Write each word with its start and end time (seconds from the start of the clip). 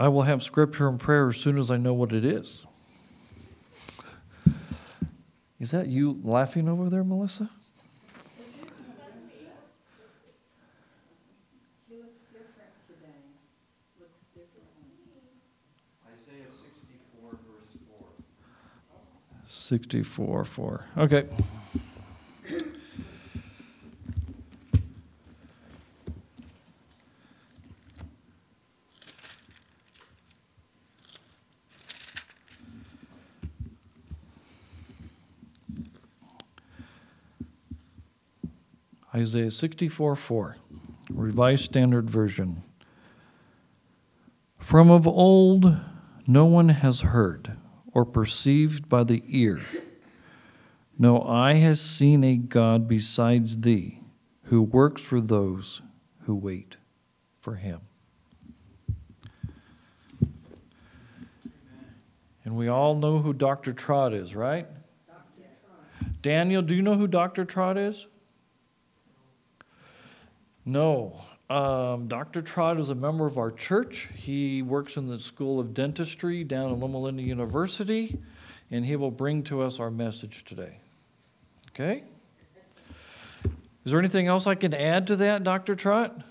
I 0.00 0.08
will 0.08 0.22
have 0.22 0.42
scripture 0.42 0.88
and 0.88 0.98
prayer 0.98 1.28
as 1.28 1.36
soon 1.36 1.58
as 1.58 1.70
I 1.70 1.76
know 1.76 1.92
what 1.92 2.14
it 2.14 2.24
is. 2.24 2.64
Is 5.60 5.72
that 5.72 5.88
you 5.88 6.18
laughing 6.24 6.70
over 6.70 6.88
there, 6.88 7.04
Melissa? 7.04 7.50
She 11.86 11.96
looks 11.96 12.20
different 12.32 12.72
today. 12.86 13.12
Looks 14.00 14.24
different. 14.32 14.64
Isaiah 16.14 16.48
64, 16.48 17.32
verse 17.32 17.76
4. 17.98 18.06
64 19.46 20.44
4. 20.46 20.84
Okay. 20.96 21.26
Isaiah 39.30 39.50
64 39.52 40.16
4, 40.16 40.56
Revised 41.10 41.62
Standard 41.62 42.10
Version. 42.10 42.64
From 44.58 44.90
of 44.90 45.06
old, 45.06 45.72
no 46.26 46.46
one 46.46 46.70
has 46.70 47.02
heard 47.02 47.56
or 47.94 48.04
perceived 48.04 48.88
by 48.88 49.04
the 49.04 49.22
ear. 49.28 49.60
No 50.98 51.22
eye 51.22 51.54
has 51.54 51.80
seen 51.80 52.24
a 52.24 52.36
God 52.36 52.88
besides 52.88 53.58
thee, 53.58 54.00
who 54.46 54.62
works 54.62 55.00
for 55.00 55.20
those 55.20 55.80
who 56.22 56.34
wait 56.34 56.76
for 57.38 57.54
him. 57.54 57.82
And 62.44 62.56
we 62.56 62.66
all 62.66 62.96
know 62.96 63.20
who 63.20 63.32
Dr. 63.32 63.72
Trott 63.72 64.12
is, 64.12 64.34
right? 64.34 64.66
Daniel, 66.20 66.62
do 66.62 66.74
you 66.74 66.82
know 66.82 66.94
who 66.94 67.06
Dr. 67.06 67.44
Trott 67.44 67.78
is? 67.78 68.08
No. 70.70 71.20
Um, 71.48 72.06
Dr. 72.06 72.42
Trott 72.42 72.78
is 72.78 72.90
a 72.90 72.94
member 72.94 73.26
of 73.26 73.38
our 73.38 73.50
church. 73.50 74.08
He 74.14 74.62
works 74.62 74.96
in 74.96 75.08
the 75.08 75.18
School 75.18 75.58
of 75.58 75.74
Dentistry 75.74 76.44
down 76.44 76.70
at 76.70 76.78
Loma 76.78 76.98
Linda 76.98 77.24
University, 77.24 78.16
and 78.70 78.86
he 78.86 78.94
will 78.94 79.10
bring 79.10 79.42
to 79.44 79.62
us 79.62 79.80
our 79.80 79.90
message 79.90 80.44
today. 80.44 80.78
Okay? 81.70 82.04
Is 83.84 83.90
there 83.90 83.98
anything 83.98 84.28
else 84.28 84.46
I 84.46 84.54
can 84.54 84.72
add 84.72 85.08
to 85.08 85.16
that, 85.16 85.42
Dr. 85.42 85.74
Trott? 85.74 86.22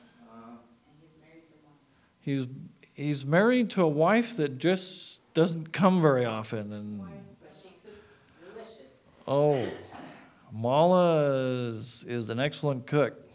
He's 2.22 2.48
he's 2.94 3.26
married 3.26 3.72
to 3.72 3.82
a 3.82 3.88
wife 3.88 4.38
that 4.38 4.58
just 4.58 5.20
doesn't 5.34 5.74
come 5.74 6.02
very 6.02 6.24
often, 6.24 6.72
and 6.72 7.02
oh, 9.28 9.68
Mala 10.54 11.24
is, 11.72 12.06
is 12.08 12.30
an 12.30 12.40
excellent 12.40 12.88
cook. 12.88 13.29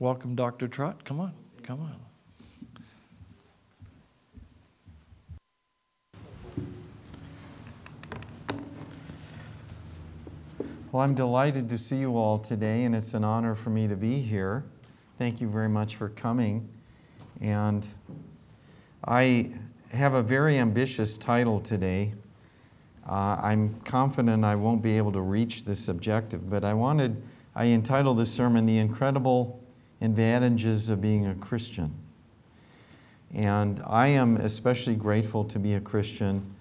Welcome, 0.00 0.34
Dr. 0.34 0.66
Trott. 0.66 1.04
Come 1.04 1.20
on, 1.20 1.34
come 1.62 1.82
on. 1.82 1.96
Well, 10.90 11.02
I'm 11.02 11.14
delighted 11.14 11.68
to 11.68 11.76
see 11.76 11.98
you 11.98 12.16
all 12.16 12.38
today, 12.38 12.84
and 12.84 12.94
it's 12.94 13.12
an 13.12 13.24
honor 13.24 13.54
for 13.54 13.68
me 13.68 13.88
to 13.88 13.94
be 13.94 14.20
here. 14.20 14.64
Thank 15.18 15.42
you 15.42 15.50
very 15.50 15.68
much 15.68 15.96
for 15.96 16.08
coming. 16.08 16.70
And 17.42 17.86
I 19.06 19.50
have 19.92 20.14
a 20.14 20.22
very 20.22 20.56
ambitious 20.56 21.18
title 21.18 21.60
today. 21.60 22.14
Uh, 23.06 23.38
I'm 23.42 23.74
confident 23.80 24.46
I 24.46 24.56
won't 24.56 24.82
be 24.82 24.96
able 24.96 25.12
to 25.12 25.20
reach 25.20 25.66
this 25.66 25.88
objective, 25.88 26.48
but 26.48 26.64
I 26.64 26.72
wanted, 26.72 27.22
I 27.54 27.66
entitled 27.66 28.18
this 28.18 28.32
sermon, 28.32 28.64
The 28.64 28.78
Incredible 28.78 29.59
Advantages 30.00 30.88
of 30.88 31.00
Being 31.00 31.26
a 31.26 31.34
Christian. 31.34 31.94
And 33.32 33.80
I 33.86 34.08
am 34.08 34.36
especially 34.36 34.96
grateful 34.96 35.44
to 35.44 35.58
be 35.58 35.74
a 35.74 35.80
Christian 35.80 36.54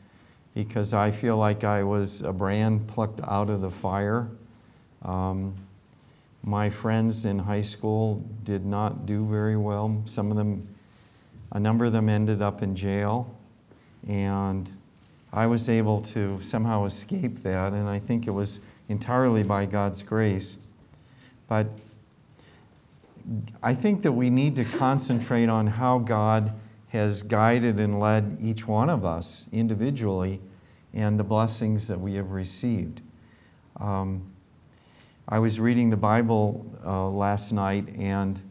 because 0.53 0.93
I 0.93 1.11
feel 1.11 1.37
like 1.37 1.63
I 1.63 1.83
was 1.83 2.21
a 2.21 2.33
brand 2.33 2.87
plucked 2.87 3.21
out 3.27 3.49
of 3.49 3.61
the 3.61 3.69
fire. 3.69 4.27
Um, 5.03 5.55
my 6.43 6.69
friends 6.69 7.25
in 7.25 7.39
high 7.39 7.61
school 7.61 8.23
did 8.43 8.65
not 8.65 9.05
do 9.05 9.25
very 9.25 9.57
well. 9.57 10.01
Some 10.05 10.31
of 10.31 10.37
them, 10.37 10.67
a 11.51 11.59
number 11.59 11.85
of 11.85 11.91
them 11.91 12.09
ended 12.09 12.41
up 12.41 12.61
in 12.61 12.75
jail. 12.75 13.35
And 14.07 14.69
I 15.31 15.47
was 15.47 15.69
able 15.69 16.01
to 16.01 16.39
somehow 16.41 16.85
escape 16.85 17.39
that, 17.39 17.73
and 17.73 17.87
I 17.87 17.99
think 17.99 18.27
it 18.27 18.31
was 18.31 18.61
entirely 18.87 19.43
by 19.43 19.65
God's 19.65 20.01
grace. 20.01 20.57
But 21.47 21.67
I 23.61 23.73
think 23.73 24.01
that 24.03 24.11
we 24.11 24.29
need 24.29 24.55
to 24.57 24.65
concentrate 24.65 25.49
on 25.49 25.67
how 25.67 25.99
God 25.99 26.53
has 26.89 27.21
guided 27.21 27.79
and 27.79 27.99
led 27.99 28.37
each 28.41 28.67
one 28.67 28.89
of 28.89 29.05
us 29.05 29.47
individually 29.51 30.41
and 30.93 31.19
the 31.19 31.23
blessings 31.23 31.87
that 31.87 31.99
we 31.99 32.15
have 32.15 32.31
received. 32.31 33.01
Um, 33.79 34.31
I 35.27 35.39
was 35.39 35.59
reading 35.59 35.91
the 35.91 35.97
Bible 35.97 36.65
uh, 36.83 37.07
last 37.07 37.51
night 37.51 37.87
and 37.95 38.41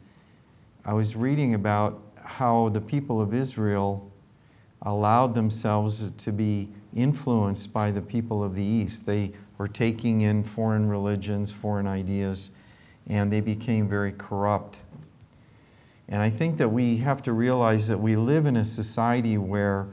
I 0.84 0.92
was 0.92 1.16
reading 1.16 1.54
about 1.54 2.00
how 2.22 2.68
the 2.68 2.80
people 2.80 3.20
of 3.20 3.34
Israel 3.34 4.10
allowed 4.82 5.34
themselves 5.34 6.10
to 6.10 6.32
be 6.32 6.68
influenced 6.94 7.72
by 7.72 7.90
the 7.90 8.00
people 8.00 8.44
of 8.44 8.54
the 8.54 8.62
East. 8.62 9.06
They 9.06 9.32
were 9.58 9.68
taking 9.68 10.20
in 10.20 10.44
foreign 10.44 10.88
religions, 10.88 11.50
foreign 11.50 11.86
ideas, 11.86 12.50
and 13.08 13.32
they 13.32 13.40
became 13.40 13.88
very 13.88 14.12
corrupt. 14.12 14.80
And 16.08 16.22
I 16.22 16.30
think 16.30 16.56
that 16.58 16.68
we 16.68 16.98
have 16.98 17.22
to 17.22 17.32
realize 17.32 17.88
that 17.88 17.98
we 17.98 18.16
live 18.16 18.46
in 18.46 18.56
a 18.56 18.64
society 18.64 19.36
where 19.36 19.88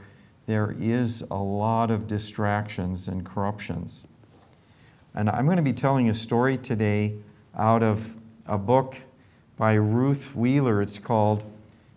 there 0.46 0.74
is 0.78 1.22
a 1.30 1.36
lot 1.36 1.90
of 1.90 2.06
distractions 2.06 3.08
and 3.08 3.24
corruptions. 3.24 4.06
And 5.14 5.28
I'm 5.28 5.44
going 5.46 5.56
to 5.56 5.62
be 5.62 5.72
telling 5.72 6.08
a 6.08 6.14
story 6.14 6.56
today 6.56 7.16
out 7.56 7.82
of 7.82 8.14
a 8.46 8.58
book 8.58 9.02
by 9.56 9.74
Ruth 9.74 10.34
Wheeler. 10.36 10.80
It's 10.80 10.98
called 10.98 11.42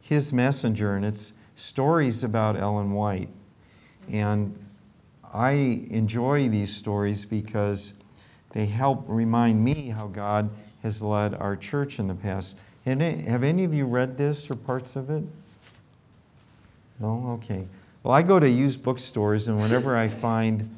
His 0.02 0.34
Messenger, 0.34 0.96
and 0.96 1.06
it's 1.06 1.34
stories 1.56 2.24
about 2.24 2.58
Ellen 2.58 2.92
White. 2.92 3.30
And 4.10 4.58
I 5.34 5.86
enjoy 5.92 6.50
these 6.50 6.76
stories 6.76 7.26
because 7.26 7.94
they 8.52 8.66
help 8.66 9.04
remind 9.08 9.64
me 9.64 9.90
how 9.90 10.08
God 10.08 10.50
has 10.84 11.02
led 11.02 11.34
our 11.34 11.56
church 11.56 12.00
in 12.00 12.08
the 12.08 12.16
past. 12.16 12.58
Have 12.86 13.44
any 13.44 13.64
of 13.64 13.74
you 13.74 13.86
read 13.86 14.18
this 14.18 14.50
or 14.50 14.56
parts 14.56 14.96
of 14.96 15.10
it? 15.10 15.24
No? 17.00 17.40
Okay. 17.42 17.68
Well, 18.04 18.14
I 18.14 18.22
go 18.22 18.40
to 18.40 18.50
used 18.50 18.84
bookstores, 18.84 19.48
and 19.48 19.60
whenever 19.60 19.96
I 19.96 20.08
find 20.28 20.76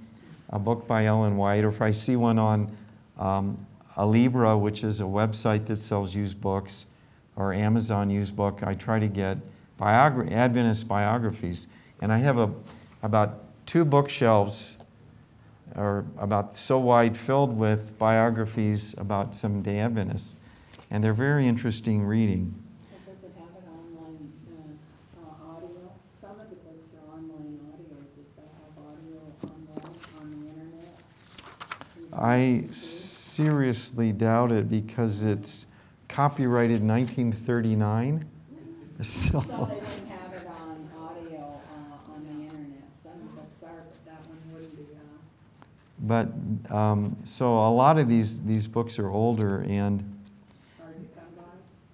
a 0.49 0.59
book 0.59 0.87
by 0.87 1.05
Ellen 1.05 1.37
White, 1.37 1.63
or 1.63 1.69
if 1.69 1.81
I 1.81 1.91
see 1.91 2.15
one 2.15 2.37
on 2.37 2.75
um, 3.17 3.57
Alibris, 3.95 4.59
which 4.59 4.83
is 4.83 4.99
a 4.99 5.05
website 5.05 5.65
that 5.67 5.77
sells 5.77 6.15
used 6.15 6.41
books, 6.41 6.87
or 7.35 7.53
Amazon 7.53 8.09
used 8.09 8.35
book, 8.35 8.61
I 8.63 8.73
try 8.73 8.99
to 8.99 9.07
get 9.07 9.37
biogra- 9.79 10.31
Adventist 10.31 10.87
biographies. 10.87 11.67
And 12.01 12.11
I 12.11 12.17
have 12.17 12.37
a, 12.37 12.51
about 13.01 13.39
two 13.65 13.85
bookshelves, 13.85 14.77
or 15.75 16.05
about 16.17 16.53
so 16.55 16.79
wide, 16.79 17.15
filled 17.17 17.57
with 17.57 17.97
biographies 17.97 18.93
about 18.97 19.33
some 19.35 19.61
day 19.61 19.79
Adventists. 19.79 20.37
And 20.89 21.03
they're 21.03 21.13
very 21.13 21.47
interesting 21.47 22.03
reading. 22.05 22.53
Does 23.05 23.23
it 23.23 23.31
have 23.37 23.49
it 23.55 23.67
online, 23.69 24.33
uh, 24.49 25.21
uh, 25.21 25.55
audio? 25.55 25.91
Some 26.19 26.31
of 26.39 26.49
the 26.49 26.55
books 26.55 26.89
are 26.95 27.13
online 27.15 27.59
audio. 27.71 27.97
Does 28.17 28.31
that 28.35 28.49
have 28.59 28.75
audio 28.83 29.19
online, 29.43 29.95
on 30.19 30.25
the 30.31 30.49
internet? 30.49 30.95
I 32.13 32.67
seriously 32.71 34.11
doubt 34.11 34.51
it 34.51 34.69
because 34.69 35.23
it's 35.23 35.67
copyrighted 36.09 36.81
1939. 36.83 38.25
So, 39.01 39.39
So 39.39 39.39
they 39.39 39.55
wouldn't 39.55 39.81
have 40.09 40.33
it 40.33 40.47
on 40.47 40.77
audio, 40.95 41.39
uh, 41.41 42.11
on 42.13 42.21
the 42.23 42.43
internet. 42.43 42.85
Some 43.01 43.21
books 43.33 43.63
are, 43.63 43.81
but 43.89 44.05
that 44.05 44.21
one 44.29 44.37
wouldn't 44.53 44.75
be, 44.77 44.83
uh, 44.93 44.99
but 46.01 46.29
um, 46.69 47.15
so 47.23 47.53
a 47.65 47.69
lot 47.69 47.97
of 47.99 48.09
these 48.09 48.41
these 48.41 48.67
books 48.67 48.97
are 48.97 49.09
older 49.09 49.63
and 49.67 50.07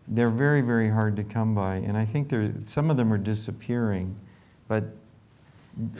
they're 0.08 0.30
very 0.30 0.62
very 0.62 0.90
hard 0.90 1.16
to 1.18 1.24
come 1.24 1.54
by. 1.54 1.76
And 1.76 1.98
I 1.98 2.06
think 2.06 2.30
there 2.30 2.52
some 2.64 2.90
of 2.90 2.98
them 2.98 3.12
are 3.12 3.18
disappearing, 3.18 4.16
but 4.68 4.86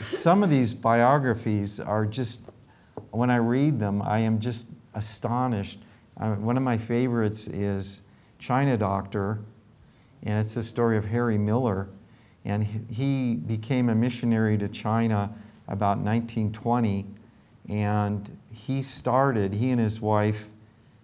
some 0.00 0.42
of 0.42 0.50
these 0.50 0.74
biographies 0.74 1.78
are 1.78 2.06
just 2.06 2.50
when 3.10 3.30
I 3.30 3.36
read 3.36 3.78
them, 3.78 4.02
I 4.02 4.20
am 4.20 4.38
just 4.40 4.70
astonished. 4.94 5.78
Uh, 6.18 6.34
one 6.34 6.56
of 6.56 6.62
my 6.62 6.76
favorites 6.76 7.46
is 7.46 8.02
China 8.38 8.76
doctor, 8.76 9.40
and 10.22 10.38
it's 10.38 10.54
the 10.54 10.62
story 10.62 10.96
of 10.96 11.06
Harry 11.06 11.38
Miller. 11.38 11.88
And 12.44 12.64
he 12.64 13.34
became 13.34 13.88
a 13.88 13.94
missionary 13.94 14.56
to 14.58 14.68
China 14.68 15.32
about 15.66 15.98
1920, 15.98 17.06
and 17.68 18.38
he 18.52 18.82
started, 18.82 19.54
he 19.54 19.70
and 19.70 19.80
his 19.80 20.00
wife 20.00 20.48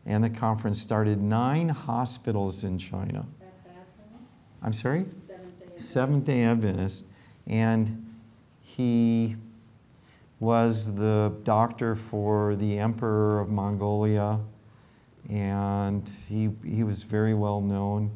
and 0.06 0.22
the 0.22 0.30
conference 0.30 0.80
started 0.80 1.20
nine 1.20 1.70
hospitals 1.70 2.64
in 2.64 2.78
China. 2.78 3.26
That's 3.40 3.64
Adventist, 3.66 4.34
I'm 4.62 4.72
sorry? 4.72 5.06
Seventh 5.76 6.24
Day. 6.24 6.42
Adventist. 6.44 7.06
And 7.46 8.06
he 8.60 9.36
was 10.40 10.94
the 10.94 11.34
doctor 11.42 11.96
for 11.96 12.54
the 12.56 12.78
Emperor 12.78 13.40
of 13.40 13.50
Mongolia. 13.50 14.40
And 15.28 16.08
he, 16.28 16.50
he 16.64 16.84
was 16.84 17.02
very 17.02 17.34
well 17.34 17.60
known 17.60 18.10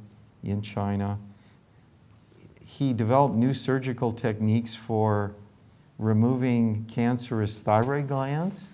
in 0.44 0.62
China. 0.62 1.18
He 2.64 2.92
developed 2.92 3.34
new 3.34 3.54
surgical 3.54 4.12
techniques 4.12 4.74
for 4.74 5.34
removing 5.98 6.84
cancerous 6.86 7.60
thyroid 7.60 8.08
glands. 8.08 8.68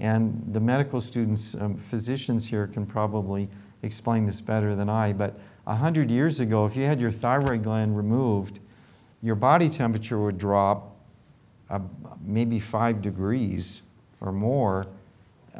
And 0.00 0.42
the 0.52 0.60
medical 0.60 1.00
students, 1.00 1.54
um, 1.54 1.76
physicians 1.76 2.48
here 2.48 2.66
can 2.66 2.86
probably 2.86 3.48
explain 3.82 4.26
this 4.26 4.40
better 4.40 4.74
than 4.74 4.88
I, 4.88 5.12
but 5.12 5.38
100 5.64 6.10
years 6.10 6.40
ago, 6.40 6.66
if 6.66 6.74
you 6.74 6.84
had 6.84 7.00
your 7.00 7.10
thyroid 7.10 7.62
gland 7.62 7.96
removed, 7.96 8.58
your 9.22 9.36
body 9.36 9.68
temperature 9.68 10.18
would 10.18 10.38
drop 10.38 10.96
uh, 11.70 11.78
maybe 12.20 12.58
five 12.58 13.00
degrees 13.00 13.82
or 14.20 14.32
more 14.32 14.86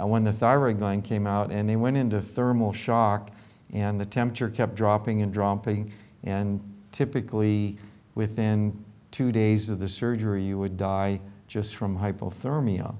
uh, 0.00 0.06
when 0.06 0.24
the 0.24 0.32
thyroid 0.32 0.78
gland 0.78 1.04
came 1.04 1.26
out, 1.26 1.52
and 1.52 1.68
they 1.68 1.76
went 1.76 1.96
into 1.96 2.20
thermal 2.20 2.72
shock, 2.72 3.30
and 3.72 4.00
the 4.00 4.04
temperature 4.04 4.48
kept 4.48 4.74
dropping 4.74 5.22
and 5.22 5.32
dropping, 5.32 5.92
and 6.24 6.62
typically 6.90 7.78
within 8.14 8.84
two 9.12 9.30
days 9.30 9.70
of 9.70 9.78
the 9.78 9.88
surgery, 9.88 10.42
you 10.42 10.58
would 10.58 10.76
die 10.76 11.20
just 11.46 11.76
from 11.76 11.98
hypothermia. 11.98 12.96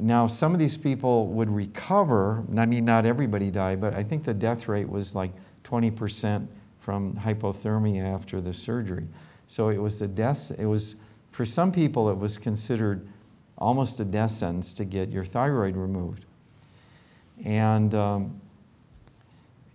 Now, 0.00 0.26
some 0.26 0.52
of 0.52 0.58
these 0.58 0.76
people 0.76 1.28
would 1.28 1.50
recover. 1.50 2.44
I 2.56 2.66
mean, 2.66 2.84
not 2.84 3.06
everybody 3.06 3.50
died, 3.50 3.80
but 3.80 3.94
I 3.94 4.02
think 4.02 4.24
the 4.24 4.34
death 4.34 4.66
rate 4.66 4.88
was 4.88 5.14
like 5.14 5.32
20% 5.64 6.48
from 6.80 7.14
hypothermia 7.14 8.02
after 8.02 8.40
the 8.40 8.52
surgery. 8.52 9.06
So 9.46 9.68
it 9.68 9.78
was 9.78 10.02
a 10.02 10.08
death, 10.08 10.50
it 10.58 10.66
was, 10.66 10.96
for 11.30 11.44
some 11.44 11.70
people, 11.70 12.08
it 12.10 12.16
was 12.16 12.38
considered 12.38 13.06
almost 13.56 14.00
a 14.00 14.04
death 14.04 14.30
sentence 14.30 14.72
to 14.74 14.84
get 14.84 15.10
your 15.10 15.24
thyroid 15.24 15.76
removed. 15.76 16.26
And 17.44 17.94
um, 17.94 18.40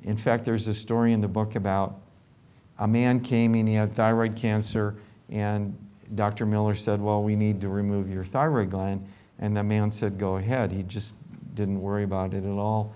in 0.03 0.17
fact, 0.17 0.45
there's 0.45 0.67
a 0.67 0.73
story 0.73 1.13
in 1.13 1.21
the 1.21 1.27
book 1.27 1.55
about 1.55 1.99
a 2.79 2.87
man 2.87 3.19
came 3.19 3.53
and 3.53 3.67
he 3.67 3.75
had 3.75 3.91
thyroid 3.91 4.35
cancer, 4.35 4.95
and 5.29 5.77
Dr. 6.15 6.45
Miller 6.45 6.75
said, 6.75 7.01
Well, 7.01 7.21
we 7.21 7.35
need 7.35 7.61
to 7.61 7.69
remove 7.69 8.09
your 8.09 8.23
thyroid 8.23 8.71
gland. 8.71 9.05
And 9.37 9.55
the 9.55 9.63
man 9.63 9.91
said, 9.91 10.17
Go 10.17 10.37
ahead. 10.37 10.71
He 10.71 10.83
just 10.83 11.15
didn't 11.55 11.81
worry 11.81 12.03
about 12.03 12.33
it 12.33 12.43
at 12.43 12.57
all. 12.57 12.93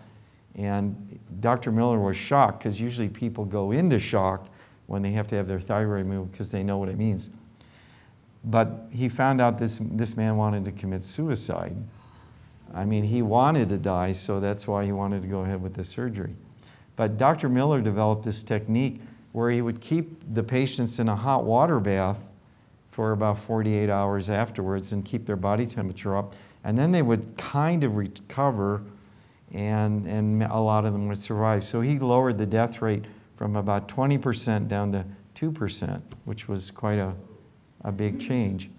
And 0.55 1.19
Dr. 1.39 1.71
Miller 1.71 1.99
was 1.99 2.15
shocked 2.15 2.59
because 2.59 2.79
usually 2.79 3.09
people 3.09 3.45
go 3.45 3.71
into 3.71 3.99
shock 3.99 4.47
when 4.87 5.01
they 5.01 5.11
have 5.11 5.27
to 5.27 5.35
have 5.35 5.47
their 5.47 5.59
thyroid 5.59 6.05
removed 6.05 6.31
because 6.31 6.51
they 6.51 6.63
know 6.63 6.77
what 6.77 6.89
it 6.89 6.97
means. 6.97 7.29
But 8.43 8.87
he 8.91 9.09
found 9.09 9.41
out 9.41 9.57
this, 9.57 9.79
this 9.79 10.17
man 10.17 10.37
wanted 10.37 10.65
to 10.65 10.71
commit 10.71 11.03
suicide. 11.03 11.75
I 12.73 12.85
mean, 12.85 13.03
he 13.03 13.21
wanted 13.21 13.69
to 13.69 13.77
die, 13.77 14.11
so 14.11 14.39
that's 14.39 14.67
why 14.67 14.85
he 14.85 14.91
wanted 14.91 15.21
to 15.21 15.27
go 15.27 15.41
ahead 15.41 15.61
with 15.61 15.75
the 15.75 15.83
surgery. 15.83 16.35
But 16.95 17.17
Dr. 17.17 17.49
Miller 17.49 17.81
developed 17.81 18.23
this 18.23 18.43
technique 18.43 19.01
where 19.33 19.49
he 19.49 19.61
would 19.61 19.81
keep 19.81 20.33
the 20.33 20.43
patients 20.43 20.99
in 20.99 21.09
a 21.09 21.15
hot 21.15 21.43
water 21.43 21.79
bath 21.79 22.23
for 22.91 23.11
about 23.11 23.37
48 23.37 23.89
hours 23.89 24.29
afterwards 24.29 24.93
and 24.93 25.03
keep 25.03 25.25
their 25.25 25.35
body 25.35 25.65
temperature 25.65 26.15
up. 26.15 26.35
And 26.63 26.77
then 26.77 26.91
they 26.91 27.01
would 27.01 27.35
kind 27.35 27.83
of 27.83 27.97
recover, 27.97 28.83
and, 29.51 30.07
and 30.07 30.43
a 30.43 30.59
lot 30.59 30.85
of 30.85 30.93
them 30.93 31.07
would 31.07 31.17
survive. 31.17 31.65
So 31.65 31.81
he 31.81 31.99
lowered 31.99 32.37
the 32.37 32.45
death 32.45 32.81
rate 32.81 33.05
from 33.35 33.55
about 33.55 33.89
20% 33.89 34.67
down 34.67 34.91
to 34.91 35.03
2%, 35.35 36.01
which 36.25 36.47
was 36.47 36.69
quite 36.69 36.99
a, 36.99 37.15
a 37.83 37.91
big 37.91 38.19
change. 38.19 38.69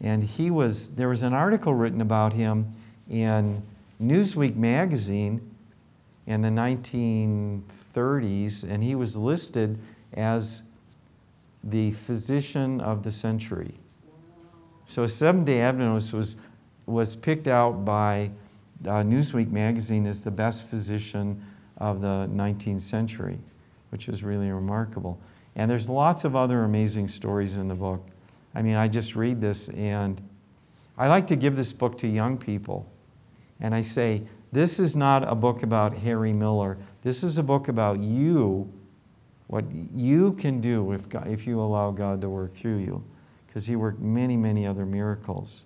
And 0.00 0.22
he 0.22 0.50
was, 0.50 0.94
there 0.94 1.08
was 1.08 1.24
an 1.24 1.34
article 1.34 1.74
written 1.74 2.00
about 2.00 2.34
him 2.34 2.68
in 3.10 3.64
Newsweek 4.00 4.54
magazine 4.54 5.50
in 6.26 6.40
the 6.40 6.48
1930s, 6.48 8.68
and 8.68 8.82
he 8.82 8.94
was 8.94 9.16
listed 9.16 9.78
as 10.14 10.62
the 11.62 11.92
physician 11.92 12.80
of 12.80 13.02
the 13.02 13.10
century. 13.10 13.74
So 14.86 15.06
Seventh 15.06 15.46
day 15.46 15.60
Adventist 15.60 16.12
was, 16.12 16.36
was 16.86 17.16
picked 17.16 17.48
out 17.48 17.84
by 17.84 18.30
uh, 18.84 19.02
Newsweek 19.02 19.50
magazine 19.50 20.06
as 20.06 20.24
the 20.24 20.30
best 20.30 20.66
physician 20.66 21.42
of 21.78 22.00
the 22.00 22.28
19th 22.32 22.80
century, 22.80 23.38
which 23.90 24.08
is 24.08 24.22
really 24.22 24.50
remarkable. 24.50 25.18
And 25.56 25.70
there's 25.70 25.88
lots 25.88 26.24
of 26.24 26.36
other 26.36 26.64
amazing 26.64 27.08
stories 27.08 27.56
in 27.56 27.68
the 27.68 27.74
book. 27.74 28.06
I 28.54 28.62
mean, 28.62 28.76
I 28.76 28.88
just 28.88 29.16
read 29.16 29.40
this, 29.40 29.68
and 29.70 30.20
I 30.98 31.08
like 31.08 31.26
to 31.28 31.36
give 31.36 31.56
this 31.56 31.72
book 31.72 31.98
to 31.98 32.08
young 32.08 32.38
people. 32.38 32.90
And 33.60 33.74
I 33.74 33.80
say, 33.80 34.22
this 34.52 34.78
is 34.78 34.94
not 34.94 35.26
a 35.26 35.34
book 35.34 35.62
about 35.62 35.96
Harry 35.98 36.32
Miller. 36.32 36.76
This 37.02 37.24
is 37.24 37.38
a 37.38 37.42
book 37.42 37.68
about 37.68 37.98
you 37.98 38.72
what 39.54 39.70
you 39.70 40.32
can 40.32 40.60
do 40.60 40.90
if, 40.90 41.08
God, 41.08 41.28
if 41.28 41.46
you 41.46 41.60
allow 41.60 41.92
God 41.92 42.20
to 42.22 42.28
work 42.28 42.54
through 42.54 42.78
you, 42.78 43.04
because 43.46 43.66
He 43.66 43.76
worked 43.76 44.00
many, 44.00 44.36
many 44.36 44.66
other 44.66 44.84
miracles. 44.84 45.64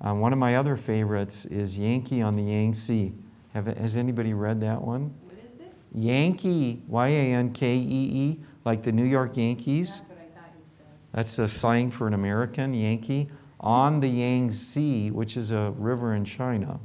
Um, 0.00 0.20
one 0.20 0.32
of 0.32 0.38
my 0.38 0.56
other 0.56 0.76
favorites 0.76 1.44
is 1.44 1.78
Yankee 1.78 2.22
on 2.22 2.36
the 2.36 2.44
Yangtze. 2.44 3.12
Have, 3.52 3.66
has 3.66 3.98
anybody 3.98 4.32
read 4.32 4.62
that 4.62 4.80
one? 4.80 5.12
What 5.24 5.36
is 5.46 5.60
it? 5.60 5.74
Yankee, 5.92 6.80
Y 6.88 7.08
A 7.08 7.34
N 7.34 7.52
K 7.52 7.76
E 7.76 7.80
E, 7.84 8.40
like 8.64 8.82
the 8.82 8.92
New 8.92 9.04
York 9.04 9.36
Yankees. 9.36 9.98
That's 9.98 10.08
what 10.08 10.18
I 10.18 10.40
thought 10.40 10.50
you 10.56 10.64
said. 10.64 10.86
That's 11.12 11.38
a 11.38 11.50
slang 11.50 11.90
for 11.90 12.06
an 12.06 12.14
American, 12.14 12.72
Yankee, 12.72 13.28
on 13.60 14.00
the 14.00 14.08
Yangtze, 14.08 15.10
which 15.10 15.36
is 15.36 15.52
a 15.52 15.74
river 15.76 16.14
in 16.14 16.24
China. 16.24 16.80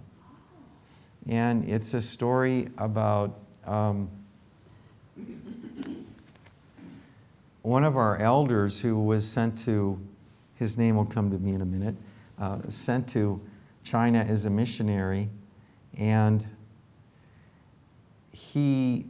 And 1.30 1.64
it's 1.70 1.94
a 1.94 2.02
story 2.02 2.68
about. 2.78 3.40
Um, 3.66 4.10
one 7.62 7.84
of 7.84 7.96
our 7.96 8.18
elders 8.18 8.82
who 8.82 9.00
was 9.04 9.28
sent 9.28 9.58
to, 9.60 10.00
his 10.56 10.78
name 10.78 10.96
will 10.96 11.06
come 11.06 11.30
to 11.32 11.38
me 11.38 11.54
in 11.54 11.62
a 11.62 11.66
minute, 11.66 11.96
uh, 12.40 12.60
sent 12.70 13.08
to 13.10 13.42
China 13.84 14.20
as 14.20 14.46
a 14.46 14.50
missionary, 14.50 15.30
and 15.98 16.46
he 18.32 19.06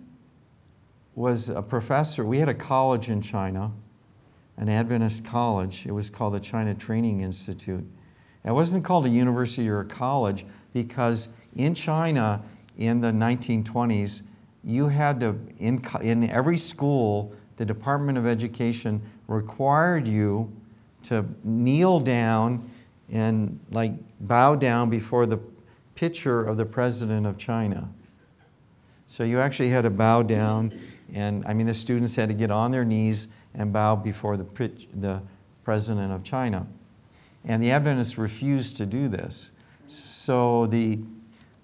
was 1.15 1.49
a 1.49 1.61
professor. 1.61 2.25
We 2.25 2.39
had 2.39 2.49
a 2.49 2.53
college 2.53 3.09
in 3.09 3.21
China, 3.21 3.71
an 4.57 4.69
Adventist 4.69 5.25
college. 5.25 5.85
It 5.85 5.91
was 5.91 6.09
called 6.09 6.33
the 6.33 6.39
China 6.39 6.73
Training 6.73 7.21
Institute. 7.21 7.85
It 8.43 8.51
wasn't 8.51 8.83
called 8.83 9.05
a 9.05 9.09
university 9.09 9.69
or 9.69 9.81
a 9.81 9.85
college 9.85 10.45
because 10.73 11.29
in 11.55 11.73
China 11.73 12.43
in 12.77 13.01
the 13.01 13.11
1920s, 13.11 14.23
you 14.63 14.87
had 14.87 15.19
to, 15.19 15.39
in, 15.59 15.83
in 16.01 16.29
every 16.29 16.57
school, 16.57 17.35
the 17.61 17.65
Department 17.67 18.17
of 18.17 18.25
Education 18.25 19.03
required 19.27 20.07
you 20.07 20.51
to 21.03 21.23
kneel 21.43 21.99
down 21.99 22.67
and 23.11 23.59
like 23.69 23.91
bow 24.19 24.55
down 24.55 24.89
before 24.89 25.27
the 25.27 25.37
picture 25.93 26.43
of 26.43 26.57
the 26.57 26.65
president 26.65 27.27
of 27.27 27.37
China. 27.37 27.87
So 29.05 29.23
you 29.23 29.39
actually 29.39 29.69
had 29.69 29.83
to 29.83 29.91
bow 29.91 30.23
down, 30.23 30.73
and 31.13 31.45
I 31.45 31.53
mean, 31.53 31.67
the 31.67 31.75
students 31.75 32.15
had 32.15 32.29
to 32.29 32.35
get 32.35 32.49
on 32.49 32.71
their 32.71 32.83
knees 32.83 33.27
and 33.53 33.71
bow 33.71 33.95
before 33.95 34.37
the, 34.37 34.71
the 34.95 35.21
president 35.63 36.11
of 36.11 36.23
China. 36.23 36.65
And 37.45 37.61
the 37.61 37.69
Adventists 37.69 38.17
refused 38.17 38.75
to 38.77 38.87
do 38.87 39.07
this. 39.07 39.51
So 39.85 40.65
the 40.65 40.97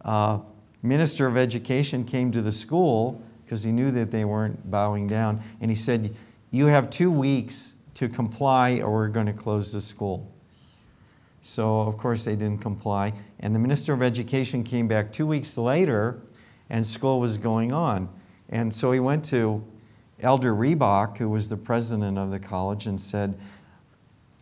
uh, 0.06 0.42
minister 0.84 1.26
of 1.26 1.38
education 1.38 2.04
came 2.04 2.32
to 2.34 2.44
the 2.44 2.52
school 2.52 3.20
because 3.48 3.64
he 3.64 3.72
knew 3.72 3.92
that 3.92 4.12
they 4.12 4.26
weren't 4.26 4.70
bowing 4.70 5.08
down. 5.08 5.42
And 5.62 5.72
he 5.72 5.76
said, 5.76 6.14
You 6.52 6.66
have 6.66 6.90
two 6.90 7.10
weeks 7.10 7.76
to 7.94 8.10
comply, 8.10 8.82
or 8.82 8.92
we're 8.92 9.08
going 9.08 9.26
to 9.26 9.34
close 9.34 9.72
the 9.72 9.80
school. 9.80 10.30
So, 11.42 11.80
of 11.80 11.98
course, 11.98 12.26
they 12.26 12.36
didn't 12.36 12.58
comply. 12.58 13.14
And 13.40 13.56
the 13.56 13.60
Minister 13.60 13.94
of 13.94 14.02
Education 14.02 14.66
came 14.66 14.90
back 14.90 15.14
two 15.14 15.26
weeks 15.26 15.58
later, 15.58 16.20
and 16.70 16.86
school 16.86 17.22
was 17.22 17.38
going 17.38 17.72
on. 17.72 18.10
And 18.50 18.76
so 18.76 18.92
he 18.92 19.00
went 19.00 19.24
to 19.26 19.64
Elder 20.20 20.54
Rebok, 20.54 21.18
who 21.18 21.30
was 21.30 21.48
the 21.48 21.56
president 21.56 22.18
of 22.18 22.32
the 22.32 22.40
college, 22.40 22.86
and 22.86 23.00
said, 23.00 23.40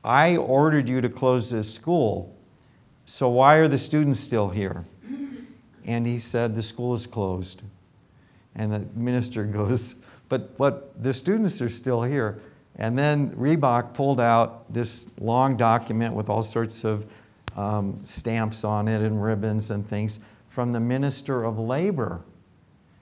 I 0.03 0.35
ordered 0.35 0.89
you 0.89 0.99
to 1.01 1.09
close 1.09 1.51
this 1.51 1.71
school, 1.71 2.35
so 3.05 3.29
why 3.29 3.57
are 3.57 3.67
the 3.67 3.77
students 3.77 4.19
still 4.19 4.49
here? 4.49 4.85
And 5.85 6.07
he 6.07 6.17
said, 6.17 6.55
The 6.55 6.63
school 6.63 6.95
is 6.95 7.05
closed. 7.05 7.61
And 8.55 8.71
the 8.71 8.79
minister 8.95 9.43
goes, 9.45 10.03
But 10.29 10.51
what 10.57 11.01
the 11.01 11.13
students 11.13 11.61
are 11.61 11.69
still 11.69 12.03
here. 12.03 12.39
And 12.77 12.97
then 12.97 13.33
Rebok 13.37 13.93
pulled 13.93 14.19
out 14.19 14.71
this 14.73 15.09
long 15.19 15.55
document 15.55 16.13
with 16.13 16.29
all 16.29 16.43
sorts 16.43 16.83
of 16.83 17.05
um, 17.55 18.01
stamps 18.03 18.65
on 18.65 18.87
it 18.87 19.01
and 19.01 19.23
ribbons 19.23 19.71
and 19.71 19.87
things 19.87 20.19
from 20.49 20.73
the 20.73 20.79
minister 20.79 21.43
of 21.43 21.57
labor, 21.57 22.21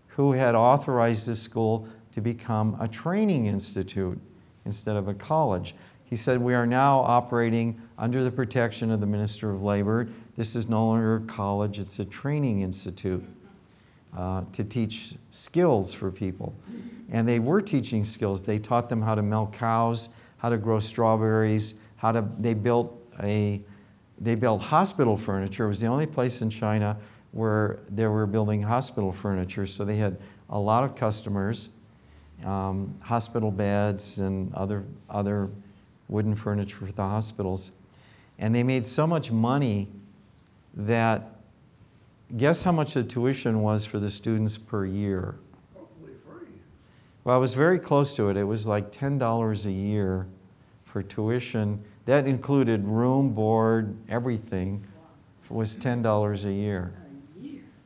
who 0.09 0.33
had 0.33 0.53
authorized 0.53 1.27
the 1.27 1.35
school 1.35 1.87
to 2.11 2.21
become 2.21 2.77
a 2.79 2.87
training 2.87 3.47
institute 3.47 4.19
instead 4.65 4.95
of 4.95 5.07
a 5.07 5.13
college. 5.13 5.75
He 6.03 6.15
said, 6.15 6.39
We 6.39 6.53
are 6.53 6.67
now 6.67 6.99
operating 6.99 7.81
under 7.97 8.23
the 8.23 8.31
protection 8.31 8.91
of 8.91 8.99
the 8.99 9.07
minister 9.07 9.49
of 9.49 9.63
labor. 9.63 10.07
This 10.37 10.55
is 10.55 10.69
no 10.69 10.85
longer 10.85 11.15
a 11.15 11.21
college, 11.21 11.79
it's 11.79 11.97
a 11.97 12.05
training 12.05 12.61
institute 12.61 13.23
uh, 14.17 14.43
to 14.51 14.63
teach 14.63 15.15
skills 15.31 15.93
for 15.93 16.11
people. 16.11 16.55
And 17.11 17.27
they 17.27 17.39
were 17.39 17.61
teaching 17.61 18.05
skills. 18.05 18.45
They 18.45 18.59
taught 18.59 18.89
them 18.89 19.01
how 19.01 19.15
to 19.15 19.21
milk 19.21 19.53
cows, 19.53 20.09
how 20.37 20.49
to 20.49 20.57
grow 20.57 20.79
strawberries, 20.79 21.75
how 21.97 22.11
to, 22.11 22.27
they 22.37 22.53
built 22.53 22.99
a, 23.21 23.61
they 24.19 24.35
built 24.35 24.61
hospital 24.61 25.17
furniture. 25.17 25.65
It 25.65 25.69
was 25.69 25.79
the 25.79 25.87
only 25.87 26.05
place 26.05 26.41
in 26.41 26.49
China 26.49 26.97
where 27.31 27.79
they 27.89 28.05
were 28.07 28.27
building 28.27 28.61
hospital 28.61 29.11
furniture. 29.11 29.65
So 29.65 29.83
they 29.83 29.97
had 29.97 30.17
a 30.49 30.59
lot 30.59 30.83
of 30.83 30.95
customers, 30.95 31.69
um, 32.45 32.95
hospital 33.01 33.51
beds 33.51 34.19
and 34.19 34.53
other, 34.53 34.85
other 35.09 35.49
wooden 36.07 36.35
furniture 36.35 36.85
for 36.85 36.91
the 36.91 37.01
hospitals. 37.01 37.71
And 38.37 38.53
they 38.53 38.63
made 38.63 38.85
so 38.85 39.07
much 39.07 39.31
money 39.31 39.87
that 40.75 41.37
guess 42.37 42.63
how 42.63 42.71
much 42.71 42.93
the 42.93 43.03
tuition 43.03 43.61
was 43.61 43.85
for 43.85 43.99
the 43.99 44.09
students 44.09 44.57
per 44.57 44.85
year? 44.85 45.35
Hopefully 45.75 46.13
free. 46.27 46.47
Well, 47.23 47.37
it 47.37 47.41
was 47.41 47.53
very 47.53 47.79
close 47.79 48.15
to 48.15 48.29
it. 48.29 48.37
It 48.37 48.45
was 48.45 48.67
like 48.67 48.91
$10 48.91 49.65
a 49.65 49.71
year 49.71 50.27
for 50.83 51.03
tuition. 51.03 51.83
That 52.05 52.27
included 52.27 52.85
room, 52.85 53.33
board, 53.33 53.95
everything 54.09 54.85
was 55.49 55.77
$10 55.77 56.45
a 56.45 56.51
year. 56.51 56.93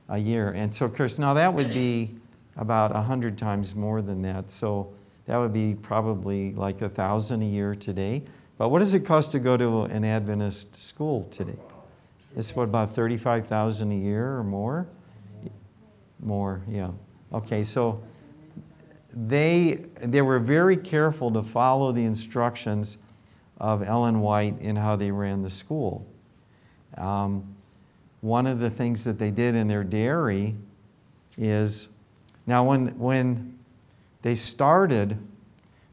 A 0.10 0.18
year. 0.18 0.51
And 0.51 0.74
so, 0.74 0.86
of 0.86 0.96
course, 0.96 1.20
now 1.20 1.34
that 1.34 1.54
would 1.54 1.70
be 1.70 2.16
about 2.56 2.94
100 2.94 3.38
times 3.38 3.75
more 3.75 4.01
than 4.01 4.22
that. 4.22 4.50
So 4.50 4.94
that 5.25 5.38
would 5.38 5.51
be 5.51 5.75
probably 5.75 6.54
like 6.54 6.82
a 6.82 6.86
1000 6.86 7.42
a 7.42 7.46
year 7.46 7.75
today. 7.75 8.24
But 8.58 8.70
what 8.70 8.80
does 8.80 8.94
it 8.94 9.01
cost 9.01 9.34
to 9.34 9.39
go 9.39 9.58
to 9.58 9.84
an 9.84 10.06
Adventist 10.06 10.77
school 10.77 11.25
today? 11.25 11.60
It's 12.38 12.56
what, 12.56 12.65
about 12.65 12.91
35,000 12.91 13.91
a 13.91 13.96
year 13.96 14.38
or 14.38 14.44
more? 14.44 14.88
More, 16.20 16.62
yeah. 16.70 16.91
Okay, 17.34 17.63
so 17.63 18.03
they, 19.12 19.86
they 20.00 20.22
were 20.22 20.38
very 20.38 20.77
careful 20.77 21.32
to 21.32 21.41
follow 21.41 21.91
the 21.91 22.06
instructions 22.06 23.00
of 23.60 23.82
Ellen 23.82 24.22
White 24.22 24.60
in 24.62 24.75
how 24.75 24.96
they 24.96 25.10
ran 25.10 25.41
the 25.41 25.50
school. 25.50 26.06
Um, 26.96 27.56
one 28.22 28.46
of 28.46 28.60
the 28.60 28.70
things 28.70 29.03
that 29.06 29.17
they 29.17 29.32
did 29.32 29.56
in 29.56 29.67
their 29.67 29.84
dairy 29.84 30.56
is 31.39 31.89
now, 32.46 32.63
when, 32.63 33.00
when 33.00 33.58
they 34.22 34.36
started 34.36 35.17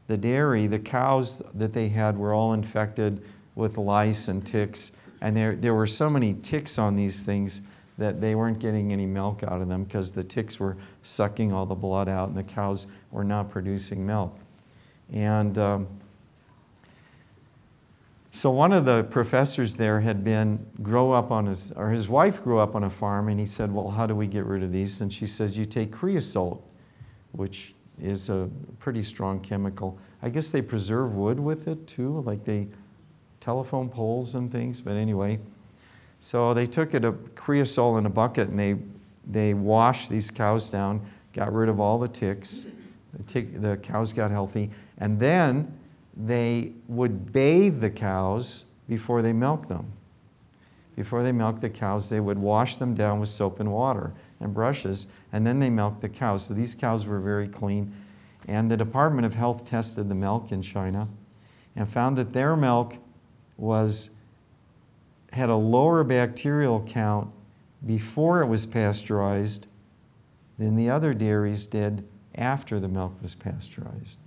the 0.07 0.17
dairy, 0.17 0.67
the 0.67 0.79
cows 0.79 1.41
that 1.55 1.73
they 1.73 1.89
had 1.89 2.17
were 2.17 2.35
all 2.35 2.53
infected 2.53 3.23
with 3.55 3.79
lice 3.79 4.27
and 4.27 4.45
ticks. 4.45 4.91
And 5.25 5.35
there, 5.35 5.55
there 5.55 5.73
were 5.73 5.87
so 5.87 6.07
many 6.07 6.35
ticks 6.35 6.77
on 6.77 6.95
these 6.95 7.23
things 7.23 7.61
that 7.97 8.21
they 8.21 8.35
weren't 8.35 8.59
getting 8.59 8.93
any 8.93 9.07
milk 9.07 9.41
out 9.41 9.59
of 9.59 9.67
them 9.67 9.83
because 9.83 10.13
the 10.13 10.23
ticks 10.23 10.59
were 10.59 10.77
sucking 11.01 11.51
all 11.51 11.65
the 11.65 11.73
blood 11.73 12.07
out 12.07 12.27
and 12.27 12.37
the 12.37 12.43
cows 12.43 12.85
were 13.09 13.23
not 13.23 13.49
producing 13.49 14.05
milk. 14.05 14.37
And 15.11 15.57
um, 15.57 15.87
so 18.29 18.51
one 18.51 18.71
of 18.71 18.85
the 18.85 19.03
professors 19.05 19.77
there 19.77 20.01
had 20.01 20.23
been 20.23 20.63
grow 20.83 21.11
up 21.11 21.31
on 21.31 21.47
his 21.47 21.71
or 21.71 21.89
his 21.89 22.07
wife 22.07 22.43
grew 22.43 22.59
up 22.59 22.75
on 22.75 22.83
a 22.83 22.89
farm 22.91 23.27
and 23.27 23.39
he 23.39 23.47
said, 23.47 23.73
"Well, 23.73 23.89
how 23.89 24.05
do 24.05 24.13
we 24.13 24.27
get 24.27 24.45
rid 24.45 24.61
of 24.61 24.71
these?" 24.71 25.01
And 25.01 25.11
she 25.11 25.25
says, 25.25 25.57
"You 25.57 25.65
take 25.65 25.91
creosote, 25.91 26.63
which 27.31 27.73
is 27.99 28.29
a 28.29 28.47
pretty 28.77 29.01
strong 29.01 29.39
chemical. 29.39 29.97
I 30.21 30.29
guess 30.29 30.51
they 30.51 30.61
preserve 30.61 31.15
wood 31.15 31.39
with 31.39 31.67
it 31.67 31.87
too, 31.87 32.21
like 32.21 32.45
they 32.45 32.67
telephone 33.45 33.89
poles 33.89 34.33
and 34.33 34.51
things, 34.51 34.81
but 34.81 34.95
anyway, 34.95 35.37
so 36.19 36.55
they 36.55 36.65
took 36.65 36.95
it 36.95 37.05
a 37.05 37.11
creosote 37.11 37.99
in 37.99 38.05
a 38.07 38.09
bucket 38.09 38.49
and 38.49 38.57
they 38.57 38.75
they 39.27 39.53
washed 39.53 40.09
these 40.09 40.31
cows 40.31 40.69
down, 40.71 41.01
got 41.31 41.53
rid 41.53 41.69
of 41.69 41.79
all 41.79 41.99
the 41.99 42.07
ticks. 42.07 42.65
The, 43.13 43.23
tick, 43.23 43.61
the 43.61 43.77
cows 43.77 44.13
got 44.13 44.31
healthy, 44.31 44.71
and 44.97 45.19
then 45.19 45.77
they 46.15 46.73
would 46.87 47.31
bathe 47.31 47.81
the 47.81 47.89
cows 47.89 48.65
before 48.87 49.21
they 49.21 49.33
milk 49.33 49.67
them. 49.67 49.93
Before 50.95 51.23
they 51.23 51.31
milk 51.31 51.61
the 51.61 51.69
cows, 51.69 52.09
they 52.09 52.19
would 52.19 52.39
wash 52.39 52.77
them 52.77 52.93
down 52.93 53.19
with 53.19 53.29
soap 53.29 53.59
and 53.59 53.71
water 53.71 54.13
and 54.39 54.53
brushes, 54.53 55.07
and 55.31 55.45
then 55.45 55.59
they 55.59 55.69
milked 55.69 56.01
the 56.01 56.09
cows. 56.09 56.45
So 56.45 56.53
these 56.53 56.75
cows 56.75 57.05
were 57.05 57.19
very 57.19 57.47
clean. 57.47 57.93
And 58.47 58.69
the 58.69 58.77
Department 58.77 59.25
of 59.25 59.33
Health 59.33 59.65
tested 59.65 60.07
the 60.07 60.15
milk 60.15 60.51
in 60.51 60.61
China 60.61 61.07
and 61.75 61.89
found 61.89 62.17
that 62.17 62.33
their 62.33 62.55
milk 62.55 62.97
was 63.57 64.11
had 65.31 65.49
a 65.49 65.55
lower 65.55 66.03
bacterial 66.03 66.81
count 66.81 67.29
before 67.85 68.41
it 68.41 68.47
was 68.47 68.65
pasteurized 68.65 69.67
than 70.57 70.75
the 70.75 70.89
other 70.89 71.13
dairies 71.13 71.65
did 71.65 72.07
after 72.35 72.79
the 72.79 72.87
milk 72.87 73.21
was 73.21 73.35
pasteurized. 73.35 74.19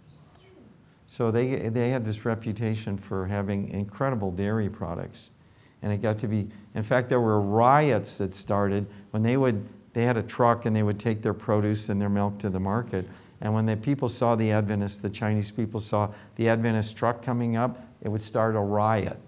So 1.07 1.31
they, 1.31 1.71
they 1.71 1.89
had 1.89 2.05
this 2.05 2.27
reputation 2.27 2.99
for 2.99 3.27
having 3.27 3.69
incredible 3.71 4.31
dairy 4.31 4.69
products. 4.69 5.31
And 5.81 5.93
it 5.93 6.03
got 6.03 6.19
to 6.19 6.29
be, 6.29 6.49
in 6.75 6.83
fact, 6.83 7.09
there 7.09 7.21
were 7.21 7.41
riots 7.41 8.19
that 8.19 8.35
started 8.35 8.89
when 9.11 9.23
they 9.23 9.39
would, 9.39 9.67
they 9.95 10.05
had 10.05 10.19
a 10.19 10.23
truck 10.23 10.67
and 10.67 10.77
they 10.77 10.83
would 10.83 11.01
take 11.01 11.23
their 11.23 11.35
produce 11.35 11.89
and 11.89 12.01
their 12.01 12.11
milk 12.11 12.39
to 12.41 12.51
the 12.51 12.61
market. 12.61 13.09
And 13.41 13.55
when 13.55 13.65
the 13.65 13.77
people 13.77 14.09
saw 14.09 14.35
the 14.35 14.53
Adventists, 14.53 14.99
the 14.99 15.09
Chinese 15.09 15.51
people 15.51 15.81
saw 15.81 16.13
the 16.35 16.49
Adventist 16.51 16.97
truck 16.97 17.23
coming 17.23 17.57
up, 17.57 17.88
it 18.03 18.09
would 18.09 18.23
start 18.23 18.57
a 18.57 18.61
riot. 18.61 19.19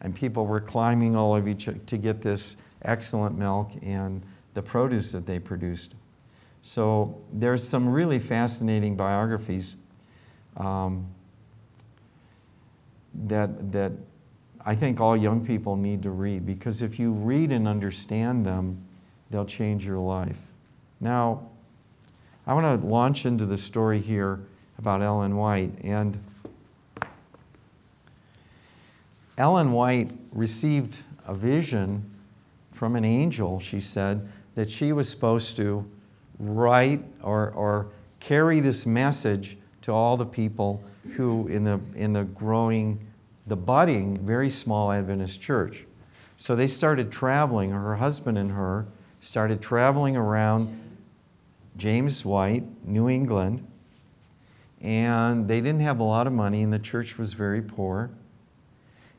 And 0.00 0.14
people 0.14 0.46
were 0.46 0.60
climbing 0.60 1.16
all 1.16 1.34
over 1.34 1.48
each 1.48 1.68
other 1.68 1.78
to 1.78 1.96
get 1.96 2.22
this 2.22 2.56
excellent 2.82 3.36
milk 3.36 3.72
and 3.82 4.24
the 4.54 4.62
produce 4.62 5.12
that 5.12 5.26
they 5.26 5.38
produced. 5.38 5.94
So 6.62 7.22
there's 7.32 7.66
some 7.66 7.88
really 7.88 8.18
fascinating 8.18 8.96
biographies. 8.96 9.76
Um, 10.56 11.08
that, 13.26 13.72
that 13.72 13.92
I 14.64 14.74
think 14.74 15.00
all 15.00 15.16
young 15.16 15.44
people 15.44 15.76
need 15.76 16.02
to 16.02 16.10
read 16.10 16.46
because 16.46 16.82
if 16.82 16.98
you 16.98 17.12
read 17.12 17.52
and 17.52 17.66
understand 17.66 18.44
them, 18.44 18.84
they'll 19.30 19.46
change 19.46 19.86
your 19.86 19.98
life. 19.98 20.42
Now, 21.00 21.48
I 22.46 22.54
want 22.54 22.80
to 22.80 22.86
launch 22.86 23.26
into 23.26 23.44
the 23.44 23.58
story 23.58 23.98
here 23.98 24.40
about 24.78 25.02
Ellen 25.02 25.36
White. 25.36 25.72
And 25.82 26.18
Ellen 29.38 29.72
White 29.72 30.10
received 30.32 30.98
a 31.24 31.32
vision 31.32 32.10
from 32.72 32.96
an 32.96 33.04
angel, 33.04 33.60
she 33.60 33.78
said, 33.78 34.28
that 34.56 34.68
she 34.68 34.92
was 34.92 35.08
supposed 35.08 35.56
to 35.56 35.88
write 36.40 37.04
or, 37.22 37.50
or 37.52 37.86
carry 38.18 38.58
this 38.58 38.84
message 38.84 39.56
to 39.82 39.92
all 39.92 40.16
the 40.16 40.26
people 40.26 40.82
who, 41.14 41.46
in 41.46 41.62
the, 41.62 41.80
in 41.94 42.12
the 42.12 42.24
growing, 42.24 43.06
the 43.46 43.56
budding, 43.56 44.16
very 44.16 44.50
small 44.50 44.90
Adventist 44.90 45.40
church. 45.40 45.84
So 46.36 46.56
they 46.56 46.66
started 46.66 47.12
traveling, 47.12 47.70
her 47.70 47.96
husband 47.96 48.36
and 48.36 48.52
her 48.52 48.86
started 49.20 49.62
traveling 49.62 50.16
around 50.16 50.80
James 51.76 52.24
White, 52.24 52.64
New 52.84 53.08
England, 53.08 53.64
and 54.80 55.46
they 55.46 55.60
didn't 55.60 55.80
have 55.80 56.00
a 56.00 56.04
lot 56.04 56.26
of 56.26 56.32
money, 56.32 56.62
and 56.62 56.72
the 56.72 56.78
church 56.78 57.18
was 57.18 57.34
very 57.34 57.62
poor. 57.62 58.10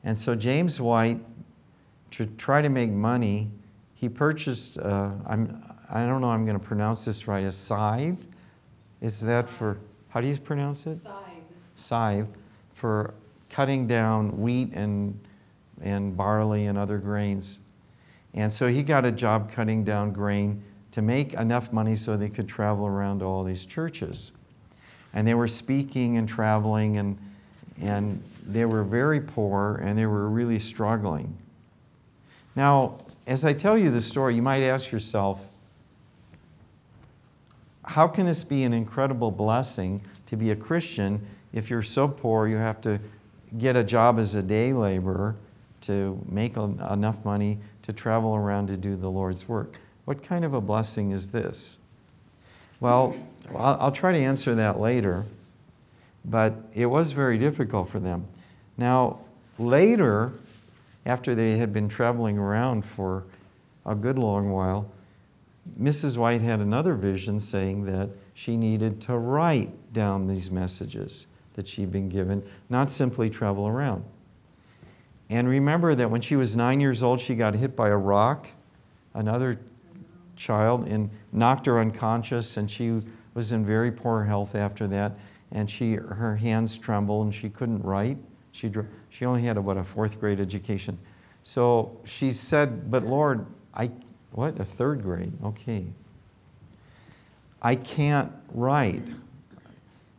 And 0.03 0.17
so 0.17 0.35
James 0.35 0.79
White, 0.79 1.19
to 2.11 2.25
try 2.25 2.61
to 2.61 2.69
make 2.69 2.91
money, 2.91 3.49
he 3.93 4.09
purchased, 4.09 4.79
uh, 4.79 5.11
I'm, 5.27 5.61
I 5.91 6.05
don't 6.05 6.21
know 6.21 6.31
I'm 6.31 6.45
going 6.45 6.59
to 6.59 6.65
pronounce 6.65 7.05
this 7.05 7.27
right, 7.27 7.43
a 7.43 7.51
scythe. 7.51 8.27
Is 9.01 9.21
that 9.21 9.49
for, 9.49 9.77
how 10.09 10.21
do 10.21 10.27
you 10.27 10.37
pronounce 10.37 10.87
it? 10.87 10.95
Scythe. 10.95 11.13
Scythe 11.75 12.31
for 12.73 13.13
cutting 13.49 13.87
down 13.87 14.39
wheat 14.39 14.71
and, 14.73 15.19
and 15.81 16.15
barley 16.15 16.65
and 16.65 16.77
other 16.77 16.97
grains. 16.97 17.59
And 18.33 18.51
so 18.51 18.67
he 18.67 18.83
got 18.83 19.05
a 19.05 19.11
job 19.11 19.51
cutting 19.51 19.83
down 19.83 20.13
grain 20.13 20.63
to 20.91 21.01
make 21.01 21.33
enough 21.33 21.73
money 21.73 21.95
so 21.95 22.15
they 22.15 22.29
could 22.29 22.47
travel 22.47 22.85
around 22.85 23.19
to 23.19 23.25
all 23.25 23.43
these 23.43 23.65
churches. 23.65 24.31
And 25.13 25.27
they 25.27 25.33
were 25.33 25.47
speaking 25.47 26.17
and 26.17 26.29
traveling, 26.29 26.97
and, 26.97 27.17
and 27.81 28.23
they 28.53 28.65
were 28.65 28.83
very 28.83 29.21
poor 29.21 29.79
and 29.83 29.97
they 29.97 30.05
were 30.05 30.27
really 30.29 30.59
struggling. 30.59 31.37
Now, 32.55 32.97
as 33.27 33.45
I 33.45 33.53
tell 33.53 33.77
you 33.77 33.91
the 33.91 34.01
story, 34.01 34.35
you 34.35 34.41
might 34.41 34.63
ask 34.63 34.91
yourself, 34.91 35.45
how 37.83 38.07
can 38.07 38.25
this 38.25 38.43
be 38.43 38.63
an 38.63 38.73
incredible 38.73 39.31
blessing 39.31 40.01
to 40.25 40.35
be 40.35 40.51
a 40.51 40.55
Christian 40.55 41.25
if 41.53 41.69
you're 41.69 41.83
so 41.83 42.07
poor 42.07 42.47
you 42.47 42.57
have 42.57 42.81
to 42.81 42.99
get 43.57 43.75
a 43.75 43.83
job 43.83 44.19
as 44.19 44.35
a 44.35 44.43
day 44.43 44.73
laborer 44.73 45.35
to 45.81 46.23
make 46.29 46.57
enough 46.57 47.25
money 47.25 47.57
to 47.83 47.93
travel 47.93 48.35
around 48.35 48.67
to 48.67 48.77
do 48.77 48.95
the 48.95 49.09
Lord's 49.09 49.47
work? 49.47 49.79
What 50.05 50.21
kind 50.23 50.43
of 50.43 50.53
a 50.53 50.61
blessing 50.61 51.11
is 51.11 51.31
this? 51.31 51.79
Well, 52.79 53.15
I'll 53.55 53.91
try 53.91 54.11
to 54.11 54.19
answer 54.19 54.55
that 54.55 54.79
later, 54.79 55.25
but 56.25 56.55
it 56.73 56.87
was 56.87 57.11
very 57.11 57.37
difficult 57.37 57.89
for 57.89 57.99
them. 57.99 58.27
Now, 58.79 59.19
later, 59.57 60.31
after 61.05 61.35
they 61.35 61.57
had 61.57 61.73
been 61.73 61.89
traveling 61.89 62.37
around 62.37 62.85
for 62.85 63.25
a 63.85 63.93
good 63.93 64.17
long 64.17 64.51
while, 64.51 64.89
Mrs. 65.77 66.17
White 66.17 66.39
had 66.39 66.61
another 66.61 66.93
vision 66.93 67.41
saying 67.41 67.85
that 67.87 68.09
she 68.33 68.55
needed 68.55 69.01
to 69.01 69.17
write 69.17 69.91
down 69.91 70.27
these 70.27 70.49
messages 70.49 71.27
that 71.55 71.67
she'd 71.67 71.91
been 71.91 72.07
given, 72.07 72.41
not 72.69 72.89
simply 72.89 73.29
travel 73.29 73.67
around. 73.67 74.05
And 75.29 75.49
remember 75.49 75.93
that 75.93 76.09
when 76.09 76.21
she 76.21 76.37
was 76.37 76.55
nine 76.55 76.79
years 76.79 77.03
old, 77.03 77.19
she 77.19 77.35
got 77.35 77.55
hit 77.55 77.75
by 77.75 77.89
a 77.89 77.97
rock, 77.97 78.47
another 79.13 79.59
child, 80.37 80.87
and 80.87 81.09
knocked 81.33 81.65
her 81.65 81.81
unconscious, 81.81 82.55
and 82.55 82.71
she 82.71 83.01
was 83.33 83.51
in 83.51 83.65
very 83.65 83.91
poor 83.91 84.23
health 84.23 84.55
after 84.55 84.87
that. 84.87 85.19
And 85.51 85.69
she, 85.69 85.95
her 85.95 86.37
hands 86.37 86.77
trembled, 86.77 87.25
and 87.25 87.35
she 87.35 87.49
couldn't 87.49 87.83
write. 87.83 88.17
She, 88.51 88.71
she 89.09 89.25
only 89.25 89.43
had 89.43 89.57
about 89.57 89.77
a 89.77 89.83
fourth 89.83 90.19
grade 90.19 90.39
education. 90.39 90.97
So 91.43 91.99
she 92.05 92.31
said, 92.31 92.89
But 92.91 93.03
Lord, 93.03 93.45
I, 93.73 93.91
what? 94.31 94.59
A 94.59 94.65
third 94.65 95.03
grade? 95.03 95.33
Okay. 95.43 95.85
I 97.61 97.75
can't 97.75 98.31
write. 98.53 99.03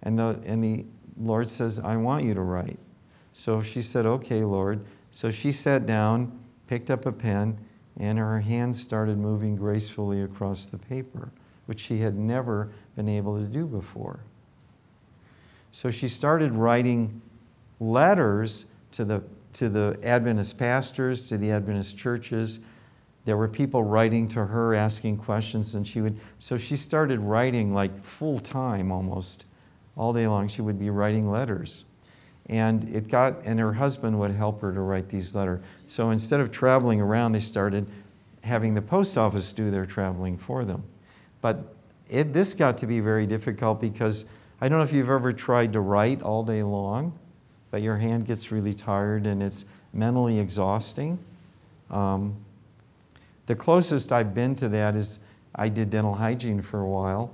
And 0.03 0.19
the, 0.19 0.41
and 0.45 0.63
the 0.63 0.87
Lord 1.19 1.49
says, 1.49 1.79
I 1.79 1.97
want 1.97 2.25
you 2.25 2.35
to 2.35 2.41
write. 2.41 2.79
So 3.33 3.63
she 3.63 3.83
said, 3.83 4.07
Okay, 4.07 4.43
Lord. 4.45 4.85
So 5.11 5.31
she 5.31 5.53
sat 5.53 5.87
down, 5.87 6.39
picked 6.67 6.91
up 6.91 7.05
a 7.05 7.13
pen, 7.13 7.59
and 7.99 8.19
her 8.19 8.41
hands 8.41 8.81
started 8.81 9.19
moving 9.19 9.57
gracefully 9.57 10.23
across 10.23 10.67
the 10.67 10.79
paper, 10.79 11.33
which 11.67 11.81
she 11.81 11.99
had 11.99 12.17
never 12.17 12.71
been 12.97 13.09
able 13.09 13.39
to 13.39 13.47
do 13.47 13.67
before. 13.67 14.21
So 15.73 15.91
she 15.91 16.09
started 16.09 16.55
writing 16.55 17.21
letters 17.81 18.67
to 18.93 19.05
the, 19.05 19.25
to 19.55 19.69
the 19.69 19.99
Adventist 20.05 20.59
pastors, 20.59 21.29
to 21.31 21.39
the 21.39 21.51
Adventist 21.51 21.99
churches. 21.99 22.61
There 23.25 23.37
were 23.37 23.49
people 23.49 23.83
writing 23.83 24.29
to 24.29 24.47
her, 24.47 24.75
asking 24.75 25.19
questions, 25.19 25.75
and 25.75 25.87
she 25.87 26.01
would. 26.01 26.19
So 26.39 26.57
she 26.59 26.77
started 26.77 27.21
writing 27.21 27.75
like 27.75 27.99
full 27.99 28.39
time 28.39 28.93
almost 28.93 29.47
all 29.97 30.13
day 30.13 30.27
long. 30.27 30.49
She 30.49 30.63
would 30.63 30.79
be 30.79 30.91
writing 30.91 31.31
letters. 31.31 31.85
And 32.47 32.89
it 32.89 33.09
got, 33.09 33.45
and 33.45 33.61
her 33.61 33.75
husband 33.75 34.19
would 34.19 34.33
help 34.33 34.61
her 34.61 34.73
to 34.73 34.81
write 34.81 35.09
these 35.09 35.37
letters. 35.37 35.63
So 35.87 36.11
instead 36.11 36.41
of 36.41 36.51
traveling 36.51 37.01
around, 37.01 37.33
they 37.33 37.41
started 37.41 37.87
having 38.43 38.75
the 38.75 38.83
post 38.83 39.17
office 39.17 39.53
do 39.53 39.71
their 39.71 39.87
traveling 39.87 40.37
for 40.37 40.65
them. 40.65 40.83
But 41.41 41.75
it, 42.09 42.33
this 42.33 42.55
got 42.55 42.77
to 42.79 42.87
be 42.87 43.01
very 43.01 43.27
difficult 43.27 43.81
because 43.81 44.25
I 44.61 44.69
don't 44.69 44.79
know 44.79 44.85
if 44.85 44.93
you've 44.93 45.11
ever 45.11 45.33
tried 45.33 45.73
to 45.75 45.81
write 45.81 46.23
all 46.23 46.43
day 46.43 46.63
long, 46.63 47.19
but 47.71 47.83
your 47.83 47.97
hand 47.97 48.27
gets 48.27 48.51
really 48.51 48.75
tired 48.75 49.27
and 49.27 49.43
it's 49.43 49.65
mentally 49.93 50.39
exhausting. 50.39 51.19
Um, 51.91 52.37
the 53.47 53.55
closest 53.55 54.13
I've 54.13 54.35
been 54.35 54.55
to 54.57 54.69
that 54.69 54.95
is 54.95 55.19
I 55.55 55.69
did 55.69 55.91
dental 55.91 56.15
hygiene 56.15 56.63
for 56.63 56.81
a 56.81 56.89
while 56.89 57.33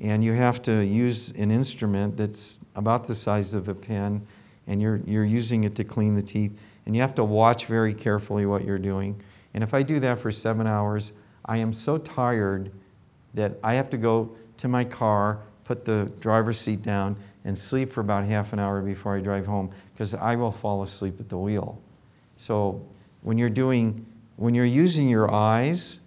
and 0.00 0.22
you 0.22 0.32
have 0.34 0.60
to 0.62 0.84
use 0.84 1.30
an 1.32 1.50
instrument 1.50 2.16
that's 2.16 2.60
about 2.74 3.06
the 3.06 3.14
size 3.14 3.54
of 3.54 3.68
a 3.68 3.74
pen, 3.74 4.26
and 4.66 4.82
you're, 4.82 5.00
you're 5.06 5.24
using 5.24 5.64
it 5.64 5.74
to 5.76 5.84
clean 5.84 6.14
the 6.14 6.22
teeth, 6.22 6.58
and 6.84 6.94
you 6.94 7.00
have 7.00 7.14
to 7.14 7.24
watch 7.24 7.66
very 7.66 7.94
carefully 7.94 8.46
what 8.46 8.64
you're 8.64 8.78
doing. 8.78 9.20
And 9.54 9.64
if 9.64 9.72
I 9.72 9.82
do 9.82 9.98
that 10.00 10.18
for 10.18 10.30
seven 10.30 10.66
hours, 10.66 11.12
I 11.46 11.58
am 11.58 11.72
so 11.72 11.96
tired 11.96 12.70
that 13.34 13.58
I 13.62 13.74
have 13.74 13.88
to 13.90 13.96
go 13.96 14.36
to 14.58 14.68
my 14.68 14.84
car, 14.84 15.40
put 15.64 15.84
the 15.84 16.12
driver's 16.20 16.60
seat 16.60 16.82
down, 16.82 17.16
and 17.46 17.56
sleep 17.56 17.92
for 17.92 18.00
about 18.00 18.24
half 18.24 18.52
an 18.52 18.58
hour 18.58 18.82
before 18.82 19.16
I 19.16 19.20
drive 19.20 19.46
home 19.46 19.70
because 19.94 20.14
I 20.14 20.34
will 20.34 20.50
fall 20.50 20.82
asleep 20.82 21.20
at 21.20 21.28
the 21.28 21.38
wheel. 21.38 21.80
So 22.36 22.84
when 23.22 23.38
you're 23.38 23.48
doing, 23.48 24.04
when 24.34 24.52
you're 24.52 24.64
using 24.64 25.08
your 25.08 25.32
eyes 25.32 26.00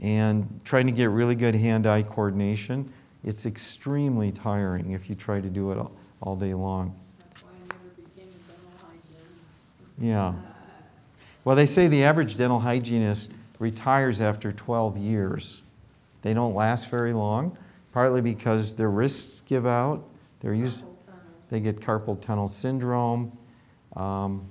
and 0.00 0.60
trying 0.64 0.86
to 0.86 0.92
get 0.92 1.08
really 1.08 1.36
good 1.36 1.54
hand-eye 1.54 2.02
coordination, 2.02 2.92
it's 3.22 3.46
extremely 3.46 4.32
tiring 4.32 4.90
if 4.90 5.08
you 5.08 5.14
try 5.14 5.40
to 5.40 5.48
do 5.48 5.70
it 5.70 5.78
all, 5.78 5.92
all 6.20 6.34
day 6.34 6.52
long. 6.52 6.98
That's 7.20 7.42
why 7.44 7.50
I 7.50 7.68
never 7.68 7.88
became 7.94 8.28
a 8.28 8.50
dental 8.50 8.72
hygienist. 8.84 9.52
Yeah. 10.00 10.28
Uh, 10.30 10.32
well, 11.44 11.54
they 11.54 11.66
say 11.66 11.86
the 11.86 12.02
average 12.02 12.36
dental 12.36 12.58
hygienist 12.58 13.32
retires 13.60 14.20
after 14.20 14.50
12 14.50 14.98
years. 14.98 15.62
They 16.22 16.34
don't 16.34 16.56
last 16.56 16.90
very 16.90 17.12
long, 17.12 17.56
partly 17.92 18.20
because 18.20 18.74
their 18.74 18.90
wrists 18.90 19.40
give 19.42 19.64
out. 19.64 20.08
They're 20.42 20.54
used, 20.54 20.84
they 21.48 21.60
get 21.60 21.80
carpal 21.80 22.20
tunnel 22.20 22.48
syndrome. 22.48 23.36
Um, 23.96 24.48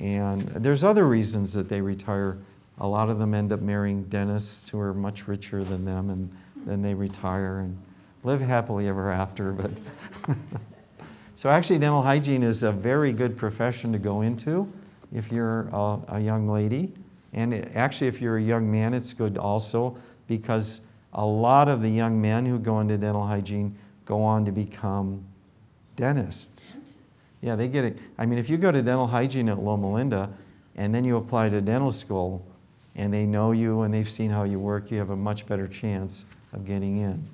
and 0.00 0.42
there's 0.42 0.82
other 0.82 1.06
reasons 1.06 1.54
that 1.54 1.68
they 1.68 1.80
retire. 1.80 2.38
A 2.78 2.86
lot 2.86 3.08
of 3.08 3.18
them 3.18 3.32
end 3.32 3.52
up 3.52 3.60
marrying 3.60 4.04
dentists 4.04 4.68
who 4.68 4.80
are 4.80 4.92
much 4.92 5.28
richer 5.28 5.62
than 5.62 5.84
them, 5.84 6.10
and 6.10 6.34
then 6.66 6.82
they 6.82 6.94
retire 6.94 7.60
and 7.60 7.78
live 8.24 8.40
happily 8.40 8.88
ever 8.88 9.10
after. 9.10 9.52
But 9.52 9.70
so 11.34 11.50
actually, 11.50 11.78
dental 11.78 12.02
hygiene 12.02 12.42
is 12.42 12.62
a 12.62 12.72
very 12.72 13.12
good 13.12 13.36
profession 13.36 13.92
to 13.92 13.98
go 13.98 14.22
into 14.22 14.70
if 15.12 15.30
you're 15.30 15.68
a, 15.72 15.98
a 16.08 16.20
young 16.20 16.48
lady, 16.48 16.92
and 17.32 17.52
it, 17.52 17.76
actually, 17.76 18.08
if 18.08 18.20
you're 18.20 18.38
a 18.38 18.42
young 18.42 18.70
man, 18.70 18.94
it's 18.94 19.12
good 19.12 19.36
also 19.38 19.96
because 20.26 20.86
a 21.12 21.24
lot 21.24 21.68
of 21.68 21.82
the 21.82 21.90
young 21.90 22.20
men 22.20 22.46
who 22.46 22.58
go 22.58 22.80
into 22.80 22.96
dental 22.96 23.26
hygiene 23.26 23.76
go 24.10 24.24
on 24.24 24.44
to 24.44 24.50
become 24.50 25.24
dentists. 25.94 26.76
Yeah, 27.40 27.54
they 27.54 27.68
get 27.68 27.84
it. 27.84 27.96
I 28.18 28.26
mean, 28.26 28.40
if 28.40 28.50
you 28.50 28.56
go 28.56 28.72
to 28.72 28.82
dental 28.82 29.06
hygiene 29.06 29.48
at 29.48 29.60
Loma 29.60 29.92
Linda 29.92 30.30
and 30.74 30.92
then 30.92 31.04
you 31.04 31.16
apply 31.16 31.48
to 31.50 31.60
dental 31.60 31.92
school 31.92 32.44
and 32.96 33.14
they 33.14 33.24
know 33.24 33.52
you 33.52 33.82
and 33.82 33.94
they've 33.94 34.10
seen 34.10 34.32
how 34.32 34.42
you 34.42 34.58
work, 34.58 34.90
you 34.90 34.98
have 34.98 35.10
a 35.10 35.16
much 35.16 35.46
better 35.46 35.68
chance 35.68 36.24
of 36.52 36.64
getting 36.64 36.96
in. 36.96 37.24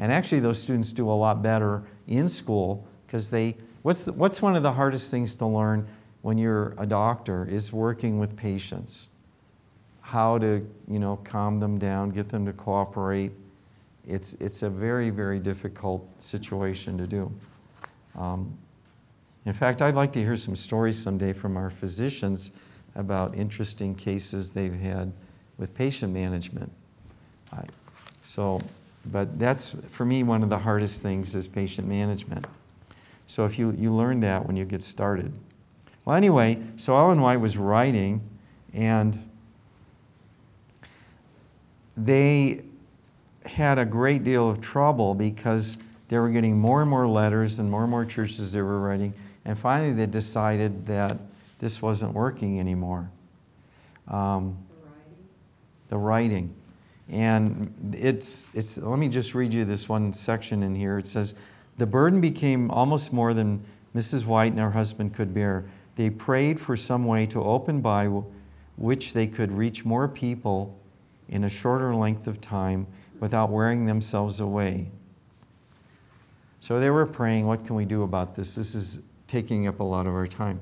And 0.00 0.10
actually, 0.10 0.40
those 0.40 0.60
students 0.60 0.92
do 0.92 1.08
a 1.08 1.14
lot 1.14 1.40
better 1.40 1.84
in 2.08 2.26
school 2.26 2.84
because 3.06 3.30
they, 3.30 3.54
what's, 3.82 4.04
the, 4.04 4.12
what's 4.12 4.42
one 4.42 4.56
of 4.56 4.64
the 4.64 4.72
hardest 4.72 5.12
things 5.12 5.36
to 5.36 5.46
learn 5.46 5.86
when 6.22 6.36
you're 6.36 6.74
a 6.78 6.84
doctor 6.84 7.46
is 7.48 7.72
working 7.72 8.18
with 8.18 8.34
patients. 8.34 9.08
How 10.00 10.38
to, 10.38 10.68
you 10.88 10.98
know, 10.98 11.14
calm 11.22 11.60
them 11.60 11.78
down, 11.78 12.10
get 12.10 12.30
them 12.30 12.44
to 12.46 12.52
cooperate. 12.52 13.30
It's, 14.06 14.34
it's 14.34 14.62
a 14.62 14.70
very, 14.70 15.10
very 15.10 15.38
difficult 15.38 16.06
situation 16.20 16.98
to 16.98 17.06
do. 17.06 17.32
Um, 18.16 18.56
in 19.46 19.52
fact, 19.52 19.82
I'd 19.82 19.94
like 19.94 20.12
to 20.12 20.20
hear 20.20 20.36
some 20.36 20.56
stories 20.56 20.98
someday 21.00 21.32
from 21.32 21.56
our 21.56 21.70
physicians 21.70 22.52
about 22.94 23.34
interesting 23.34 23.94
cases 23.94 24.52
they've 24.52 24.78
had 24.78 25.12
with 25.58 25.74
patient 25.74 26.12
management. 26.12 26.70
I, 27.52 27.64
so, 28.22 28.60
but 29.06 29.38
that's 29.38 29.70
for 29.88 30.04
me 30.04 30.22
one 30.22 30.42
of 30.42 30.48
the 30.48 30.58
hardest 30.58 31.02
things 31.02 31.34
is 31.34 31.46
patient 31.46 31.88
management. 31.88 32.46
So 33.26 33.44
if 33.44 33.58
you, 33.58 33.72
you 33.72 33.92
learn 33.92 34.20
that 34.20 34.46
when 34.46 34.56
you 34.56 34.64
get 34.64 34.82
started. 34.82 35.32
Well, 36.04 36.16
anyway, 36.16 36.62
so 36.76 36.96
Ellen 36.96 37.20
White 37.20 37.38
was 37.38 37.56
writing, 37.56 38.22
and 38.72 39.30
they 41.96 42.62
had 43.46 43.78
a 43.78 43.84
great 43.84 44.24
deal 44.24 44.48
of 44.48 44.60
trouble 44.60 45.14
because 45.14 45.76
they 46.08 46.18
were 46.18 46.28
getting 46.28 46.58
more 46.58 46.80
and 46.80 46.90
more 46.90 47.06
letters 47.06 47.58
and 47.58 47.70
more 47.70 47.82
and 47.82 47.90
more 47.90 48.04
churches 48.04 48.52
they 48.52 48.62
were 48.62 48.80
writing. 48.80 49.14
And 49.44 49.58
finally, 49.58 49.92
they 49.92 50.06
decided 50.06 50.86
that 50.86 51.18
this 51.58 51.82
wasn't 51.82 52.14
working 52.14 52.60
anymore. 52.60 53.10
Um, 54.08 54.58
The 55.88 55.96
writing. 55.96 56.54
And 57.08 57.94
it's, 57.94 58.54
it's, 58.54 58.78
let 58.78 58.98
me 58.98 59.08
just 59.08 59.34
read 59.34 59.52
you 59.52 59.64
this 59.64 59.88
one 59.88 60.12
section 60.12 60.62
in 60.62 60.74
here. 60.74 60.98
It 60.98 61.06
says, 61.06 61.34
The 61.76 61.86
burden 61.86 62.20
became 62.20 62.70
almost 62.70 63.12
more 63.12 63.34
than 63.34 63.64
Mrs. 63.94 64.24
White 64.24 64.52
and 64.52 64.60
her 64.60 64.70
husband 64.70 65.14
could 65.14 65.34
bear. 65.34 65.64
They 65.96 66.10
prayed 66.10 66.58
for 66.58 66.76
some 66.76 67.04
way 67.04 67.26
to 67.26 67.42
open 67.42 67.80
by 67.80 68.06
which 68.76 69.12
they 69.12 69.26
could 69.26 69.52
reach 69.52 69.84
more 69.84 70.08
people 70.08 70.78
in 71.28 71.44
a 71.44 71.48
shorter 71.48 71.94
length 71.94 72.26
of 72.26 72.40
time 72.40 72.86
without 73.24 73.48
wearing 73.48 73.86
themselves 73.86 74.38
away. 74.38 74.86
So 76.60 76.78
they 76.78 76.90
were 76.90 77.06
praying, 77.06 77.46
What 77.46 77.64
can 77.64 77.74
we 77.74 77.86
do 77.86 78.02
about 78.02 78.36
this? 78.36 78.54
This 78.54 78.74
is 78.74 79.02
taking 79.26 79.66
up 79.66 79.80
a 79.80 79.82
lot 79.82 80.06
of 80.06 80.12
our 80.12 80.26
time. 80.26 80.60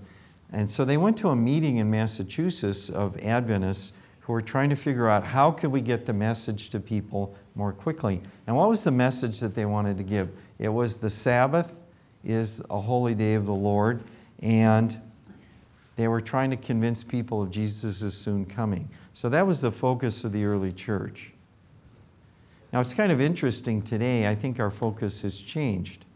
And 0.52 0.70
so 0.70 0.84
they 0.84 0.96
went 0.96 1.18
to 1.18 1.30
a 1.30 1.34
meeting 1.34 1.78
in 1.78 1.90
Massachusetts 1.90 2.88
of 2.88 3.16
Adventists 3.16 3.94
who 4.20 4.32
were 4.32 4.40
trying 4.40 4.70
to 4.70 4.76
figure 4.76 5.08
out 5.08 5.24
how 5.24 5.50
could 5.50 5.72
we 5.72 5.80
get 5.80 6.06
the 6.06 6.12
message 6.12 6.70
to 6.70 6.78
people 6.78 7.34
more 7.56 7.72
quickly. 7.72 8.22
And 8.46 8.54
what 8.54 8.68
was 8.68 8.84
the 8.84 8.92
message 8.92 9.40
that 9.40 9.56
they 9.56 9.64
wanted 9.64 9.98
to 9.98 10.04
give? 10.04 10.30
It 10.60 10.68
was 10.68 10.98
the 10.98 11.10
Sabbath 11.10 11.80
is 12.22 12.62
a 12.70 12.78
holy 12.78 13.16
day 13.16 13.34
of 13.34 13.44
the 13.44 13.52
Lord, 13.52 14.04
and 14.38 15.00
they 15.96 16.06
were 16.06 16.20
trying 16.20 16.50
to 16.50 16.56
convince 16.56 17.02
people 17.02 17.42
of 17.42 17.50
Jesus' 17.50 18.14
soon 18.14 18.44
coming. 18.44 18.88
So 19.14 19.28
that 19.30 19.48
was 19.48 19.62
the 19.62 19.72
focus 19.72 20.22
of 20.22 20.30
the 20.30 20.44
early 20.44 20.70
church. 20.70 21.32
Now 22.72 22.80
it's 22.80 22.94
kind 22.94 23.12
of 23.12 23.20
interesting 23.20 23.82
today. 23.82 24.26
I 24.26 24.34
think 24.34 24.58
our 24.58 24.70
focus 24.70 25.20
has 25.22 25.40
changed 25.40 26.06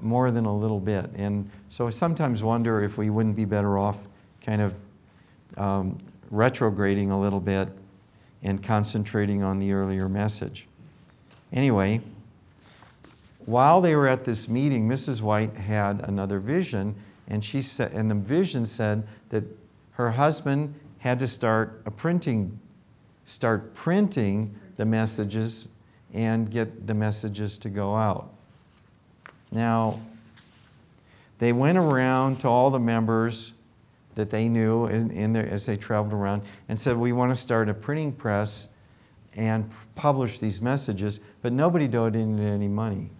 more 0.00 0.30
than 0.30 0.44
a 0.44 0.56
little 0.56 0.80
bit. 0.80 1.10
And 1.16 1.50
so 1.68 1.86
I 1.86 1.90
sometimes 1.90 2.42
wonder 2.42 2.82
if 2.82 2.96
we 2.96 3.10
wouldn't 3.10 3.36
be 3.36 3.44
better 3.44 3.78
off 3.78 3.98
kind 4.40 4.62
of 4.62 4.74
um, 5.56 5.98
retrograding 6.30 7.10
a 7.10 7.20
little 7.20 7.40
bit 7.40 7.68
and 8.42 8.62
concentrating 8.62 9.42
on 9.42 9.58
the 9.58 9.72
earlier 9.72 10.08
message. 10.08 10.68
Anyway, 11.52 12.00
while 13.46 13.80
they 13.80 13.96
were 13.96 14.06
at 14.06 14.24
this 14.24 14.48
meeting, 14.48 14.88
Mrs. 14.88 15.20
White 15.20 15.56
had 15.56 16.00
another 16.00 16.38
vision, 16.38 16.94
and 17.26 17.44
she 17.44 17.62
said, 17.62 17.92
and 17.92 18.10
the 18.10 18.14
vision 18.14 18.64
said 18.64 19.06
that 19.30 19.44
her 19.92 20.12
husband 20.12 20.74
had 20.98 21.18
to 21.20 21.28
start 21.28 21.82
a 21.86 21.90
printing, 21.90 22.58
start 23.24 23.74
printing 23.74 24.54
the 24.76 24.84
messages 24.84 25.68
and 26.12 26.50
get 26.50 26.86
the 26.86 26.94
messages 26.94 27.58
to 27.58 27.68
go 27.68 27.94
out. 27.94 28.30
Now, 29.50 30.00
they 31.38 31.52
went 31.52 31.78
around 31.78 32.40
to 32.40 32.48
all 32.48 32.70
the 32.70 32.78
members 32.78 33.52
that 34.14 34.30
they 34.30 34.48
knew 34.48 34.86
in, 34.86 35.10
in 35.10 35.32
their, 35.32 35.46
as 35.46 35.66
they 35.66 35.76
traveled 35.76 36.12
around 36.12 36.42
and 36.68 36.78
said, 36.78 36.96
We 36.96 37.12
want 37.12 37.30
to 37.30 37.40
start 37.40 37.68
a 37.68 37.74
printing 37.74 38.12
press 38.12 38.68
and 39.36 39.68
publish 39.96 40.38
these 40.38 40.60
messages, 40.60 41.20
but 41.42 41.52
nobody 41.52 41.88
donated 41.88 42.40
any 42.40 42.68
money. 42.68 43.10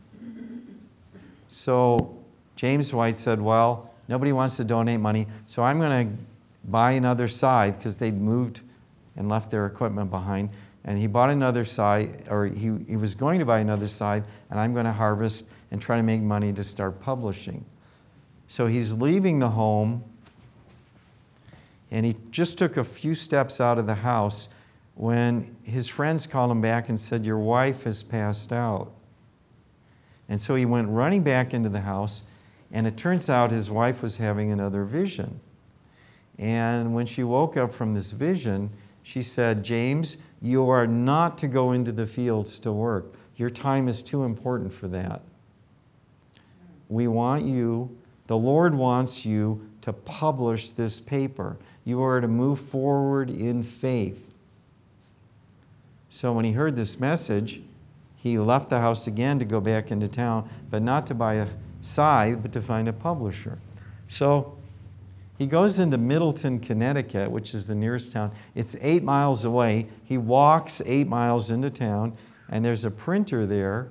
So 1.48 2.16
James 2.56 2.92
White 2.92 3.16
said, 3.16 3.40
Well, 3.40 3.92
nobody 4.08 4.32
wants 4.32 4.56
to 4.58 4.64
donate 4.64 5.00
money, 5.00 5.26
so 5.46 5.62
I'm 5.62 5.78
going 5.78 6.08
to 6.08 6.16
buy 6.64 6.92
another 6.92 7.28
scythe 7.28 7.76
because 7.78 7.98
they'd 7.98 8.18
moved 8.18 8.60
and 9.16 9.28
left 9.28 9.50
their 9.50 9.66
equipment 9.66 10.10
behind. 10.10 10.50
And 10.84 10.98
he 10.98 11.06
bought 11.06 11.30
another 11.30 11.64
scythe, 11.64 12.30
or 12.30 12.46
he, 12.46 12.72
he 12.86 12.96
was 12.96 13.14
going 13.14 13.38
to 13.38 13.46
buy 13.46 13.60
another 13.60 13.88
scythe, 13.88 14.24
and 14.50 14.60
I'm 14.60 14.74
going 14.74 14.84
to 14.84 14.92
harvest 14.92 15.48
and 15.70 15.80
try 15.80 15.96
to 15.96 16.02
make 16.02 16.20
money 16.20 16.52
to 16.52 16.62
start 16.62 17.00
publishing. 17.00 17.64
So 18.48 18.66
he's 18.66 18.92
leaving 18.92 19.38
the 19.38 19.50
home, 19.50 20.04
and 21.90 22.04
he 22.04 22.16
just 22.30 22.58
took 22.58 22.76
a 22.76 22.84
few 22.84 23.14
steps 23.14 23.60
out 23.60 23.78
of 23.78 23.86
the 23.86 23.96
house 23.96 24.50
when 24.94 25.56
his 25.64 25.88
friends 25.88 26.26
called 26.26 26.50
him 26.50 26.60
back 26.60 26.88
and 26.88 27.00
said, 27.00 27.24
Your 27.24 27.38
wife 27.38 27.84
has 27.84 28.02
passed 28.02 28.52
out. 28.52 28.92
And 30.28 30.40
so 30.40 30.54
he 30.54 30.64
went 30.64 30.88
running 30.88 31.22
back 31.22 31.52
into 31.52 31.68
the 31.68 31.80
house, 31.80 32.24
and 32.70 32.86
it 32.86 32.96
turns 32.96 33.28
out 33.30 33.50
his 33.50 33.70
wife 33.70 34.02
was 34.02 34.18
having 34.18 34.50
another 34.50 34.84
vision. 34.84 35.40
And 36.38 36.94
when 36.94 37.06
she 37.06 37.22
woke 37.22 37.56
up 37.56 37.72
from 37.72 37.94
this 37.94 38.12
vision, 38.12 38.70
she 39.02 39.22
said, 39.22 39.64
James, 39.64 40.16
you 40.44 40.68
are 40.68 40.86
not 40.86 41.38
to 41.38 41.48
go 41.48 41.72
into 41.72 41.90
the 41.90 42.06
fields 42.06 42.58
to 42.58 42.70
work. 42.70 43.14
Your 43.34 43.48
time 43.48 43.88
is 43.88 44.02
too 44.02 44.24
important 44.24 44.74
for 44.74 44.88
that. 44.88 45.22
We 46.90 47.08
want 47.08 47.46
you, 47.46 47.96
the 48.26 48.36
Lord 48.36 48.74
wants 48.74 49.24
you 49.24 49.70
to 49.80 49.94
publish 49.94 50.68
this 50.68 51.00
paper. 51.00 51.56
You 51.82 52.02
are 52.02 52.20
to 52.20 52.28
move 52.28 52.60
forward 52.60 53.30
in 53.30 53.62
faith. 53.62 54.34
So 56.10 56.34
when 56.34 56.44
he 56.44 56.52
heard 56.52 56.76
this 56.76 57.00
message, 57.00 57.62
he 58.14 58.38
left 58.38 58.68
the 58.68 58.80
house 58.80 59.06
again 59.06 59.38
to 59.38 59.46
go 59.46 59.62
back 59.62 59.90
into 59.90 60.08
town, 60.08 60.50
but 60.70 60.82
not 60.82 61.06
to 61.06 61.14
buy 61.14 61.34
a 61.34 61.48
scythe, 61.80 62.42
but 62.42 62.52
to 62.52 62.60
find 62.60 62.86
a 62.86 62.92
publisher. 62.92 63.58
So 64.08 64.58
he 65.36 65.46
goes 65.46 65.78
into 65.78 65.98
Middletown, 65.98 66.60
Connecticut, 66.60 67.30
which 67.30 67.54
is 67.54 67.66
the 67.66 67.74
nearest 67.74 68.12
town. 68.12 68.32
It's 68.54 68.76
eight 68.80 69.02
miles 69.02 69.44
away. 69.44 69.88
He 70.04 70.16
walks 70.16 70.80
eight 70.86 71.08
miles 71.08 71.50
into 71.50 71.70
town, 71.70 72.16
and 72.48 72.64
there's 72.64 72.84
a 72.84 72.90
printer 72.90 73.44
there. 73.44 73.88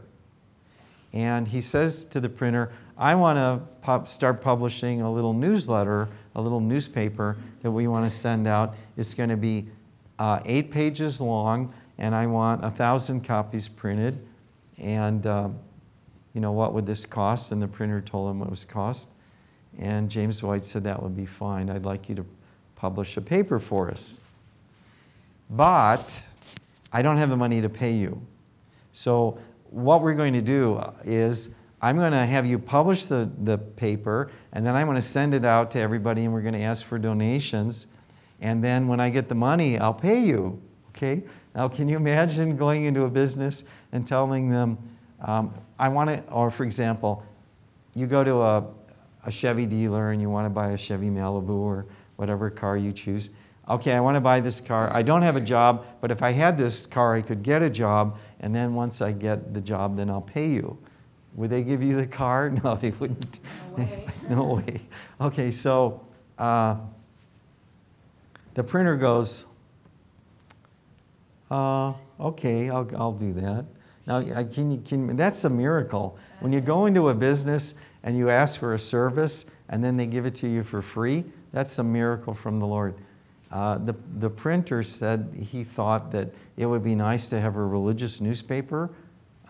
And 1.11 1.47
he 1.47 1.61
says 1.61 2.05
to 2.05 2.19
the 2.19 2.29
printer, 2.29 2.71
I 2.97 3.15
want 3.15 3.37
to 3.37 3.61
pop, 3.81 4.07
start 4.07 4.41
publishing 4.41 5.01
a 5.01 5.11
little 5.11 5.33
newsletter, 5.33 6.09
a 6.33 6.41
little 6.41 6.59
newspaper 6.59 7.37
that 7.61 7.71
we 7.71 7.87
want 7.87 8.05
to 8.05 8.09
send 8.09 8.47
out. 8.47 8.75
It's 8.97 9.13
going 9.13 9.29
to 9.29 9.37
be 9.37 9.67
uh, 10.17 10.39
eight 10.45 10.71
pages 10.71 11.19
long, 11.19 11.73
and 11.97 12.15
I 12.15 12.25
want 12.25 12.63
a 12.63 12.69
thousand 12.69 13.21
copies 13.21 13.67
printed. 13.67 14.25
And, 14.77 15.27
um, 15.27 15.59
you 16.33 16.41
know, 16.41 16.51
what 16.51 16.73
would 16.73 16.85
this 16.85 17.05
cost? 17.05 17.51
And 17.51 17.61
the 17.61 17.67
printer 17.67 18.01
told 18.01 18.31
him 18.31 18.39
what 18.39 18.47
it 18.47 18.51
was 18.51 18.65
cost. 18.65 19.09
And 19.79 20.09
James 20.09 20.43
White 20.43 20.65
said, 20.65 20.83
That 20.83 21.01
would 21.01 21.15
be 21.15 21.25
fine. 21.25 21.69
I'd 21.69 21.85
like 21.85 22.09
you 22.09 22.15
to 22.15 22.25
publish 22.75 23.17
a 23.17 23.21
paper 23.21 23.59
for 23.59 23.89
us. 23.89 24.21
But 25.49 26.23
I 26.91 27.01
don't 27.01 27.17
have 27.17 27.29
the 27.29 27.37
money 27.37 27.61
to 27.61 27.69
pay 27.69 27.91
you. 27.91 28.25
So, 28.91 29.39
what 29.69 30.01
we're 30.01 30.13
going 30.13 30.33
to 30.33 30.41
do 30.41 30.79
is 31.03 31.55
I'm 31.81 31.97
going 31.97 32.11
to 32.11 32.25
have 32.25 32.45
you 32.45 32.59
publish 32.59 33.07
the, 33.07 33.29
the 33.39 33.57
paper, 33.57 34.29
and 34.51 34.65
then 34.65 34.75
I'm 34.75 34.85
going 34.85 34.95
to 34.95 35.01
send 35.01 35.33
it 35.33 35.43
out 35.43 35.71
to 35.71 35.79
everybody, 35.79 36.23
and 36.23 36.33
we're 36.33 36.41
going 36.41 36.53
to 36.53 36.61
ask 36.61 36.85
for 36.85 36.99
donations. 36.99 37.87
And 38.39 38.63
then 38.63 38.87
when 38.87 38.99
I 38.99 39.09
get 39.09 39.29
the 39.29 39.35
money, 39.35 39.77
I'll 39.77 39.93
pay 39.93 40.21
you. 40.21 40.61
Okay? 40.89 41.23
Now, 41.55 41.67
can 41.67 41.89
you 41.89 41.97
imagine 41.97 42.55
going 42.55 42.85
into 42.85 43.03
a 43.03 43.09
business 43.09 43.63
and 43.91 44.07
telling 44.07 44.49
them, 44.49 44.77
um, 45.21 45.53
I 45.79 45.89
want 45.89 46.09
to, 46.09 46.23
or 46.31 46.49
for 46.51 46.63
example, 46.63 47.23
you 47.95 48.07
go 48.07 48.23
to 48.23 48.41
a, 48.41 48.65
a 49.25 49.31
Chevy 49.31 49.65
dealer 49.65 50.11
and 50.11 50.21
you 50.21 50.29
want 50.29 50.45
to 50.45 50.49
buy 50.49 50.71
a 50.71 50.77
Chevy 50.77 51.09
Malibu 51.09 51.49
or 51.49 51.85
whatever 52.15 52.49
car 52.49 52.77
you 52.77 52.91
choose. 52.91 53.29
Okay, 53.69 53.93
I 53.93 54.01
want 54.01 54.15
to 54.15 54.21
buy 54.21 54.41
this 54.41 54.59
car. 54.59 54.91
I 54.93 55.01
don't 55.03 55.21
have 55.21 55.37
a 55.37 55.41
job, 55.41 55.85
but 56.01 56.11
if 56.11 56.21
I 56.21 56.31
had 56.31 56.57
this 56.57 56.85
car, 56.85 57.15
I 57.15 57.21
could 57.21 57.43
get 57.43 57.61
a 57.61 57.69
job, 57.69 58.17
and 58.41 58.53
then 58.53 58.75
once 58.75 59.01
I 59.01 59.13
get 59.13 59.53
the 59.53 59.61
job, 59.61 59.95
then 59.95 60.09
I'll 60.09 60.21
pay 60.21 60.47
you. 60.47 60.77
Would 61.35 61.49
they 61.49 61.63
give 61.63 61.81
you 61.81 61.95
the 61.95 62.05
car? 62.07 62.49
No, 62.63 62.75
they 62.75 62.91
wouldn't. 62.91 63.39
No 63.77 63.83
way. 63.83 64.05
no 64.29 64.43
way. 64.55 64.81
Okay, 65.21 65.49
so 65.51 66.05
uh, 66.37 66.75
the 68.53 68.63
printer 68.63 68.97
goes, 68.97 69.45
uh, 71.49 71.93
okay, 72.19 72.69
I'll, 72.69 72.89
I'll 72.97 73.13
do 73.13 73.31
that. 73.33 73.65
Now, 74.05 74.21
can, 74.43 74.71
you- 74.71 74.81
can, 74.85 75.15
that's 75.15 75.45
a 75.45 75.49
miracle. 75.49 76.17
When 76.41 76.51
you 76.51 76.59
go 76.59 76.85
into 76.85 77.07
a 77.07 77.15
business 77.15 77.75
and 78.03 78.17
you 78.17 78.29
ask 78.29 78.59
for 78.59 78.73
a 78.73 78.79
service 78.79 79.49
and 79.69 79.83
then 79.83 79.97
they 79.97 80.05
give 80.05 80.25
it 80.25 80.35
to 80.35 80.47
you 80.47 80.63
for 80.63 80.81
free, 80.81 81.23
that's 81.51 81.77
a 81.79 81.83
miracle 81.83 82.33
from 82.33 82.59
the 82.59 82.67
Lord. 82.67 82.95
Uh, 83.51 83.77
the, 83.77 83.93
the 84.17 84.29
printer 84.29 84.81
said 84.81 85.37
he 85.39 85.63
thought 85.63 86.11
that 86.11 86.29
it 86.57 86.65
would 86.65 86.83
be 86.83 86.95
nice 86.95 87.29
to 87.29 87.39
have 87.39 87.55
a 87.55 87.63
religious 87.63 88.19
newspaper 88.19 88.89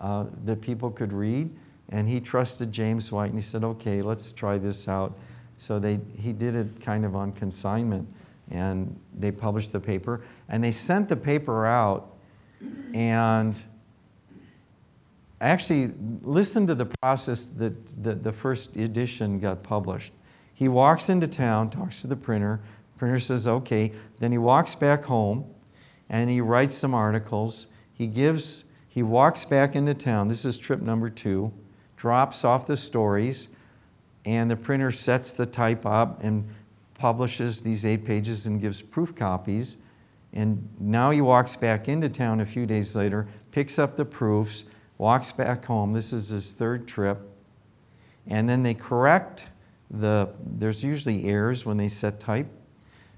uh, 0.00 0.26
that 0.44 0.60
people 0.60 0.90
could 0.90 1.12
read. 1.12 1.50
And 1.88 2.08
he 2.08 2.20
trusted 2.20 2.72
James 2.72 3.10
White 3.10 3.30
and 3.30 3.38
he 3.38 3.42
said, 3.42 3.64
okay, 3.64 4.02
let's 4.02 4.32
try 4.32 4.58
this 4.58 4.88
out. 4.88 5.18
So 5.58 5.78
they, 5.78 6.00
he 6.18 6.32
did 6.32 6.54
it 6.54 6.80
kind 6.80 7.04
of 7.04 7.16
on 7.16 7.32
consignment. 7.32 8.08
And 8.50 8.98
they 9.14 9.30
published 9.30 9.72
the 9.72 9.80
paper. 9.80 10.20
And 10.48 10.62
they 10.62 10.72
sent 10.72 11.08
the 11.08 11.16
paper 11.16 11.66
out. 11.66 12.14
And 12.92 13.60
actually, 15.40 15.92
listen 16.22 16.66
to 16.66 16.74
the 16.74 16.86
process 16.86 17.46
that 17.46 17.86
the, 18.02 18.14
the 18.14 18.32
first 18.32 18.76
edition 18.76 19.38
got 19.38 19.62
published. 19.62 20.12
He 20.52 20.68
walks 20.68 21.08
into 21.08 21.26
town, 21.26 21.70
talks 21.70 22.00
to 22.02 22.06
the 22.06 22.16
printer. 22.16 22.60
Printer 22.96 23.18
says, 23.18 23.48
okay. 23.48 23.92
Then 24.20 24.32
he 24.32 24.38
walks 24.38 24.74
back 24.74 25.04
home 25.04 25.46
and 26.08 26.30
he 26.30 26.40
writes 26.40 26.76
some 26.76 26.94
articles. 26.94 27.66
He 27.92 28.06
gives, 28.06 28.64
he 28.88 29.02
walks 29.02 29.44
back 29.44 29.74
into 29.74 29.94
town. 29.94 30.28
This 30.28 30.44
is 30.44 30.56
trip 30.58 30.80
number 30.80 31.10
two. 31.10 31.52
Drops 31.96 32.44
off 32.44 32.66
the 32.66 32.76
stories, 32.76 33.48
and 34.26 34.50
the 34.50 34.56
printer 34.56 34.90
sets 34.90 35.32
the 35.32 35.46
type 35.46 35.86
up 35.86 36.22
and 36.22 36.48
publishes 36.98 37.62
these 37.62 37.86
eight 37.86 38.04
pages 38.04 38.46
and 38.46 38.60
gives 38.60 38.82
proof 38.82 39.14
copies. 39.14 39.78
And 40.32 40.68
now 40.78 41.10
he 41.10 41.20
walks 41.20 41.56
back 41.56 41.88
into 41.88 42.08
town 42.08 42.40
a 42.40 42.46
few 42.46 42.66
days 42.66 42.94
later, 42.94 43.26
picks 43.52 43.78
up 43.78 43.96
the 43.96 44.04
proofs, 44.04 44.64
walks 44.98 45.32
back 45.32 45.64
home. 45.64 45.92
This 45.92 46.12
is 46.12 46.28
his 46.28 46.52
third 46.52 46.86
trip. 46.86 47.20
And 48.26 48.48
then 48.48 48.62
they 48.62 48.74
correct 48.74 49.46
the, 49.90 50.30
there's 50.40 50.82
usually 50.82 51.28
errors 51.28 51.66
when 51.66 51.76
they 51.76 51.88
set 51.88 52.20
type. 52.20 52.48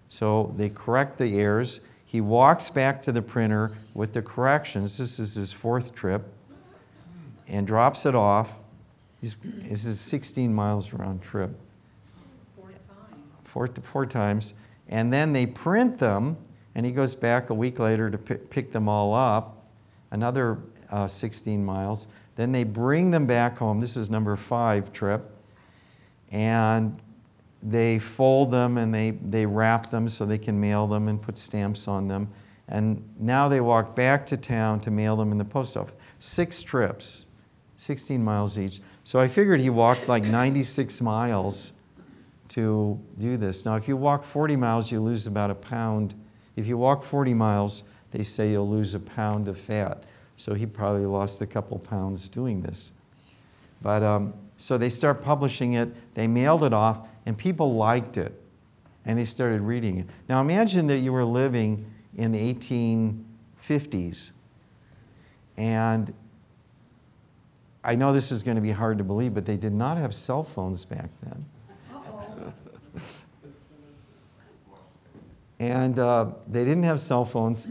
So 0.08 0.54
they 0.56 0.68
correct 0.68 1.18
the 1.18 1.38
errors. 1.38 1.80
He 2.04 2.20
walks 2.20 2.70
back 2.70 3.02
to 3.02 3.12
the 3.12 3.22
printer 3.22 3.72
with 3.94 4.12
the 4.12 4.22
corrections. 4.22 4.98
This 4.98 5.18
is 5.18 5.34
his 5.34 5.52
fourth 5.52 5.94
trip. 5.94 6.32
And 7.48 7.66
drops 7.66 8.06
it 8.06 8.14
off. 8.14 8.58
He's, 9.20 9.36
this 9.42 9.84
is 9.86 10.00
16 10.00 10.52
miles 10.52 10.92
round 10.92 11.22
trip 11.22 11.50
Four 12.56 12.68
times. 12.70 12.78
four, 13.42 13.66
four 13.66 14.06
times, 14.06 14.54
and 14.88 15.12
then 15.12 15.32
they 15.32 15.46
print 15.46 15.98
them, 15.98 16.36
And 16.74 16.84
he 16.84 16.92
goes 16.92 17.14
back 17.14 17.48
a 17.48 17.54
week 17.54 17.78
later 17.78 18.10
to 18.10 18.18
pick, 18.18 18.50
pick 18.50 18.72
them 18.72 18.88
all 18.88 19.14
up, 19.14 19.64
another 20.10 20.58
uh, 20.90 21.06
16 21.06 21.64
miles. 21.64 22.08
Then 22.36 22.52
they 22.52 22.64
bring 22.64 23.10
them 23.10 23.26
back 23.26 23.58
home. 23.58 23.80
This 23.80 23.96
is 23.96 24.10
number 24.10 24.36
five 24.36 24.92
trip. 24.92 25.30
And 26.30 27.00
they 27.62 27.98
fold 27.98 28.50
them 28.50 28.78
and 28.78 28.94
they, 28.94 29.10
they 29.10 29.46
wrap 29.46 29.90
them 29.90 30.08
so 30.08 30.24
they 30.24 30.38
can 30.38 30.60
mail 30.60 30.86
them 30.86 31.08
and 31.08 31.20
put 31.20 31.38
stamps 31.38 31.88
on 31.88 32.08
them. 32.08 32.28
And 32.68 33.08
now 33.18 33.48
they 33.48 33.60
walk 33.60 33.94
back 33.94 34.26
to 34.26 34.36
town 34.36 34.80
to 34.80 34.90
mail 34.90 35.16
them 35.16 35.32
in 35.32 35.38
the 35.38 35.44
post 35.44 35.76
office. 35.76 35.96
Six 36.18 36.62
trips, 36.62 37.26
16 37.76 38.22
miles 38.22 38.58
each. 38.58 38.80
So 39.04 39.20
I 39.20 39.28
figured 39.28 39.60
he 39.60 39.70
walked 39.70 40.08
like 40.08 40.24
96 40.24 41.00
miles 41.00 41.74
to 42.48 43.00
do 43.18 43.36
this. 43.36 43.64
Now, 43.64 43.76
if 43.76 43.88
you 43.88 43.96
walk 43.96 44.24
40 44.24 44.56
miles, 44.56 44.90
you 44.90 45.00
lose 45.00 45.26
about 45.26 45.50
a 45.50 45.54
pound. 45.54 46.14
If 46.56 46.66
you 46.66 46.76
walk 46.78 47.04
40 47.04 47.34
miles, 47.34 47.84
they 48.10 48.22
say 48.22 48.50
you'll 48.50 48.68
lose 48.68 48.94
a 48.94 49.00
pound 49.00 49.48
of 49.48 49.58
fat. 49.58 50.04
So 50.36 50.54
he 50.54 50.66
probably 50.66 51.06
lost 51.06 51.40
a 51.40 51.46
couple 51.46 51.78
pounds 51.78 52.28
doing 52.28 52.62
this. 52.62 52.92
But 53.82 54.02
um, 54.02 54.34
so 54.56 54.78
they 54.78 54.88
start 54.88 55.22
publishing 55.22 55.72
it, 55.72 56.14
they 56.14 56.26
mailed 56.26 56.62
it 56.62 56.72
off, 56.72 57.08
and 57.24 57.36
people 57.36 57.74
liked 57.74 58.16
it. 58.16 58.40
And 59.04 59.18
they 59.18 59.24
started 59.24 59.60
reading 59.62 59.98
it. 59.98 60.06
Now 60.28 60.40
imagine 60.40 60.88
that 60.88 60.98
you 60.98 61.12
were 61.12 61.24
living 61.24 61.90
in 62.16 62.32
the 62.32 62.54
1850s. 62.54 64.32
And 65.56 66.12
I 67.84 67.94
know 67.94 68.12
this 68.12 68.32
is 68.32 68.42
going 68.42 68.56
to 68.56 68.60
be 68.60 68.72
hard 68.72 68.98
to 68.98 69.04
believe, 69.04 69.32
but 69.32 69.46
they 69.46 69.56
did 69.56 69.72
not 69.72 69.96
have 69.96 70.12
cell 70.12 70.42
phones 70.42 70.84
back 70.84 71.08
then. 71.22 71.46
And 75.58 75.98
uh, 75.98 76.32
they 76.46 76.64
didn't 76.64 76.82
have 76.82 77.00
cell 77.00 77.24
phones. 77.24 77.66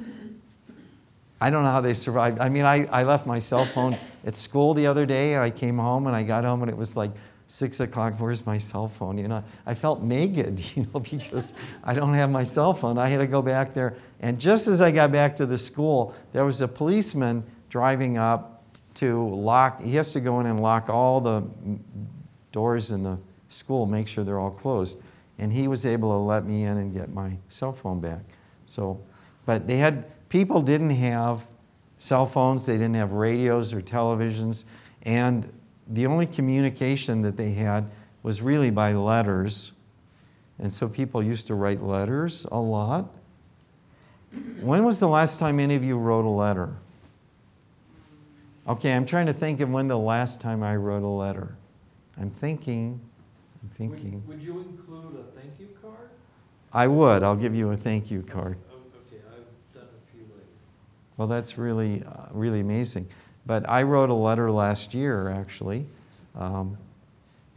I 1.40 1.50
don't 1.50 1.64
know 1.64 1.72
how 1.72 1.82
they 1.82 1.94
survived. 1.94 2.40
I 2.40 2.50
mean, 2.50 2.64
I, 2.66 2.86
I 2.86 3.04
left 3.04 3.26
my 3.26 3.40
cell 3.40 3.66
phone 3.66 3.98
at 4.26 4.36
school 4.36 4.74
the 4.74 4.88
other 4.88 5.06
day, 5.06 5.34
and 5.34 5.44
I 5.44 5.50
came 5.50 5.78
home, 5.78 6.08
and 6.08 6.16
I 6.16 6.24
got 6.24 6.44
home, 6.44 6.62
and 6.62 6.72
it 6.72 6.78
was 6.78 6.96
like 6.96 7.12
six 7.48 7.80
o'clock. 7.80 8.16
Where's 8.20 8.46
my 8.46 8.58
cell 8.58 8.88
phone? 8.88 9.18
You 9.18 9.28
know, 9.28 9.44
I 9.66 9.74
felt 9.74 10.02
naked, 10.02 10.60
you 10.76 10.88
know, 10.94 11.00
because 11.00 11.54
I 11.84 11.94
don't 11.94 12.14
have 12.14 12.30
my 12.30 12.44
cell 12.44 12.74
phone. 12.74 12.98
I 12.98 13.10
had 13.10 13.18
to 13.18 13.28
go 13.28 13.42
back 13.42 13.74
there, 13.74 13.96
and 14.20 14.40
just 14.40 14.68
as 14.68 14.82
I 14.82 14.92
got 14.92 15.12
back 15.12 15.36
to 15.36 15.46
the 15.46 15.58
school, 15.58 16.16
there 16.32 16.46
was 16.46 16.62
a 16.62 16.68
policeman 16.68 17.44
driving 17.70 18.18
up 18.18 18.64
to 18.96 19.28
lock. 19.30 19.82
He 19.82 19.96
has 19.96 20.14
to 20.14 20.22
go 20.22 20.40
in 20.40 20.46
and 20.46 20.62
lock 20.62 20.90
all 20.90 21.20
the 21.20 21.44
doors 22.54 22.92
in 22.92 23.04
the 23.04 23.20
school, 23.50 23.86
make 23.86 24.08
sure 24.08 24.24
they're 24.24 24.40
all 24.40 24.52
closed, 24.52 25.02
and 25.38 25.52
he 25.52 25.68
was 25.68 25.86
able 25.86 26.12
to 26.12 26.18
let 26.18 26.46
me 26.46 26.64
in 26.64 26.78
and 26.78 26.94
get 26.94 27.14
my 27.14 27.38
cell 27.50 27.74
phone 27.74 28.00
back. 28.00 28.22
So, 28.66 29.02
but 29.46 29.68
they 29.68 29.78
had 29.78 30.06
people 30.36 30.62
didn't 30.62 30.90
have 30.90 31.48
cell 31.98 32.26
phones, 32.26 32.66
they 32.66 32.74
didn't 32.74 32.96
have 32.96 33.14
radios 33.14 33.74
or 33.74 33.80
televisions, 33.80 34.66
and 35.04 35.50
the 35.88 36.06
only 36.06 36.28
communication 36.28 37.22
that 37.22 37.38
they 37.38 37.52
had 37.52 37.90
was 38.22 38.42
really 38.42 38.70
by 38.70 38.92
letters. 38.92 39.72
And 40.60 40.74
so 40.74 40.90
people 40.90 41.24
used 41.24 41.48
to 41.48 41.56
write 41.56 41.82
letters 41.82 42.46
a 42.52 42.60
lot. 42.60 43.16
When 44.60 44.84
was 44.84 45.00
the 45.00 45.08
last 45.08 45.40
time 45.40 45.58
any 45.58 45.76
of 45.76 45.86
you 45.86 45.98
wrote 45.98 46.26
a 46.26 46.30
letter? 46.30 46.76
Okay, 48.68 48.94
I'm 48.94 49.06
trying 49.06 49.28
to 49.28 49.34
think 49.34 49.62
of 49.62 49.70
when 49.72 49.88
the 49.88 49.98
last 49.98 50.42
time 50.42 50.64
I 50.64 50.76
wrote 50.76 51.04
a 51.04 51.08
letter. 51.08 51.56
I'm 52.20 52.30
thinking, 52.30 53.00
I'm 53.64 53.70
thinking. 53.70 54.22
Would, 54.28 54.40
would 54.40 54.44
you 54.44 54.60
include 54.60 55.16
a 55.18 55.32
thank 55.32 55.54
you 55.62 55.70
card? 55.82 56.10
I 56.74 56.88
would, 56.88 57.24
I'll 57.24 57.38
give 57.38 57.56
you 57.56 57.72
a 57.72 57.78
thank 57.78 58.12
you 58.12 58.22
card. 58.22 58.58
Oh, 58.70 58.76
Okay, 59.08 59.22
I've 59.30 59.74
done 59.74 59.88
a 59.90 60.12
few 60.12 60.24
lately. 60.24 60.44
Well, 61.18 61.28
that's 61.28 61.58
really, 61.58 62.04
uh, 62.04 62.26
really 62.32 62.60
amazing. 62.60 63.08
But 63.46 63.68
I 63.70 63.84
wrote 63.84 64.10
a 64.10 64.16
letter 64.16 64.52
last 64.52 64.94
year, 64.94 65.30
actually. 65.30 65.86
Um, 66.36 66.78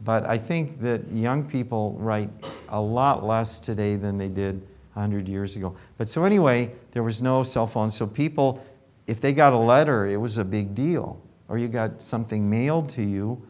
but 0.01 0.25
I 0.25 0.37
think 0.37 0.81
that 0.81 1.09
young 1.11 1.45
people 1.45 1.97
write 1.99 2.29
a 2.69 2.79
lot 2.79 3.25
less 3.25 3.59
today 3.59 3.95
than 3.95 4.17
they 4.17 4.29
did 4.29 4.61
100 4.93 5.27
years 5.27 5.55
ago. 5.55 5.75
But 5.97 6.07
so, 6.07 6.23
anyway, 6.23 6.73
there 6.91 7.03
was 7.03 7.21
no 7.21 7.43
cell 7.43 7.67
phone. 7.67 7.91
So, 7.91 8.07
people, 8.07 8.63
if 9.07 9.19
they 9.19 9.33
got 9.33 9.51
a 9.51 9.57
letter, 9.57 10.05
it 10.05 10.17
was 10.17 10.37
a 10.37 10.45
big 10.45 10.73
deal. 10.73 11.21
Or 11.49 11.57
you 11.57 11.67
got 11.67 12.01
something 12.01 12.49
mailed 12.49 12.89
to 12.89 13.03
you. 13.03 13.41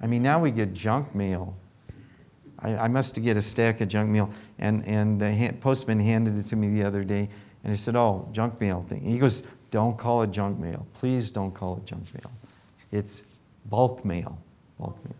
I 0.00 0.06
mean, 0.06 0.22
now 0.22 0.40
we 0.40 0.50
get 0.50 0.72
junk 0.72 1.14
mail. 1.14 1.56
I, 2.60 2.76
I 2.76 2.88
must 2.88 3.20
get 3.22 3.36
a 3.36 3.42
stack 3.42 3.80
of 3.80 3.88
junk 3.88 4.10
mail. 4.10 4.30
And, 4.58 4.86
and 4.86 5.20
the 5.20 5.54
postman 5.60 6.00
handed 6.00 6.38
it 6.38 6.46
to 6.46 6.56
me 6.56 6.68
the 6.68 6.84
other 6.84 7.04
day. 7.04 7.28
And 7.64 7.72
I 7.72 7.76
said, 7.76 7.96
Oh, 7.96 8.28
junk 8.32 8.60
mail 8.60 8.82
thing. 8.82 9.02
He 9.02 9.18
goes, 9.18 9.42
Don't 9.70 9.96
call 9.98 10.22
it 10.22 10.30
junk 10.30 10.58
mail. 10.58 10.86
Please 10.94 11.30
don't 11.30 11.52
call 11.52 11.76
it 11.76 11.84
junk 11.84 12.04
mail. 12.14 12.32
It's 12.90 13.38
bulk 13.66 14.04
mail. 14.04 14.38
Bulk 14.78 15.02
mail. 15.04 15.16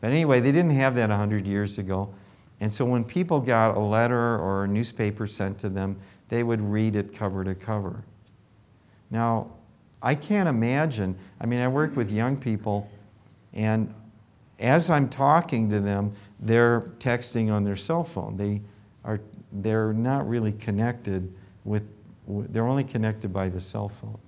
But 0.00 0.10
anyway, 0.10 0.40
they 0.40 0.52
didn't 0.52 0.70
have 0.70 0.94
that 0.96 1.10
100 1.10 1.46
years 1.46 1.78
ago. 1.78 2.12
And 2.60 2.70
so 2.72 2.84
when 2.84 3.04
people 3.04 3.40
got 3.40 3.76
a 3.76 3.80
letter 3.80 4.38
or 4.38 4.64
a 4.64 4.68
newspaper 4.68 5.26
sent 5.26 5.58
to 5.60 5.68
them, 5.68 5.96
they 6.28 6.42
would 6.42 6.60
read 6.60 6.96
it 6.96 7.14
cover 7.14 7.44
to 7.44 7.54
cover. 7.54 8.04
Now, 9.10 9.48
I 10.02 10.14
can't 10.14 10.48
imagine. 10.48 11.16
I 11.40 11.46
mean, 11.46 11.60
I 11.60 11.68
work 11.68 11.96
with 11.96 12.10
young 12.10 12.36
people, 12.36 12.90
and 13.52 13.92
as 14.58 14.88
I'm 14.88 15.08
talking 15.08 15.68
to 15.70 15.80
them, 15.80 16.14
they're 16.38 16.82
texting 16.98 17.52
on 17.52 17.64
their 17.64 17.76
cell 17.76 18.04
phone. 18.04 18.36
They 18.36 18.62
are 19.04 19.20
they're 19.52 19.92
not 19.92 20.28
really 20.28 20.52
connected 20.52 21.32
with 21.64 21.82
they're 22.48 22.66
only 22.66 22.84
connected 22.84 23.32
by 23.32 23.48
the 23.48 23.60
cell 23.60 23.88
phone. 23.88 24.18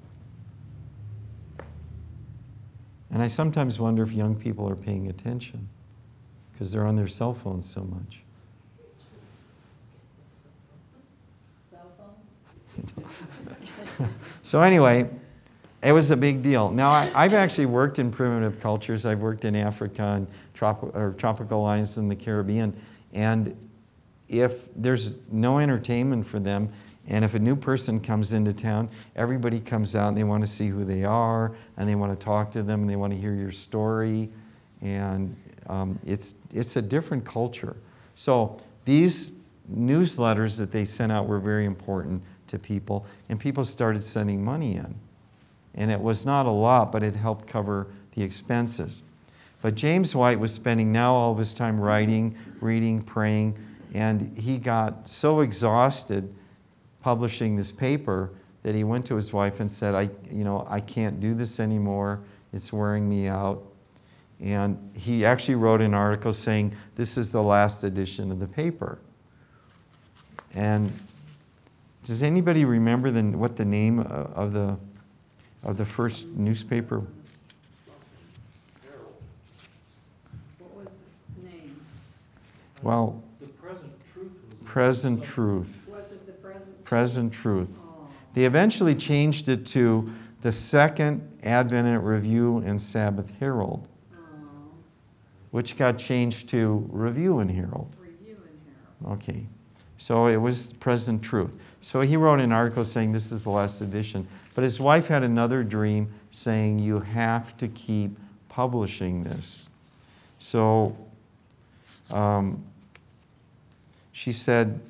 And 3.10 3.22
I 3.22 3.26
sometimes 3.26 3.78
wonder 3.78 4.02
if 4.02 4.12
young 4.12 4.34
people 4.34 4.68
are 4.68 4.76
paying 4.76 5.08
attention 5.08 5.68
because 6.52 6.72
they're 6.72 6.86
on 6.86 6.96
their 6.96 7.06
cell 7.06 7.34
phones 7.34 7.68
so 7.68 7.84
much. 7.84 8.22
Cell 11.70 11.92
phones? 11.98 12.92
So, 14.42 14.60
anyway, 14.60 15.08
it 15.82 15.92
was 15.92 16.10
a 16.10 16.16
big 16.16 16.42
deal. 16.42 16.70
Now, 16.70 16.90
I, 16.90 17.10
I've 17.14 17.34
actually 17.34 17.66
worked 17.66 17.98
in 17.98 18.10
primitive 18.10 18.60
cultures. 18.60 19.06
I've 19.06 19.20
worked 19.20 19.44
in 19.44 19.54
Africa 19.54 20.02
and 20.02 20.26
trop- 20.54 21.18
tropical 21.18 21.64
islands 21.64 21.98
in 21.98 22.08
the 22.08 22.16
Caribbean. 22.16 22.76
And 23.12 23.56
if 24.28 24.68
there's 24.74 25.18
no 25.30 25.58
entertainment 25.58 26.26
for 26.26 26.38
them, 26.38 26.72
and 27.08 27.24
if 27.24 27.34
a 27.34 27.38
new 27.38 27.56
person 27.56 28.00
comes 28.00 28.32
into 28.32 28.52
town, 28.52 28.88
everybody 29.16 29.60
comes 29.60 29.96
out 29.96 30.08
and 30.08 30.16
they 30.16 30.24
want 30.24 30.44
to 30.44 30.50
see 30.50 30.68
who 30.68 30.84
they 30.84 31.04
are, 31.04 31.52
and 31.76 31.88
they 31.88 31.94
want 31.94 32.18
to 32.18 32.24
talk 32.24 32.52
to 32.52 32.62
them, 32.62 32.82
and 32.82 32.90
they 32.90 32.96
want 32.96 33.12
to 33.12 33.18
hear 33.18 33.34
your 33.34 33.50
story. 33.50 34.28
And 34.80 35.36
um, 35.68 35.98
it's, 36.06 36.36
it's 36.52 36.76
a 36.76 36.82
different 36.82 37.24
culture. 37.24 37.76
So, 38.14 38.58
these 38.84 39.38
newsletters 39.72 40.58
that 40.58 40.72
they 40.72 40.84
sent 40.84 41.12
out 41.12 41.26
were 41.26 41.38
very 41.38 41.64
important 41.64 42.22
to 42.48 42.58
people, 42.58 43.06
and 43.28 43.38
people 43.38 43.64
started 43.64 44.02
sending 44.02 44.44
money 44.44 44.76
in. 44.76 44.96
And 45.74 45.90
it 45.90 46.00
was 46.00 46.26
not 46.26 46.46
a 46.46 46.50
lot, 46.50 46.92
but 46.92 47.02
it 47.02 47.16
helped 47.16 47.46
cover 47.46 47.86
the 48.14 48.22
expenses. 48.22 49.02
But 49.62 49.76
James 49.76 50.14
White 50.14 50.40
was 50.40 50.52
spending 50.52 50.92
now 50.92 51.14
all 51.14 51.32
of 51.32 51.38
his 51.38 51.54
time 51.54 51.80
writing, 51.80 52.36
reading, 52.60 53.00
praying, 53.02 53.58
and 53.94 54.36
he 54.36 54.58
got 54.58 55.06
so 55.08 55.40
exhausted 55.40 56.34
publishing 57.02 57.56
this 57.56 57.72
paper 57.72 58.30
that 58.62 58.74
he 58.74 58.84
went 58.84 59.04
to 59.06 59.16
his 59.16 59.32
wife 59.32 59.60
and 59.60 59.70
said, 59.70 59.94
I, 59.94 60.08
you 60.30 60.44
know, 60.44 60.66
I 60.70 60.80
can't 60.80 61.20
do 61.20 61.34
this 61.34 61.60
anymore. 61.60 62.20
It's 62.52 62.72
wearing 62.72 63.08
me 63.08 63.26
out. 63.26 63.62
And 64.40 64.92
he 64.96 65.24
actually 65.24 65.56
wrote 65.56 65.80
an 65.80 65.94
article 65.94 66.32
saying, 66.32 66.74
This 66.96 67.18
is 67.18 67.32
the 67.32 67.42
last 67.42 67.84
edition 67.84 68.30
of 68.30 68.40
the 68.40 68.48
paper. 68.48 68.98
And 70.54 70.92
does 72.04 72.22
anybody 72.22 72.64
remember 72.64 73.10
the, 73.10 73.22
what 73.22 73.56
the 73.56 73.64
name 73.64 74.00
uh, 74.00 74.02
of 74.02 74.52
the, 74.52 74.76
of 75.62 75.76
the 75.76 75.86
first 75.86 76.28
newspaper? 76.28 77.02
What 80.58 80.74
was 80.74 80.88
the 81.36 81.46
name? 81.46 81.80
Well, 82.82 83.22
The 83.40 83.46
present 83.46 83.92
truth. 84.12 84.64
Present 84.64 85.24
Truth. 85.24 85.81
Present? 86.84 87.32
Truth. 87.32 87.78
They 88.34 88.44
eventually 88.44 88.94
changed 88.94 89.48
it 89.48 89.66
to 89.66 90.10
the 90.40 90.52
Second 90.52 91.38
Advent 91.42 92.02
Review 92.02 92.58
and 92.58 92.80
Sabbath 92.80 93.32
Herald, 93.38 93.88
which 95.50 95.76
got 95.76 95.98
changed 95.98 96.48
to 96.50 96.86
Review 96.90 97.38
and 97.38 97.50
Herald. 97.50 97.94
Okay, 99.06 99.46
so 99.96 100.26
it 100.26 100.36
was 100.36 100.72
Present 100.74 101.22
Truth. 101.22 101.54
So 101.80 102.00
he 102.00 102.16
wrote 102.16 102.40
an 102.40 102.52
article 102.52 102.84
saying 102.84 103.12
this 103.12 103.32
is 103.32 103.44
the 103.44 103.50
last 103.50 103.80
edition. 103.80 104.26
But 104.54 104.64
his 104.64 104.78
wife 104.78 105.08
had 105.08 105.22
another 105.22 105.64
dream 105.64 106.12
saying 106.30 106.78
you 106.78 107.00
have 107.00 107.56
to 107.58 107.68
keep 107.68 108.18
publishing 108.48 109.24
this. 109.24 109.70
So 110.38 110.96
um, 112.10 112.64
she 114.12 114.32
said, 114.32 114.80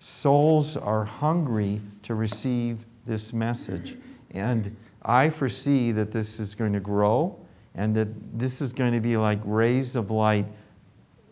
souls 0.00 0.76
are 0.76 1.04
hungry 1.04 1.80
to 2.02 2.14
receive 2.14 2.84
this 3.06 3.32
message. 3.32 3.96
And 4.32 4.76
I 5.02 5.28
foresee 5.28 5.92
that 5.92 6.10
this 6.10 6.40
is 6.40 6.54
going 6.54 6.72
to 6.72 6.80
grow 6.80 7.38
and 7.74 7.94
that 7.94 8.38
this 8.38 8.60
is 8.60 8.72
going 8.72 8.94
to 8.94 9.00
be 9.00 9.16
like 9.16 9.38
rays 9.44 9.94
of 9.94 10.10
light 10.10 10.46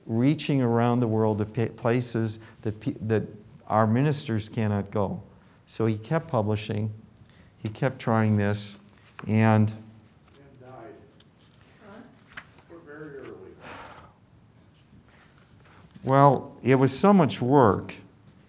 reaching 0.06 0.62
around 0.62 1.00
the 1.00 1.08
world 1.08 1.38
to 1.38 1.66
places 1.70 2.38
that, 2.62 2.80
that 3.08 3.24
our 3.66 3.86
ministers 3.86 4.48
cannot 4.48 4.90
go. 4.90 5.22
So 5.66 5.86
he 5.86 5.98
kept 5.98 6.28
publishing, 6.28 6.92
he 7.58 7.68
kept 7.68 7.98
trying 7.98 8.36
this, 8.36 8.76
and 9.26 9.70
And 9.70 10.60
died. 10.60 10.94
We're 12.70 12.78
very 12.78 13.18
early. 13.18 13.52
well, 16.04 16.56
it 16.62 16.76
was 16.76 16.96
so 16.96 17.12
much 17.12 17.42
work. 17.42 17.94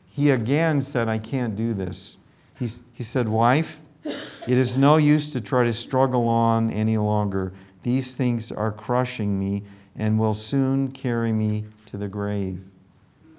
He 0.09 0.31
again 0.31 0.81
said, 0.81 1.07
I 1.07 1.17
can't 1.17 1.55
do 1.55 1.73
this. 1.73 2.17
He, 2.57 2.67
he 2.93 3.03
said, 3.03 3.29
Wife, 3.29 3.81
it 4.03 4.57
is 4.57 4.77
no 4.77 4.97
use 4.97 5.31
to 5.33 5.41
try 5.41 5.63
to 5.63 5.73
struggle 5.73 6.27
on 6.27 6.71
any 6.71 6.97
longer. 6.97 7.53
These 7.83 8.17
things 8.17 8.51
are 8.51 8.71
crushing 8.71 9.39
me 9.39 9.63
and 9.95 10.19
will 10.19 10.33
soon 10.33 10.91
carry 10.91 11.31
me 11.31 11.65
to 11.85 11.97
the 11.97 12.07
grave, 12.07 12.65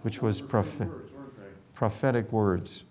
which 0.03 0.23
was 0.23 0.41
prophet. 0.41 0.89
Words, 0.89 1.13
weren't 1.13 1.37
they? 1.37 1.43
prophetic 1.75 2.33
words. 2.33 2.85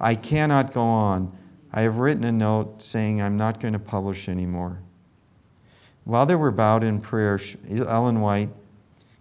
I 0.00 0.14
cannot 0.14 0.72
go 0.72 0.82
on. 0.82 1.32
I 1.72 1.82
have 1.82 1.98
written 1.98 2.24
a 2.24 2.32
note 2.32 2.82
saying 2.82 3.20
I'm 3.20 3.36
not 3.36 3.60
going 3.60 3.72
to 3.72 3.78
publish 3.78 4.28
anymore. 4.28 4.80
While 6.04 6.26
they 6.26 6.34
were 6.34 6.50
bowed 6.50 6.84
in 6.84 7.00
prayer, 7.00 7.38
Ellen 7.68 8.20
White 8.20 8.50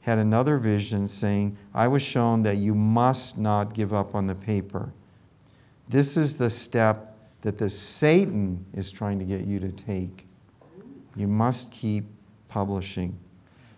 had 0.06 0.20
another 0.20 0.60
vision 0.60 1.08
saying, 1.08 1.58
I 1.74 1.88
was 1.88 2.04
shown 2.04 2.44
that 2.44 2.58
you 2.58 2.76
must 2.76 3.40
not 3.40 3.74
give 3.74 3.92
up 3.92 4.14
on 4.14 4.28
the 4.28 4.36
paper. 4.36 4.94
This 5.90 6.16
is 6.16 6.38
the 6.38 6.52
step 6.52 7.18
that 7.42 7.58
the 7.58 7.72
Satan 7.72 8.68
is 8.72 8.92
trying 8.92 9.18
to 9.18 9.26
get 9.26 9.48
you 9.48 9.60
to 9.60 9.72
take. 9.72 10.28
You 11.16 11.28
must 11.28 11.72
keep 11.72 12.06
publishing. 12.48 13.18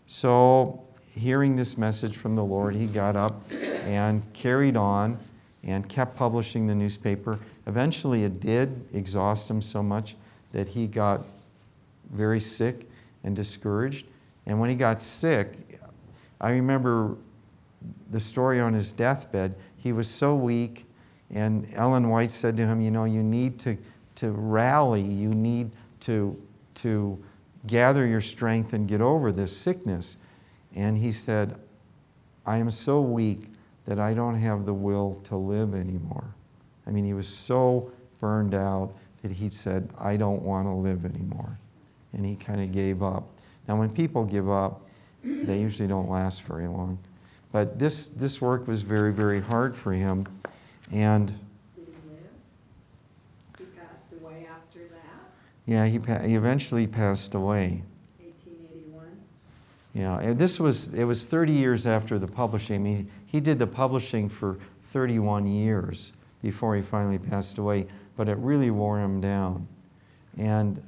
So, 0.05 0.85
hearing 1.15 1.55
this 1.55 1.77
message 1.77 2.17
from 2.17 2.35
the 2.35 2.43
Lord, 2.43 2.75
he 2.75 2.87
got 2.87 3.15
up 3.15 3.49
and 3.53 4.21
carried 4.33 4.75
on 4.75 5.19
and 5.63 5.87
kept 5.87 6.17
publishing 6.17 6.67
the 6.67 6.75
newspaper. 6.75 7.39
Eventually, 7.65 8.25
it 8.25 8.41
did 8.41 8.85
exhaust 8.93 9.49
him 9.49 9.61
so 9.61 9.81
much 9.81 10.17
that 10.51 10.67
he 10.67 10.87
got 10.87 11.25
very 12.11 12.41
sick 12.41 12.89
and 13.23 13.33
discouraged. 13.33 14.05
And 14.45 14.61
when 14.61 14.69
he 14.69 14.77
got 14.77 15.01
sick, 15.01 15.57
I 16.39 16.51
remember 16.51 17.17
the 18.09 18.19
story 18.19 18.59
on 18.59 18.73
his 18.73 18.91
deathbed. 18.91 19.55
He 19.75 19.91
was 19.91 20.09
so 20.09 20.35
weak, 20.35 20.85
and 21.29 21.67
Ellen 21.73 22.09
White 22.09 22.31
said 22.31 22.57
to 22.57 22.65
him, 22.65 22.81
You 22.81 22.91
know, 22.91 23.05
you 23.05 23.23
need 23.23 23.59
to, 23.59 23.77
to 24.15 24.31
rally, 24.31 25.01
you 25.01 25.29
need 25.29 25.71
to, 26.01 26.41
to 26.75 27.23
gather 27.65 28.05
your 28.05 28.21
strength 28.21 28.73
and 28.73 28.87
get 28.87 29.01
over 29.01 29.31
this 29.31 29.55
sickness. 29.55 30.17
And 30.75 30.97
he 30.97 31.11
said, 31.11 31.55
I 32.45 32.57
am 32.57 32.69
so 32.69 33.01
weak 33.01 33.49
that 33.85 33.99
I 33.99 34.13
don't 34.13 34.35
have 34.35 34.65
the 34.65 34.73
will 34.73 35.15
to 35.25 35.35
live 35.35 35.73
anymore. 35.73 36.35
I 36.85 36.91
mean, 36.91 37.05
he 37.05 37.13
was 37.13 37.27
so 37.27 37.91
burned 38.19 38.53
out 38.53 38.93
that 39.21 39.31
he 39.31 39.49
said, 39.49 39.89
I 39.97 40.17
don't 40.17 40.41
want 40.41 40.67
to 40.67 40.73
live 40.73 41.05
anymore. 41.05 41.57
And 42.13 42.25
he 42.25 42.35
kind 42.35 42.61
of 42.61 42.71
gave 42.71 43.03
up. 43.03 43.27
Now, 43.67 43.77
when 43.77 43.91
people 43.91 44.23
give 44.23 44.49
up, 44.49 44.86
they 45.27 45.59
usually 45.59 45.87
don't 45.87 46.09
last 46.09 46.43
very 46.43 46.67
long. 46.67 46.99
But 47.51 47.79
this, 47.79 48.07
this 48.09 48.41
work 48.41 48.67
was 48.67 48.81
very, 48.81 49.11
very 49.13 49.41
hard 49.41 49.75
for 49.75 49.93
him. 49.93 50.27
And 50.91 51.27
Did 51.27 51.87
he 51.87 52.09
live? 52.09 52.19
He 53.57 53.65
passed 53.79 54.13
away 54.13 54.47
after 54.49 54.79
that, 54.89 55.31
yeah, 55.65 55.85
he, 55.85 55.99
pa- 55.99 56.19
he 56.19 56.35
eventually 56.35 56.87
passed 56.87 57.33
away. 57.35 57.83
eighteen 58.21 58.67
eighty-one. 58.73 59.17
Yeah, 59.93 60.19
and 60.19 60.37
this 60.37 60.59
was, 60.59 60.93
it 60.93 61.05
was 61.05 61.25
30 61.25 61.51
years 61.53 61.87
after 61.87 62.19
the 62.19 62.27
publishing. 62.27 62.75
I 62.75 62.79
mean, 62.79 63.09
he 63.25 63.39
did 63.39 63.59
the 63.59 63.67
publishing 63.67 64.29
for 64.29 64.57
31 64.83 65.47
years 65.47 66.13
before 66.41 66.75
he 66.75 66.81
finally 66.81 67.17
passed 67.17 67.57
away, 67.57 67.87
but 68.15 68.29
it 68.29 68.37
really 68.37 68.71
wore 68.71 68.99
him 68.99 69.19
down. 69.19 69.67
And 70.37 70.81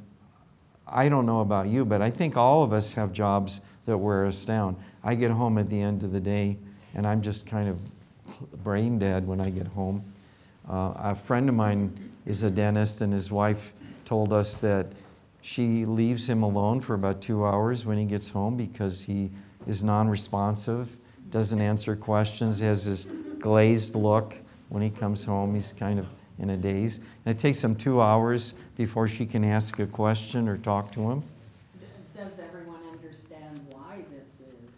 I 0.88 1.10
don't 1.10 1.26
know 1.26 1.42
about 1.42 1.68
you, 1.68 1.86
but 1.86 2.02
I 2.02 2.10
think 2.10 2.38
all 2.38 2.64
of 2.64 2.72
us 2.74 2.94
have 2.94 3.12
jobs 3.12 3.62
that 3.90 3.98
wear 3.98 4.26
us 4.26 4.46
down. 4.46 4.76
I 5.04 5.16
get 5.16 5.32
home 5.32 5.58
at 5.58 5.68
the 5.70 5.82
end 5.82 6.04
of 6.04 6.12
the 6.12 6.22
day, 6.22 6.58
and 6.94 7.06
I'm 7.06 7.22
just 7.22 7.46
kind 7.46 7.68
of 7.68 8.64
brain 8.64 9.00
dead 9.00 9.28
when 9.28 9.42
I 9.42 9.50
get 9.50 9.68
home. 9.68 10.06
Uh, 10.70 10.94
a 10.96 11.16
friend 11.16 11.50
of 11.50 11.56
mine 11.56 12.12
is 12.26 12.44
a 12.44 12.52
dentist, 12.52 13.02
and 13.02 13.12
his 13.12 13.32
wife 13.32 13.74
told 14.06 14.32
us 14.32 14.58
that 14.58 14.88
she 15.42 15.86
leaves 15.86 16.30
him 16.30 16.44
alone 16.44 16.82
for 16.82 16.94
about 16.94 17.22
two 17.22 17.46
hours 17.46 17.86
when 17.86 17.98
he 17.98 18.06
gets 18.06 18.30
home 18.30 18.56
because 18.56 19.04
he 19.04 19.32
is 19.66 19.84
non 19.84 20.08
responsive, 20.08 20.98
doesn't 21.32 21.60
answer 21.60 21.96
questions, 21.96 22.60
has 22.60 22.86
this 22.86 23.06
glazed 23.40 23.96
look 23.96 24.36
when 24.70 24.84
he 24.84 24.90
comes 24.90 25.26
home. 25.26 25.56
He's 25.56 25.72
kind 25.72 25.98
of 26.00 26.06
in 26.38 26.52
a 26.52 26.58
daze. 26.58 27.00
And 27.26 27.36
it 27.36 27.40
takes 27.40 27.64
him 27.64 27.76
two 27.76 28.02
hours 28.02 28.54
before 28.76 29.08
she 29.08 29.26
can 29.26 29.44
ask 29.44 29.80
a 29.80 29.88
question 29.88 30.48
or 30.48 30.58
talk 30.58 30.92
to 30.92 31.02
him. 31.10 31.24
Does 32.20 32.38
everyone 32.38 32.82
understand 32.92 33.66
why 33.70 34.04
this 34.12 34.42
is? 34.42 34.70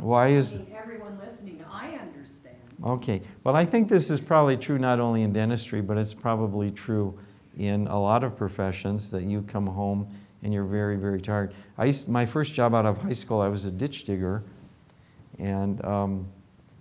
Why 0.00 0.28
is. 0.28 0.56
I 0.56 0.58
mean, 0.58 0.76
everyone 0.76 1.18
listening, 1.18 1.64
I 1.70 1.90
understand. 1.94 2.56
Okay, 2.84 3.22
well, 3.42 3.56
I 3.56 3.64
think 3.64 3.88
this 3.88 4.10
is 4.10 4.20
probably 4.20 4.56
true 4.56 4.78
not 4.78 5.00
only 5.00 5.22
in 5.22 5.32
dentistry, 5.32 5.80
but 5.80 5.96
it's 5.96 6.14
probably 6.14 6.70
true 6.70 7.18
in 7.58 7.86
a 7.86 7.98
lot 7.98 8.22
of 8.22 8.36
professions 8.36 9.10
that 9.10 9.22
you 9.22 9.42
come 9.42 9.66
home 9.66 10.06
and 10.42 10.52
you're 10.52 10.64
very, 10.64 10.96
very 10.96 11.20
tired. 11.20 11.54
I 11.78 11.86
used, 11.86 12.08
my 12.08 12.26
first 12.26 12.54
job 12.54 12.74
out 12.74 12.84
of 12.84 12.98
high 12.98 13.12
school, 13.12 13.40
I 13.40 13.48
was 13.48 13.64
a 13.64 13.70
ditch 13.70 14.04
digger, 14.04 14.44
and 15.38 15.82
um, 15.84 16.28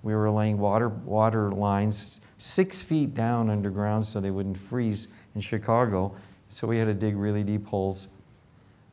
we 0.04 0.13
were 0.13 0.30
laying 0.30 0.58
water, 0.58 0.89
water 0.89 1.51
lines 1.51 2.19
six 2.38 2.82
feet 2.82 3.13
down 3.13 3.49
underground 3.49 4.06
so 4.06 4.19
they 4.19 4.32
wouldn't 4.32 4.58
freeze 4.58 5.08
in 5.34 5.41
Chicago. 5.41 6.13
So 6.49 6.67
we 6.67 6.78
had 6.78 6.86
to 6.86 6.93
dig 6.93 7.15
really 7.15 7.43
deep 7.43 7.65
holes. 7.65 8.10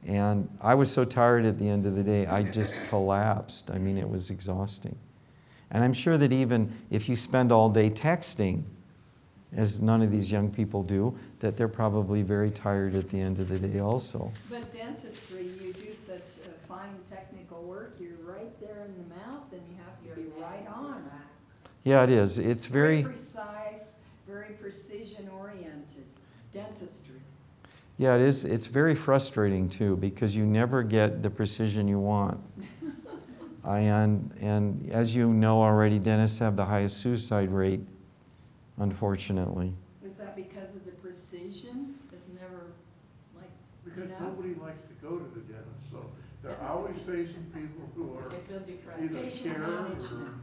And 0.07 0.49
I 0.61 0.75
was 0.75 0.91
so 0.91 1.05
tired 1.05 1.45
at 1.45 1.59
the 1.59 1.69
end 1.69 1.87
of 1.87 1.95
the 1.95 2.03
day, 2.03 2.27
I 2.27 2.43
just 2.43 2.77
collapsed. 2.89 3.71
I 3.71 3.79
mean, 3.79 3.99
it 3.99 4.09
was 4.09 4.31
exhausting. 4.31 4.99
And 5.71 5.85
I'm 5.85 5.93
sure 5.93 6.19
that 6.19 6.33
even 6.33 6.73
if 6.91 7.09
you 7.09 7.17
spend 7.17 7.53
all 7.53 7.71
day 7.71 7.89
texting, 7.89 8.65
as 9.57 9.81
none 9.81 10.03
of 10.03 10.11
these 10.11 10.33
young 10.33 10.51
people 10.51 10.83
do, 10.83 11.17
that 11.41 11.57
they're 11.57 11.69
probably 11.69 12.23
very 12.23 12.51
tired 12.51 12.95
at 12.95 13.09
the 13.11 13.21
end 13.21 13.39
of 13.39 13.49
the 13.49 13.59
day 13.59 13.81
also. 13.81 14.33
But 14.51 14.73
dentistry, 14.73 15.45
you 15.45 15.73
do 15.73 15.93
such 15.95 16.21
uh, 16.21 16.49
fine 16.67 16.95
technical 17.11 17.63
work, 17.63 17.97
you're 18.01 18.17
right 18.25 18.59
there 18.61 18.87
in 18.87 18.95
the 18.97 19.15
mouth 19.15 19.45
and 19.53 19.61
you 19.69 19.77
have 19.77 20.15
to 20.15 20.21
be 20.21 20.27
right 20.41 20.67
on. 20.75 21.11
Yeah, 21.85 22.05
it 22.05 22.11
is. 22.11 22.39
It's 22.39 22.67
very, 22.67 23.03
precise, 23.05 23.97
very 24.27 24.55
precision 24.55 25.29
oriented 25.39 26.07
dentistry. 26.53 27.21
Yeah, 27.99 28.15
it 28.17 28.21
is. 28.23 28.45
It's 28.45 28.67
very 28.67 28.95
frustrating 28.95 29.69
too 29.69 29.97
because 29.97 30.35
you 30.35 30.45
never 30.47 30.83
get 30.83 31.23
the 31.23 31.31
precision 31.31 31.89
you 31.89 31.99
want. 31.99 32.41
And, 33.65 34.33
and 34.41 34.91
as 34.91 35.15
you 35.15 35.33
know 35.33 35.63
already, 35.63 36.01
dentists 36.01 36.41
have 36.41 36.57
the 36.57 36.65
highest 36.65 36.97
suicide 36.97 37.49
rate, 37.53 37.81
unfortunately. 38.79 39.73
Is 40.05 40.17
that 40.17 40.35
because 40.35 40.75
of 40.75 40.85
the 40.85 40.91
precision? 40.93 41.95
It's 42.13 42.27
never 42.41 42.73
like, 43.37 43.51
Because 43.85 44.11
Yeah. 44.11 44.19
nobody 44.27 44.55
likes 44.55 44.83
to 44.89 44.95
go 45.07 45.17
to 45.17 45.25
the 45.33 45.41
dentist, 45.43 45.93
so 45.93 46.05
they're 46.43 46.61
always 46.69 46.97
facing 47.07 47.45
people 47.55 47.89
who 47.95 48.17
are 48.19 48.31
feel 48.49 48.59
depressed. 48.67 49.01
either 49.03 49.15
Patient 49.23 49.55
scared 49.55 49.61
or. 49.63 49.83
management. 49.83 50.35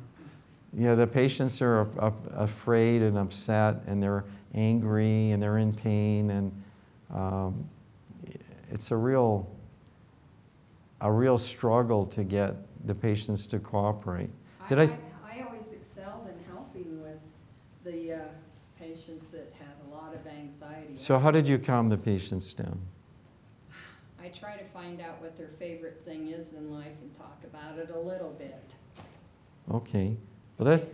Yeah, 0.73 0.95
the 0.95 1.07
patients 1.07 1.61
are 1.61 1.81
af- 1.81 1.97
af- 1.97 2.27
afraid 2.37 3.01
and 3.01 3.17
upset, 3.17 3.81
and 3.87 4.01
they're 4.01 4.23
angry 4.53 5.31
and 5.31 5.41
they're 5.43 5.57
in 5.57 5.73
pain, 5.73 6.29
and 6.29 6.53
um, 7.13 7.67
it's 8.71 8.91
a 8.91 8.95
real, 8.95 9.49
a 11.01 11.11
real 11.11 11.37
struggle 11.37 12.05
to 12.07 12.23
get 12.23 12.55
the 12.85 12.95
patients 12.95 13.47
to 13.47 13.59
cooperate. 13.59 14.29
Did 14.67 14.79
I? 14.79 14.83
I 14.83 15.43
always 15.45 15.71
excelled 15.73 16.27
in 16.27 16.43
helping 16.45 17.01
with 17.01 17.19
the 17.83 18.13
uh, 18.13 18.19
patients 18.79 19.31
that 19.31 19.53
had 19.57 19.75
a 19.87 19.93
lot 19.93 20.13
of 20.13 20.25
anxiety. 20.27 20.95
So 20.95 21.19
how 21.19 21.31
did 21.31 21.47
you 21.47 21.57
calm 21.57 21.89
the 21.89 21.97
patients 21.97 22.53
down? 22.53 22.79
I 24.21 24.27
try 24.29 24.57
to 24.57 24.63
find 24.65 25.01
out 25.01 25.21
what 25.21 25.37
their 25.37 25.49
favorite 25.59 26.03
thing 26.05 26.27
is 26.27 26.53
in 26.53 26.71
life 26.71 26.93
and 27.01 27.13
talk 27.13 27.41
about 27.43 27.79
it 27.79 27.89
a 27.89 27.97
little 27.99 28.31
bit. 28.31 28.63
Okay, 29.71 30.17
well 30.57 30.77
that, 30.77 30.87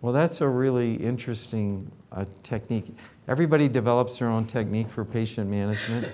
well 0.00 0.12
that's 0.12 0.40
a 0.40 0.48
really 0.48 0.94
interesting 0.94 1.90
uh, 2.12 2.24
technique. 2.42 2.96
Everybody 3.28 3.68
develops 3.68 4.18
their 4.18 4.28
own 4.28 4.46
technique 4.46 4.90
for 4.90 5.04
patient 5.04 5.48
management. 5.48 6.08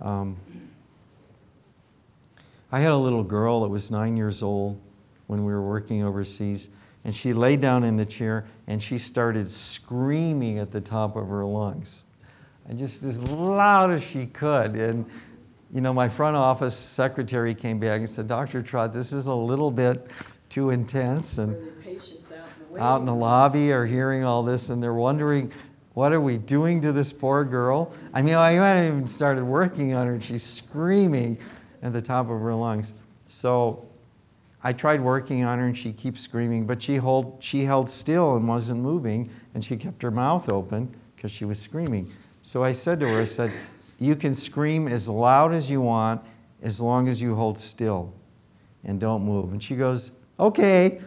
Um, 0.00 0.36
I 2.72 2.80
had 2.80 2.90
a 2.90 2.96
little 2.96 3.22
girl 3.22 3.60
that 3.60 3.68
was 3.68 3.90
nine 3.90 4.16
years 4.16 4.42
old 4.42 4.80
when 5.28 5.44
we 5.44 5.52
were 5.52 5.62
working 5.62 6.02
overseas, 6.02 6.70
And 7.04 7.14
she 7.14 7.32
lay 7.32 7.56
down 7.56 7.84
in 7.84 7.96
the 7.96 8.04
chair 8.04 8.46
and 8.66 8.82
she 8.82 8.98
started 8.98 9.48
screaming 9.48 10.58
at 10.58 10.72
the 10.72 10.80
top 10.80 11.14
of 11.14 11.28
her 11.28 11.44
lungs. 11.44 12.06
And 12.68 12.78
just 12.78 13.02
as 13.04 13.22
loud 13.22 13.90
as 13.90 14.02
she 14.02 14.26
could. 14.26 14.76
And, 14.76 15.06
you 15.72 15.80
know, 15.80 15.92
my 15.92 16.08
front 16.08 16.36
office 16.36 16.76
secretary 16.76 17.54
came 17.54 17.78
back 17.78 18.00
and 18.00 18.10
said, 18.10 18.26
Dr. 18.26 18.62
Trott, 18.62 18.92
this 18.92 19.12
is 19.12 19.26
a 19.26 19.34
little 19.34 19.70
bit 19.70 20.06
too 20.48 20.70
intense. 20.70 21.38
And 21.38 21.82
patients 21.82 22.32
out 22.32 22.48
in 22.68 22.74
the 22.74 22.82
out 22.82 23.00
in 23.00 23.06
the 23.06 23.14
lobby 23.14 23.72
are 23.72 23.86
hearing 23.86 24.24
all 24.24 24.42
this 24.42 24.70
and 24.70 24.82
they're 24.82 24.94
wondering, 24.94 25.52
what 25.94 26.12
are 26.12 26.20
we 26.20 26.38
doing 26.38 26.80
to 26.80 26.92
this 26.92 27.12
poor 27.12 27.44
girl? 27.44 27.92
I 28.14 28.22
mean, 28.22 28.34
I 28.34 28.52
hadn't 28.52 28.86
even 28.86 29.06
started 29.06 29.44
working 29.44 29.94
on 29.94 30.06
her 30.06 30.14
and 30.14 30.24
she's 30.24 30.42
screaming 30.42 31.38
at 31.82 31.92
the 31.92 32.00
top 32.00 32.30
of 32.30 32.40
her 32.40 32.54
lungs. 32.54 32.94
So 33.26 33.86
I 34.64 34.72
tried 34.72 35.00
working 35.00 35.44
on 35.44 35.58
her 35.58 35.66
and 35.66 35.76
she 35.76 35.92
keeps 35.92 36.20
screaming, 36.20 36.66
but 36.66 36.82
she, 36.82 36.96
hold, 36.96 37.42
she 37.42 37.64
held 37.64 37.90
still 37.90 38.36
and 38.36 38.48
wasn't 38.48 38.80
moving 38.80 39.28
and 39.54 39.64
she 39.64 39.76
kept 39.76 40.02
her 40.02 40.10
mouth 40.10 40.48
open 40.48 40.94
because 41.14 41.30
she 41.30 41.44
was 41.44 41.58
screaming. 41.58 42.10
So 42.40 42.64
I 42.64 42.72
said 42.72 42.98
to 43.00 43.08
her, 43.08 43.20
I 43.20 43.24
said, 43.24 43.52
you 43.98 44.16
can 44.16 44.34
scream 44.34 44.88
as 44.88 45.08
loud 45.08 45.52
as 45.52 45.70
you 45.70 45.80
want 45.80 46.22
as 46.62 46.80
long 46.80 47.08
as 47.08 47.20
you 47.20 47.34
hold 47.34 47.58
still 47.58 48.14
and 48.84 48.98
don't 48.98 49.24
move. 49.24 49.52
And 49.52 49.62
she 49.62 49.76
goes, 49.76 50.12
okay. 50.38 51.00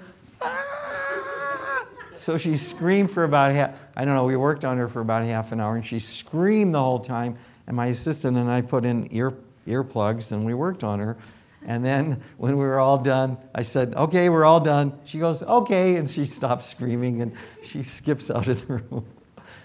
So 2.26 2.39
she 2.39 2.57
screamed 2.57 3.11
for 3.11 3.23
about 3.23 3.53
half, 3.53 3.80
I 3.95 4.03
don't 4.03 4.15
know, 4.15 4.23
we 4.23 4.36
worked 4.36 4.65
on 4.65 4.80
her 4.80 4.88
for 4.88 4.99
about 4.99 5.23
half 5.26 5.51
an 5.51 5.59
hour 5.59 5.76
and 5.76 5.86
she 5.86 5.99
screamed 5.99 6.73
the 6.73 6.82
whole 6.82 6.97
time. 6.97 7.38
And 7.67 7.78
my 7.78 7.86
assistant 7.86 8.36
and 8.36 8.49
I 8.49 8.63
put 8.63 8.84
in 8.84 9.07
ear, 9.11 9.36
earplugs 9.67 10.32
and 10.32 10.43
we 10.43 10.55
worked 10.55 10.84
on 10.84 10.97
her. 10.97 11.17
And 11.67 11.86
then 11.86 12.23
when 12.38 12.57
we 12.57 12.65
were 12.65 12.80
all 12.80 12.97
done, 12.97 13.38
I 13.53 13.61
said, 13.61 13.93
okay, 13.93 14.30
we're 14.30 14.43
all 14.43 14.59
done. 14.59 14.97
She 15.05 15.19
goes, 15.19 15.43
okay. 15.43 15.97
And 15.97 16.09
she 16.09 16.26
stops 16.26 16.65
screaming 16.65 17.21
and 17.21 17.32
she 17.63 17.84
skips 17.84 18.32
out 18.32 18.47
of 18.47 18.65
the 18.65 18.73
room. 18.73 19.05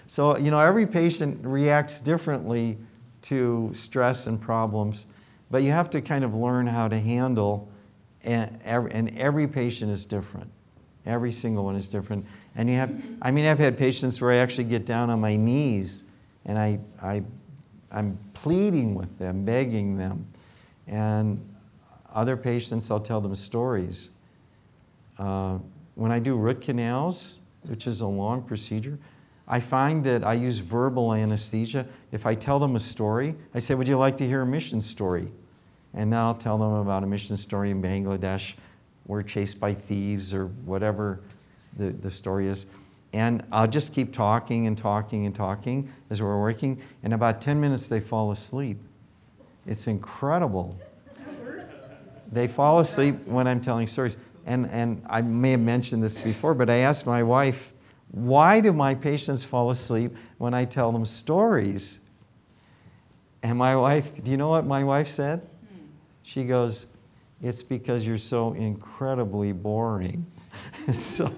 So, 0.05 0.37
you 0.37 0.51
know, 0.51 0.59
every 0.59 0.85
patient 0.85 1.43
reacts 1.43 1.99
differently 1.99 2.77
to 3.23 3.71
stress 3.73 4.27
and 4.27 4.39
problems, 4.39 5.07
but 5.49 5.63
you 5.63 5.71
have 5.71 5.89
to 5.89 6.01
kind 6.01 6.23
of 6.23 6.35
learn 6.35 6.67
how 6.67 6.89
to 6.89 6.99
handle, 6.99 7.71
eh, 8.23 8.33
and 8.33 8.61
every, 8.65 8.91
and 8.91 9.17
every 9.17 9.47
patient 9.47 9.89
is 9.89 10.05
different. 10.05 10.51
Every 11.07 11.31
single 11.31 11.65
one 11.65 11.75
is 11.75 11.89
different. 11.89 12.27
And 12.55 12.69
you 12.69 12.75
have, 12.75 12.93
I 13.21 13.31
mean, 13.31 13.45
I've 13.45 13.59
had 13.59 13.77
patients 13.77 14.19
where 14.19 14.31
I 14.31 14.37
actually 14.37 14.65
get 14.65 14.85
down 14.85 15.09
on 15.09 15.21
my 15.21 15.35
knees 15.35 16.03
and 16.45 16.57
I, 16.57 16.79
I, 17.01 17.23
I'm 17.91 18.17
pleading 18.33 18.95
with 18.95 19.17
them, 19.17 19.45
begging 19.45 19.97
them. 19.97 20.27
And 20.87 21.47
other 22.13 22.35
patients, 22.35 22.91
I'll 22.91 22.99
tell 22.99 23.21
them 23.21 23.35
stories. 23.35 24.09
Uh, 25.17 25.59
when 25.95 26.11
I 26.11 26.19
do 26.19 26.35
root 26.35 26.61
canals, 26.61 27.39
which 27.63 27.87
is 27.87 28.01
a 28.01 28.07
long 28.07 28.41
procedure, 28.41 28.97
I 29.47 29.59
find 29.59 30.03
that 30.05 30.23
I 30.23 30.33
use 30.33 30.59
verbal 30.59 31.13
anesthesia. 31.13 31.85
If 32.11 32.25
I 32.25 32.35
tell 32.35 32.59
them 32.59 32.75
a 32.75 32.79
story, 32.79 33.35
I 33.53 33.59
say, 33.59 33.75
Would 33.75 33.87
you 33.87 33.97
like 33.97 34.17
to 34.17 34.27
hear 34.27 34.41
a 34.41 34.45
mission 34.45 34.81
story? 34.81 35.27
And 35.93 36.11
then 36.11 36.19
I'll 36.19 36.33
tell 36.33 36.57
them 36.57 36.71
about 36.71 37.03
a 37.03 37.07
mission 37.07 37.35
story 37.37 37.69
in 37.69 37.81
Bangladesh. 37.81 38.53
We're 39.05 39.23
chased 39.23 39.59
by 39.59 39.73
thieves 39.73 40.33
or 40.33 40.45
whatever 40.45 41.19
the, 41.77 41.89
the 41.89 42.11
story 42.11 42.47
is. 42.47 42.65
And 43.13 43.45
I'll 43.51 43.67
just 43.67 43.93
keep 43.93 44.13
talking 44.13 44.67
and 44.67 44.77
talking 44.77 45.25
and 45.25 45.35
talking 45.35 45.91
as 46.09 46.21
we're 46.21 46.39
working. 46.39 46.81
In 47.03 47.13
about 47.13 47.41
10 47.41 47.59
minutes, 47.59 47.89
they 47.89 47.99
fall 47.99 48.31
asleep. 48.31 48.79
It's 49.65 49.87
incredible. 49.87 50.79
They 52.31 52.47
fall 52.47 52.79
asleep 52.79 53.15
when 53.25 53.47
I'm 53.47 53.59
telling 53.59 53.87
stories. 53.87 54.15
And, 54.45 54.67
and 54.69 55.03
I 55.09 55.21
may 55.21 55.51
have 55.51 55.59
mentioned 55.59 56.01
this 56.01 56.17
before, 56.17 56.53
but 56.53 56.69
I 56.69 56.77
asked 56.77 57.05
my 57.05 57.21
wife, 57.21 57.73
why 58.11 58.59
do 58.59 58.73
my 58.73 58.95
patients 58.95 59.43
fall 59.43 59.69
asleep 59.69 60.15
when 60.37 60.53
I 60.53 60.65
tell 60.65 60.91
them 60.91 61.05
stories? 61.05 61.99
And 63.43 63.57
my 63.57 63.75
wife, 63.75 64.23
do 64.23 64.31
you 64.31 64.37
know 64.37 64.49
what 64.49 64.65
my 64.65 64.83
wife 64.83 65.07
said? 65.07 65.47
She 66.23 66.43
goes, 66.43 66.87
It's 67.41 67.63
because 67.63 68.05
you're 68.05 68.17
so 68.17 68.53
incredibly 68.53 69.51
boring. 69.51 70.25
so 70.91 71.33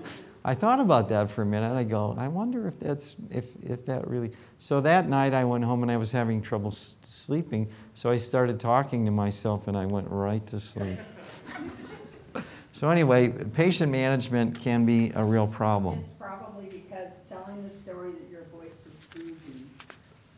I 0.45 0.53
thought 0.55 0.81
about 0.81 1.07
that 1.09 1.29
for 1.29 1.41
a 1.41 1.45
minute. 1.45 1.73
I 1.73 1.83
go, 1.85 2.15
I 2.17 2.27
wonder 2.27 2.67
if 2.67 2.77
that's 2.77 3.15
if, 3.29 3.55
if 3.63 3.85
that 3.85 4.07
really. 4.07 4.31
So 4.57 4.81
that 4.81 5.07
night 5.07 5.33
I 5.33 5.45
went 5.45 5.63
home 5.63 5.83
and 5.83 5.91
I 5.91 5.95
was 5.95 6.11
having 6.11 6.41
trouble 6.41 6.69
s- 6.69 6.97
sleeping. 7.01 7.69
So 7.93 8.09
I 8.09 8.17
started 8.17 8.59
talking 8.59 9.05
to 9.05 9.11
myself 9.11 9.69
and 9.69 9.77
I 9.77 9.85
went 9.85 10.09
right 10.09 10.45
to 10.47 10.59
sleep. 10.59 10.97
so 12.73 12.89
anyway, 12.89 13.29
patient 13.29 13.89
management 13.89 14.59
can 14.59 14.85
be 14.85 15.11
a 15.15 15.23
real 15.23 15.47
problem. 15.47 15.99
It's 16.03 16.11
probably 16.11 16.65
because 16.65 17.13
telling 17.29 17.63
the 17.63 17.69
story 17.69 18.11
that 18.11 18.29
your 18.29 18.43
voice 18.51 18.85
is 18.85 18.99
soothing. 19.13 19.69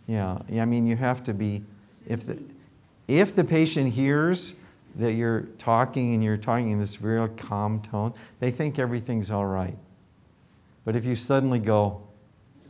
Yeah, 0.08 0.38
yeah, 0.50 0.62
I 0.62 0.66
mean, 0.66 0.86
you 0.86 0.98
have 0.98 1.24
to 1.24 1.34
be, 1.34 1.64
if 2.08 2.28
the, 2.28 2.40
if 3.08 3.36
the 3.36 3.44
patient 3.44 3.94
hears 3.94 4.54
that 4.98 5.14
you're 5.14 5.42
talking 5.58 6.14
and 6.14 6.24
you're 6.24 6.38
talking 6.38 6.70
in 6.70 6.80
this 6.80 7.02
real 7.02 7.28
calm 7.28 7.82
tone, 7.82 8.14
they 8.40 8.52
think 8.52 8.78
everything's 8.78 9.32
all 9.32 9.48
right. 9.48 9.76
But 10.86 10.96
if 10.96 11.04
you 11.06 11.16
suddenly 11.16 11.60
go, 11.60 12.02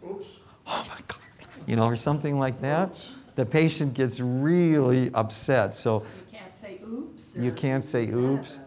Oops. 0.10 0.40
oh 0.66 0.88
my 0.90 1.02
God, 1.08 1.20
you 1.68 1.76
know, 1.76 1.84
or 1.84 1.96
something 1.96 2.40
like 2.40 2.62
that, 2.62 2.92
the 3.36 3.46
patient 3.46 3.94
gets 3.94 4.20
really 4.20 5.12
upset. 5.14 5.74
So 5.74 6.04
You 6.32 6.38
can't 6.40 6.56
say 6.56 6.80
oops. 6.88 7.38
You 7.38 7.52
can't 7.52 7.84
say 7.84 8.08
oops. 8.10 8.60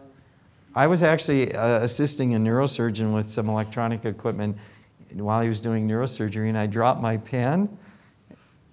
I 0.75 0.85
was 0.85 1.01
actually 1.01 1.53
uh, 1.55 1.79
assisting 1.79 2.35
a 2.35 2.37
neurosurgeon 2.37 3.13
with 3.13 3.27
some 3.27 3.49
electronic 3.49 4.05
equipment 4.05 4.57
while 5.13 5.41
he 5.41 5.49
was 5.49 5.59
doing 5.59 5.87
neurosurgery, 5.87 6.47
and 6.47 6.57
I 6.57 6.67
dropped 6.67 7.01
my 7.01 7.17
pen, 7.17 7.75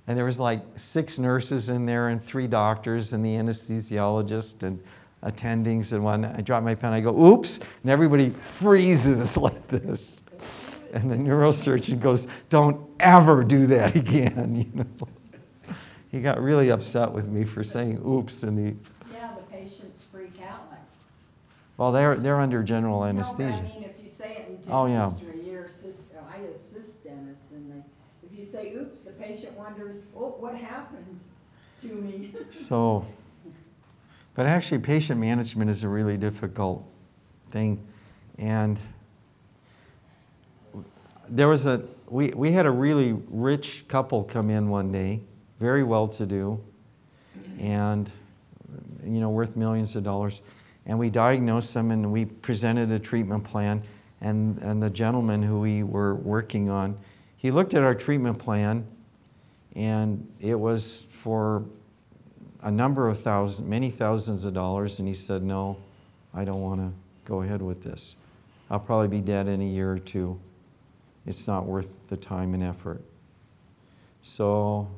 and 0.07 0.19
there 0.19 0.27
was 0.27 0.39
like 0.39 0.61
six 0.77 1.19
nurses 1.19 1.71
in 1.71 1.87
there 1.87 2.09
and 2.09 2.23
three 2.23 2.47
doctors 2.47 3.15
and 3.15 3.25
the 3.25 3.31
anesthesiologist 3.31 4.63
and 4.63 4.83
attendings 5.23 5.95
and 5.95 6.05
one. 6.05 6.27
I 6.27 6.43
dropped 6.43 6.65
my 6.65 6.75
pen. 6.75 6.93
I 6.93 7.01
go, 7.01 7.19
"Oops!" 7.19 7.59
and 7.83 7.91
everybody 7.91 8.29
freezes 8.29 9.37
like 9.39 9.67
this. 9.69 10.23
And 10.97 11.11
the 11.11 11.17
neurosurgeon 11.17 12.01
goes, 12.01 12.27
"Don't 12.49 12.81
ever 13.01 13.45
do 13.45 13.67
that 13.69 13.95
again." 14.03 14.57
You 14.57 14.85
know, 14.85 15.09
he 16.11 16.23
got 16.23 16.41
really 16.41 16.71
upset 16.71 17.13
with 17.13 17.29
me 17.29 17.45
for 17.45 17.63
saying 17.63 18.01
"oops" 18.07 18.43
and 18.43 18.57
the. 18.57 18.63
Yeah, 18.73 19.17
the 19.37 19.43
patients 19.59 20.05
freak 20.11 20.33
out 20.51 20.71
like. 20.71 20.81
Well, 21.77 21.93
they're 21.93 22.17
they're 22.17 22.41
under 22.41 22.63
general 22.63 23.05
anesthesia. 23.05 23.65
I 23.65 23.79
mean, 23.79 23.91
if 23.91 24.03
you 24.03 24.09
say 24.09 24.25
it 24.39 24.61
in 24.67 24.73
Oh, 24.73 24.87
yeah. 24.87 25.11
dentistry, 25.11 25.35
you're 25.51 25.65
assist, 25.67 26.09
oh, 26.19 26.27
I 26.35 26.39
assist 26.55 27.05
dentists, 27.05 27.51
and 27.53 27.71
they, 27.71 28.27
if 28.27 28.39
you 28.39 28.45
say 28.45 28.73
oops, 28.75 29.03
the 29.03 29.13
patient 29.13 29.53
wonders, 29.59 29.99
oh, 30.17 30.37
what 30.39 30.55
happened 30.55 31.21
to 31.83 31.89
me? 31.89 32.31
So, 32.49 33.07
but 34.35 34.47
actually, 34.47 34.79
patient 34.79 35.21
management 35.21 35.71
is 35.71 35.83
a 35.83 35.89
really 35.89 36.17
difficult 36.17 36.85
thing. 37.51 37.87
And 38.39 38.79
there 41.29 41.49
was 41.49 41.67
a, 41.67 41.83
we, 42.09 42.31
we 42.31 42.53
had 42.53 42.67
a 42.67 42.71
really 42.71 43.13
rich 43.29 43.87
couple 43.89 44.25
come 44.25 44.51
in 44.51 44.69
one 44.69 44.93
day, 44.93 45.21
very 45.59 45.83
well 45.83 46.09
to 46.09 46.27
do, 46.27 46.63
and, 47.59 48.11
you 49.05 49.21
know, 49.21 49.31
worth 49.31 49.57
millions 49.57 49.97
of 49.97 50.05
dollars. 50.05 50.43
And 50.85 50.99
we 50.99 51.11
diagnosed 51.11 51.75
them 51.75 51.91
and 51.91 52.13
we 52.13 52.25
presented 52.25 52.93
a 52.93 52.99
treatment 52.99 53.45
plan. 53.45 53.83
And, 54.21 54.59
and 54.59 54.83
the 54.83 54.91
gentleman 54.91 55.43
who 55.43 55.61
we 55.61 55.83
were 55.83 56.15
working 56.15 56.71
on, 56.71 56.97
he 57.37 57.51
looked 57.51 57.75
at 57.75 57.83
our 57.83 57.95
treatment 57.95 58.39
plan 58.39 58.87
and 59.75 60.27
it 60.41 60.55
was 60.55 61.07
for 61.11 61.65
a 62.63 62.71
number 62.71 63.09
of 63.09 63.21
thousands, 63.21 63.69
many 63.69 63.91
thousands 63.91 64.47
of 64.47 64.55
dollars, 64.55 64.99
and 64.99 65.07
he 65.07 65.13
said, 65.13 65.43
No, 65.43 65.77
I 66.35 66.45
don't 66.45 66.63
want 66.63 66.81
to 66.81 66.93
go 67.27 67.43
ahead 67.43 67.61
with 67.61 67.83
this. 67.83 68.17
I'll 68.71 68.81
probably 68.81 69.09
be 69.09 69.21
dead 69.21 69.47
in 69.47 69.61
a 69.61 69.67
year 69.67 69.93
or 69.93 69.99
two. 69.99 70.41
It's 71.27 71.49
not 71.49 71.67
worth 71.67 72.09
the 72.09 72.17
time 72.17 72.55
and 72.55 72.63
effort. 72.63 73.03
So 74.23 74.89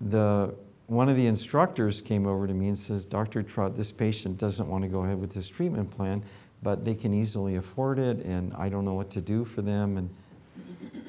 the 0.00 0.54
one 0.86 1.08
of 1.08 1.16
the 1.16 1.26
instructors 1.26 2.00
came 2.00 2.26
over 2.26 2.46
to 2.46 2.54
me 2.54 2.68
and 2.68 2.78
says, 2.78 3.04
Dr. 3.04 3.42
Trott, 3.42 3.74
this 3.74 3.90
patient 3.90 4.38
doesn't 4.38 4.68
want 4.68 4.84
to 4.84 4.88
go 4.88 5.02
ahead 5.02 5.20
with 5.20 5.34
this 5.34 5.48
treatment 5.48 5.90
plan, 5.90 6.22
but 6.62 6.84
they 6.84 6.94
can 6.94 7.12
easily 7.12 7.56
afford 7.56 7.98
it, 7.98 8.18
and 8.24 8.54
I 8.54 8.68
don't 8.68 8.84
know 8.84 8.94
what 8.94 9.10
to 9.10 9.20
do 9.20 9.44
for 9.44 9.62
them. 9.62 9.96
And 9.96 10.10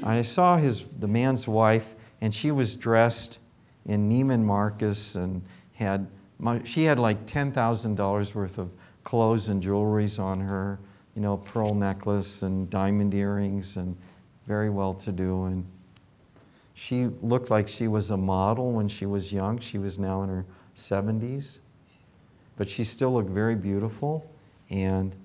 I 0.03 0.22
saw 0.24 0.57
his 0.57 0.82
the 0.84 1.07
man's 1.07 1.47
wife, 1.47 1.95
and 2.22 2.34
she 2.34 2.51
was 2.51 2.76
dressed 2.76 3.39
in 3.86 4.09
Neiman 4.09 4.43
Marcus 4.43 5.15
and 5.15 5.43
had 5.74 6.07
she 6.65 6.84
had 6.84 6.99
like 6.99 7.26
ten 7.26 7.51
thousand 7.51 7.95
dollars 7.95 8.36
worth 8.36 8.57
of 8.57 8.72
clothes 9.03 9.47
and 9.47 9.63
jewelries 9.63 10.20
on 10.20 10.41
her, 10.41 10.80
you 11.18 11.24
know, 11.24 11.38
pearl 11.38 11.74
necklace 11.74 12.43
and 12.43 12.70
diamond 12.70 13.11
earrings, 13.11 13.76
and 13.76 13.97
very 14.45 14.70
well 14.70 14.93
to 14.93 15.11
do. 15.11 15.45
And 15.45 15.65
she 16.76 17.05
looked 17.24 17.49
like 17.49 17.68
she 17.68 17.88
was 17.88 18.11
a 18.11 18.18
model 18.18 18.72
when 18.72 18.88
she 18.88 19.07
was 19.07 19.34
young. 19.34 19.57
She 19.57 19.80
was 19.80 19.97
now 19.97 20.22
in 20.22 20.30
her 20.30 20.45
seventies, 20.76 21.59
but 22.55 22.70
she 22.70 22.84
still 22.84 23.13
looked 23.13 23.32
very 23.32 23.55
beautiful. 23.55 24.30
And 24.70 25.15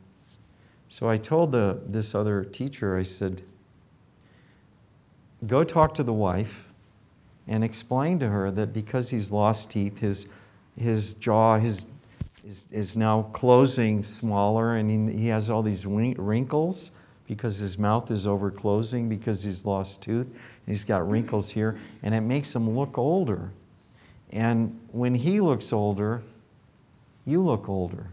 So 0.93 1.09
I 1.09 1.17
told 1.17 1.53
the, 1.53 1.81
this 1.87 2.15
other 2.15 2.45
teacher, 2.45 2.99
I 2.99 3.03
said, 3.03 3.41
go 5.47 5.65
talk 5.65 5.95
to 5.95 6.03
the 6.03 6.13
wife 6.13 6.69
and 7.49 7.65
explain 7.65 8.19
to 8.19 8.29
her 8.29 8.51
that 8.51 8.75
because 8.75 9.09
he's 9.09 9.33
lost 9.33 9.71
teeth, 9.71 10.01
his, 10.01 10.29
his 10.77 11.15
jaw 11.15 11.57
his, 11.57 11.87
is, 12.45 12.67
is 12.71 12.97
now 12.97 13.23
closing 13.33 14.03
smaller 14.03 14.75
and 14.77 15.11
he, 15.11 15.17
he 15.23 15.29
has 15.29 15.51
all 15.51 15.63
these 15.63 15.87
wrinkles 15.87 16.91
because 17.27 17.59
his 17.59 17.79
mouth 17.79 18.11
is 18.11 18.27
over 18.27 18.51
closing 18.51 19.09
because 19.09 19.45
he's 19.45 19.65
lost 19.65 20.03
tooth. 20.03 20.29
and 20.29 20.67
He's 20.67 20.85
got 20.85 21.09
wrinkles 21.09 21.51
here 21.51 21.79
and 22.03 22.15
it 22.15 22.21
makes 22.23 22.55
him 22.55 22.71
look 22.71 22.99
older. 22.99 23.51
And 24.31 24.79
when 24.91 25.15
he 25.15 25.41
looks 25.41 25.73
older, 25.73 26.23
you 27.25 27.43
look 27.43 27.69
older. 27.69 28.09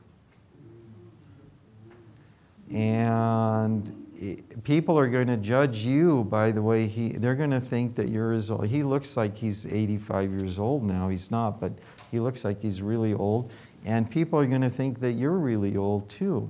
And 2.72 3.92
it- 4.16 4.64
people 4.64 5.00
are 5.00 5.08
going 5.10 5.28
to 5.28 5.38
judge 5.38 5.80
you 5.80 6.24
by 6.26 6.52
the 6.52 6.62
way 6.62 6.88
he, 6.88 7.10
they're 7.14 7.36
going 7.36 7.52
to 7.52 7.60
think 7.62 7.96
that 7.96 8.10
you're 8.10 8.34
as 8.34 8.52
old. 8.52 8.68
He 8.68 8.84
looks 8.84 9.18
like 9.18 9.38
he's 9.38 9.66
85 9.72 10.32
years 10.32 10.60
old 10.60 10.86
now. 10.86 11.10
He's 11.10 11.32
not, 11.32 11.60
but 11.60 11.72
he 12.12 12.20
looks 12.20 12.44
like 12.46 12.62
he's 12.62 12.82
really 12.82 13.14
old. 13.14 13.52
And 13.86 14.10
people 14.10 14.40
are 14.40 14.46
going 14.46 14.62
to 14.62 14.70
think 14.70 15.00
that 15.00 15.14
you're 15.14 15.38
really 15.38 15.78
old 15.78 16.10
too. 16.10 16.50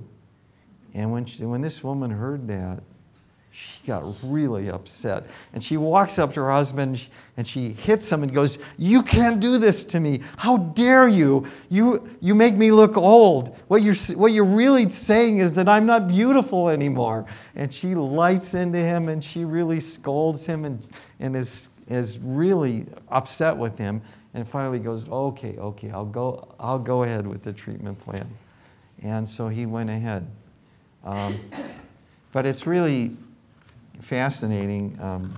And 0.94 1.12
when, 1.12 1.24
she, 1.24 1.44
when 1.44 1.62
this 1.62 1.84
woman 1.84 2.10
heard 2.10 2.48
that, 2.48 2.82
she 3.52 3.86
got 3.86 4.04
really 4.22 4.70
upset. 4.70 5.24
And 5.52 5.62
she 5.62 5.76
walks 5.76 6.18
up 6.18 6.34
to 6.34 6.40
her 6.40 6.52
husband 6.52 7.08
and 7.36 7.44
she 7.44 7.70
hits 7.70 8.10
him 8.10 8.22
and 8.22 8.32
goes, 8.32 8.58
You 8.78 9.02
can't 9.02 9.40
do 9.40 9.58
this 9.58 9.84
to 9.86 10.00
me. 10.00 10.20
How 10.36 10.56
dare 10.56 11.08
you? 11.08 11.46
You, 11.68 12.08
you 12.20 12.34
make 12.36 12.54
me 12.54 12.70
look 12.70 12.96
old. 12.96 13.56
What 13.66 13.82
you're, 13.82 13.96
what 14.16 14.32
you're 14.32 14.44
really 14.44 14.88
saying 14.88 15.38
is 15.38 15.54
that 15.54 15.68
I'm 15.68 15.84
not 15.84 16.06
beautiful 16.06 16.68
anymore. 16.68 17.26
And 17.56 17.74
she 17.74 17.96
lights 17.96 18.54
into 18.54 18.78
him 18.78 19.08
and 19.08 19.22
she 19.22 19.44
really 19.44 19.80
scolds 19.80 20.46
him 20.46 20.64
and, 20.64 20.88
and 21.18 21.34
is, 21.34 21.70
is 21.88 22.20
really 22.20 22.86
upset 23.08 23.56
with 23.56 23.78
him. 23.78 24.00
And 24.34 24.46
finally 24.46 24.78
goes, 24.78 25.08
Okay, 25.08 25.56
okay, 25.56 25.90
I'll 25.90 26.04
go, 26.04 26.54
I'll 26.58 26.78
go 26.78 27.02
ahead 27.02 27.26
with 27.26 27.42
the 27.42 27.52
treatment 27.52 27.98
plan. 27.98 28.28
And 29.02 29.28
so 29.28 29.48
he 29.48 29.66
went 29.66 29.90
ahead. 29.90 30.26
Um, 31.04 31.40
but 32.32 32.46
it's 32.46 32.66
really 32.66 33.16
fascinating 34.00 34.98
um, 35.00 35.34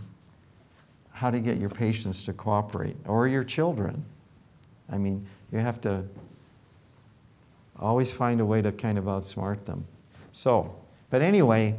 how 1.12 1.30
to 1.30 1.40
get 1.40 1.58
your 1.58 1.70
patients 1.70 2.24
to 2.24 2.32
cooperate 2.32 2.96
or 3.06 3.28
your 3.28 3.44
children. 3.44 4.04
I 4.90 4.98
mean, 4.98 5.26
you 5.52 5.58
have 5.58 5.80
to 5.82 6.04
always 7.78 8.12
find 8.12 8.40
a 8.40 8.44
way 8.44 8.62
to 8.62 8.72
kind 8.72 8.98
of 8.98 9.04
outsmart 9.04 9.64
them. 9.64 9.86
So, 10.32 10.74
but 11.10 11.22
anyway, 11.22 11.76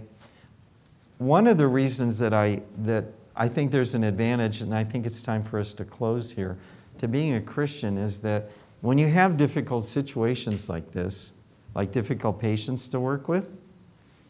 one 1.17 1.47
of 1.47 1.57
the 1.57 1.67
reasons 1.67 2.19
that 2.19 2.33
I 2.33 2.61
that 2.79 3.05
I 3.35 3.47
think 3.47 3.71
there's 3.71 3.95
an 3.95 4.03
advantage, 4.03 4.61
and 4.61 4.75
I 4.75 4.83
think 4.83 5.05
it's 5.05 5.23
time 5.23 5.43
for 5.43 5.59
us 5.59 5.73
to 5.73 5.85
close 5.85 6.31
here, 6.31 6.57
to 7.03 7.09
being 7.09 7.35
a 7.35 7.41
Christian 7.41 7.97
is 7.97 8.21
that 8.21 8.49
when 8.79 8.97
you 8.97 9.09
have 9.09 9.35
difficult 9.35 9.83
situations 9.83 10.69
like 10.69 10.93
this, 10.93 11.33
like 11.75 11.91
difficult 11.91 12.39
patients 12.39 12.87
to 12.87 12.99
work 12.99 13.27
with, 13.27 13.57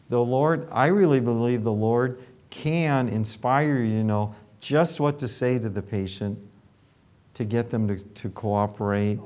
the 0.08 0.18
Lord, 0.18 0.66
I 0.72 0.86
really 0.86 1.20
believe 1.20 1.62
the 1.62 1.72
Lord 1.72 2.20
can 2.50 3.08
inspire 3.08 3.78
you 3.78 3.98
to 3.98 4.04
know 4.04 4.34
just 4.58 4.98
what 4.98 5.20
to 5.20 5.28
say 5.28 5.60
to 5.60 5.68
the 5.68 5.82
patient 5.82 6.36
to 7.34 7.44
get 7.44 7.70
them 7.70 7.86
to, 7.86 7.96
to 7.96 8.28
cooperate. 8.30 9.20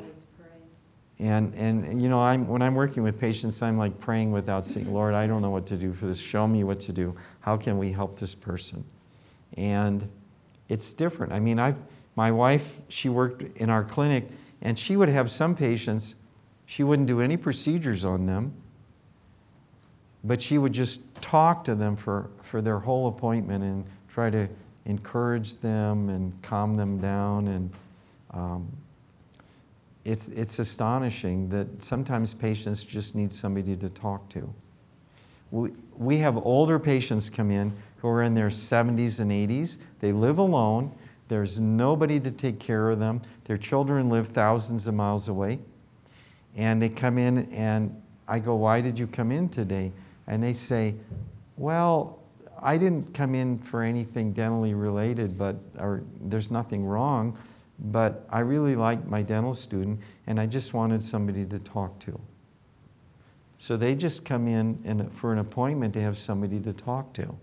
And, 1.19 1.55
and 1.55 2.03
you 2.03 2.11
know, 2.11 2.21
I'm, 2.21 2.47
when 2.47 2.61
I'm 2.61 2.75
working 2.75 3.03
with 3.03 3.19
patients, 3.19 3.63
I'm 3.63 3.79
like 3.79 3.99
praying 3.99 4.31
without 4.31 4.67
saying, 4.67 4.93
Lord, 4.93 5.15
I 5.15 5.27
don't 5.27 5.41
know 5.41 5.51
what 5.51 5.67
to 5.69 5.77
do 5.79 5.95
for 5.95 6.05
this. 6.05 6.21
Show 6.21 6.47
me 6.47 6.65
what 6.65 6.81
to 6.81 6.93
do. 6.93 7.17
How 7.41 7.57
can 7.57 7.79
we 7.79 7.93
help 7.93 8.21
this 8.21 8.35
person? 8.35 8.85
And 9.57 10.07
it's 10.69 10.93
different. 10.93 11.33
I 11.33 11.41
mean, 11.41 11.59
I've, 11.59 11.79
my 12.19 12.33
wife, 12.33 12.81
she 12.89 13.09
worked 13.09 13.45
in 13.59 13.71
our 13.71 13.85
clinic, 13.85 14.27
and 14.61 14.77
she 14.77 14.97
would 14.97 15.09
have 15.09 15.31
some 15.31 15.55
patients, 15.55 16.17
she 16.67 16.83
wouldn't 16.83 17.07
do 17.07 17.21
any 17.21 17.37
procedures 17.37 18.05
on 18.05 18.27
them, 18.27 18.55
but 20.25 20.43
she 20.43 20.59
would 20.59 20.73
just 20.73 21.15
talk 21.23 21.63
to 21.63 21.77
them 21.77 21.95
for, 21.95 22.29
for 22.43 22.61
their 22.61 22.81
whole 22.81 23.07
appointment 23.07 23.63
and 23.63 23.85
try 24.09 24.31
to 24.31 24.49
encourage 24.85 25.55
them 25.61 26.09
and 26.09 26.43
calm 26.43 26.75
them 26.75 26.99
down. 26.99 27.47
And 27.47 27.71
um, 28.33 28.77
it's, 30.05 30.27
it's 30.27 30.59
astonishing 30.59 31.51
that 31.51 31.81
sometimes 31.81 32.35
patients 32.35 32.85
just 32.85 33.15
need 33.15 33.31
somebody 33.31 33.77
to 33.77 33.89
talk 33.89 34.29
to. 34.31 34.53
We, 35.53 35.71
we 35.97 36.17
have 36.17 36.37
older 36.37 36.81
patients 36.81 37.31
come 37.31 37.53
in 37.53 37.75
who 37.99 38.09
are 38.09 38.25
in 38.25 38.35
their 38.35 38.49
70s 38.49 39.21
and 39.21 39.31
80s. 39.31 39.79
They 40.01 40.11
live 40.11 40.39
alone. 40.39 40.93
There's 41.29 41.61
nobody 41.61 42.19
to 42.21 42.31
take 42.31 42.59
care 42.59 42.91
of 42.91 42.99
them. 42.99 43.23
Their 43.45 43.57
children 43.57 44.09
live 44.09 44.29
thousands 44.29 44.87
of 44.87 44.95
miles 44.95 45.29
away. 45.29 45.61
And 46.57 46.83
they 46.83 46.89
come 46.89 47.19
in, 47.19 47.53
and 47.53 48.01
I 48.27 48.39
go, 48.39 48.57
Why 48.57 48.81
did 48.81 48.99
you 48.99 49.07
come 49.07 49.31
in 49.31 49.49
today? 49.49 49.93
And 50.27 50.43
they 50.43 50.53
say, 50.53 50.95
Well, 51.57 52.19
I 52.61 52.77
didn't 52.77 53.15
come 53.15 53.35
in 53.35 53.59
for 53.59 53.83
anything 53.83 54.35
dentally 54.35 54.79
related, 54.79 55.39
but 55.39 55.57
or 55.79 56.03
there's 56.21 56.51
nothing 56.51 56.85
wrong, 56.85 57.39
but 57.79 58.27
I 58.31 58.41
really 58.41 58.75
like 58.75 59.07
my 59.07 59.23
dental 59.23 59.55
student, 59.55 60.01
and 60.27 60.41
I 60.41 60.47
just 60.47 60.75
wanted 60.75 61.03
somebody 61.03 61.45
to 61.47 61.59
talk 61.59 61.99
to. 62.01 62.21
So 63.59 63.77
they 63.77 63.95
just 63.95 64.25
come 64.25 64.47
in 64.47 64.81
and 64.85 65.13
for 65.13 65.33
an 65.33 65.39
appointment 65.39 65.95
to 65.95 66.01
have 66.01 66.19
somebody 66.19 66.61
to 66.61 66.73
talk 66.73 67.13
to. 67.15 67.23
And 67.23 67.37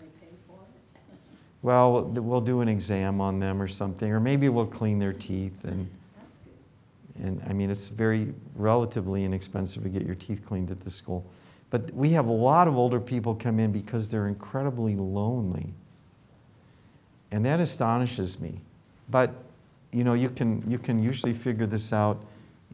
they 0.00 0.06
pay 0.20 0.32
for 0.46 0.58
it. 0.74 1.18
Well, 1.62 2.02
we'll 2.02 2.40
do 2.40 2.60
an 2.60 2.68
exam 2.68 3.20
on 3.20 3.38
them 3.38 3.62
or 3.62 3.68
something, 3.68 4.10
or 4.10 4.18
maybe 4.18 4.48
we'll 4.48 4.66
clean 4.66 4.98
their 4.98 5.12
teeth. 5.12 5.64
And, 5.64 5.88
and 7.22 7.40
I 7.48 7.52
mean, 7.52 7.70
it's 7.70 7.88
very 7.88 8.34
relatively 8.56 9.24
inexpensive 9.24 9.84
to 9.84 9.88
get 9.88 10.04
your 10.04 10.16
teeth 10.16 10.44
cleaned 10.44 10.72
at 10.72 10.80
the 10.80 10.90
school. 10.90 11.24
But 11.70 11.92
we 11.94 12.10
have 12.10 12.26
a 12.26 12.32
lot 12.32 12.66
of 12.66 12.76
older 12.76 13.00
people 13.00 13.34
come 13.34 13.60
in 13.60 13.70
because 13.70 14.10
they're 14.10 14.26
incredibly 14.26 14.96
lonely. 14.96 15.72
And 17.30 17.44
that 17.46 17.60
astonishes 17.60 18.40
me. 18.40 18.60
But, 19.08 19.32
you 19.92 20.04
know, 20.04 20.14
you 20.14 20.28
can, 20.28 20.68
you 20.68 20.78
can 20.78 21.02
usually 21.02 21.32
figure 21.32 21.64
this 21.64 21.92
out 21.92 22.22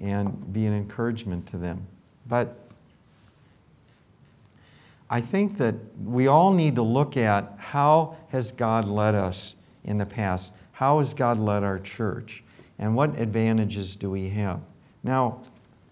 and 0.00 0.52
be 0.52 0.66
an 0.66 0.72
encouragement 0.72 1.46
to 1.48 1.58
them. 1.58 1.86
But 2.26 2.56
I 5.10 5.20
think 5.20 5.56
that 5.56 5.74
we 6.02 6.26
all 6.26 6.52
need 6.52 6.76
to 6.76 6.82
look 6.82 7.16
at 7.16 7.54
how 7.58 8.16
has 8.28 8.52
God 8.52 8.86
led 8.86 9.14
us 9.14 9.56
in 9.84 9.98
the 9.98 10.06
past? 10.06 10.54
How 10.72 10.98
has 10.98 11.14
God 11.14 11.38
led 11.38 11.64
our 11.64 11.78
church? 11.78 12.44
And 12.78 12.94
what 12.94 13.18
advantages 13.18 13.96
do 13.96 14.10
we 14.10 14.28
have? 14.30 14.60
Now, 15.02 15.40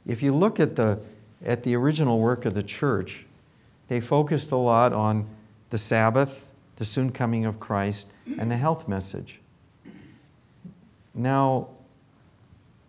if 0.06 0.22
you 0.22 0.34
look 0.34 0.60
at 0.60 0.76
the, 0.76 1.00
at 1.44 1.62
the 1.62 1.74
original 1.74 2.20
work 2.20 2.44
of 2.44 2.54
the 2.54 2.62
church, 2.62 3.26
they 3.88 4.00
focused 4.00 4.52
a 4.52 4.56
lot 4.56 4.92
on 4.92 5.26
the 5.70 5.78
Sabbath, 5.78 6.52
the 6.76 6.84
soon 6.84 7.10
coming 7.10 7.44
of 7.44 7.58
Christ, 7.58 8.12
and 8.38 8.50
the 8.50 8.56
health 8.56 8.86
message. 8.86 9.40
Now, 11.14 11.68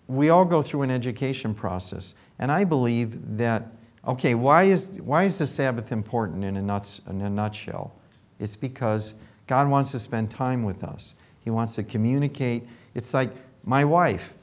we 0.07 0.29
all 0.29 0.45
go 0.45 0.61
through 0.61 0.83
an 0.83 0.91
education 0.91 1.53
process, 1.53 2.13
and 2.37 2.51
I 2.51 2.65
believe 2.65 3.37
that 3.37 3.71
Okay, 4.05 4.35
why 4.35 4.63
is, 4.63 4.99
why 5.01 5.23
is 5.23 5.37
the 5.39 5.45
Sabbath 5.45 5.91
important 5.91 6.43
in 6.43 6.55
a, 6.57 6.61
nuts, 6.61 7.01
in 7.09 7.21
a 7.21 7.29
nutshell? 7.29 7.93
It's 8.39 8.55
because 8.55 9.15
God 9.47 9.69
wants 9.69 9.91
to 9.91 9.99
spend 9.99 10.31
time 10.31 10.63
with 10.63 10.83
us. 10.83 11.15
He 11.43 11.49
wants 11.49 11.75
to 11.75 11.83
communicate. 11.83 12.63
It's 12.93 13.13
like 13.13 13.31
my 13.63 13.83
wife. 13.85 14.33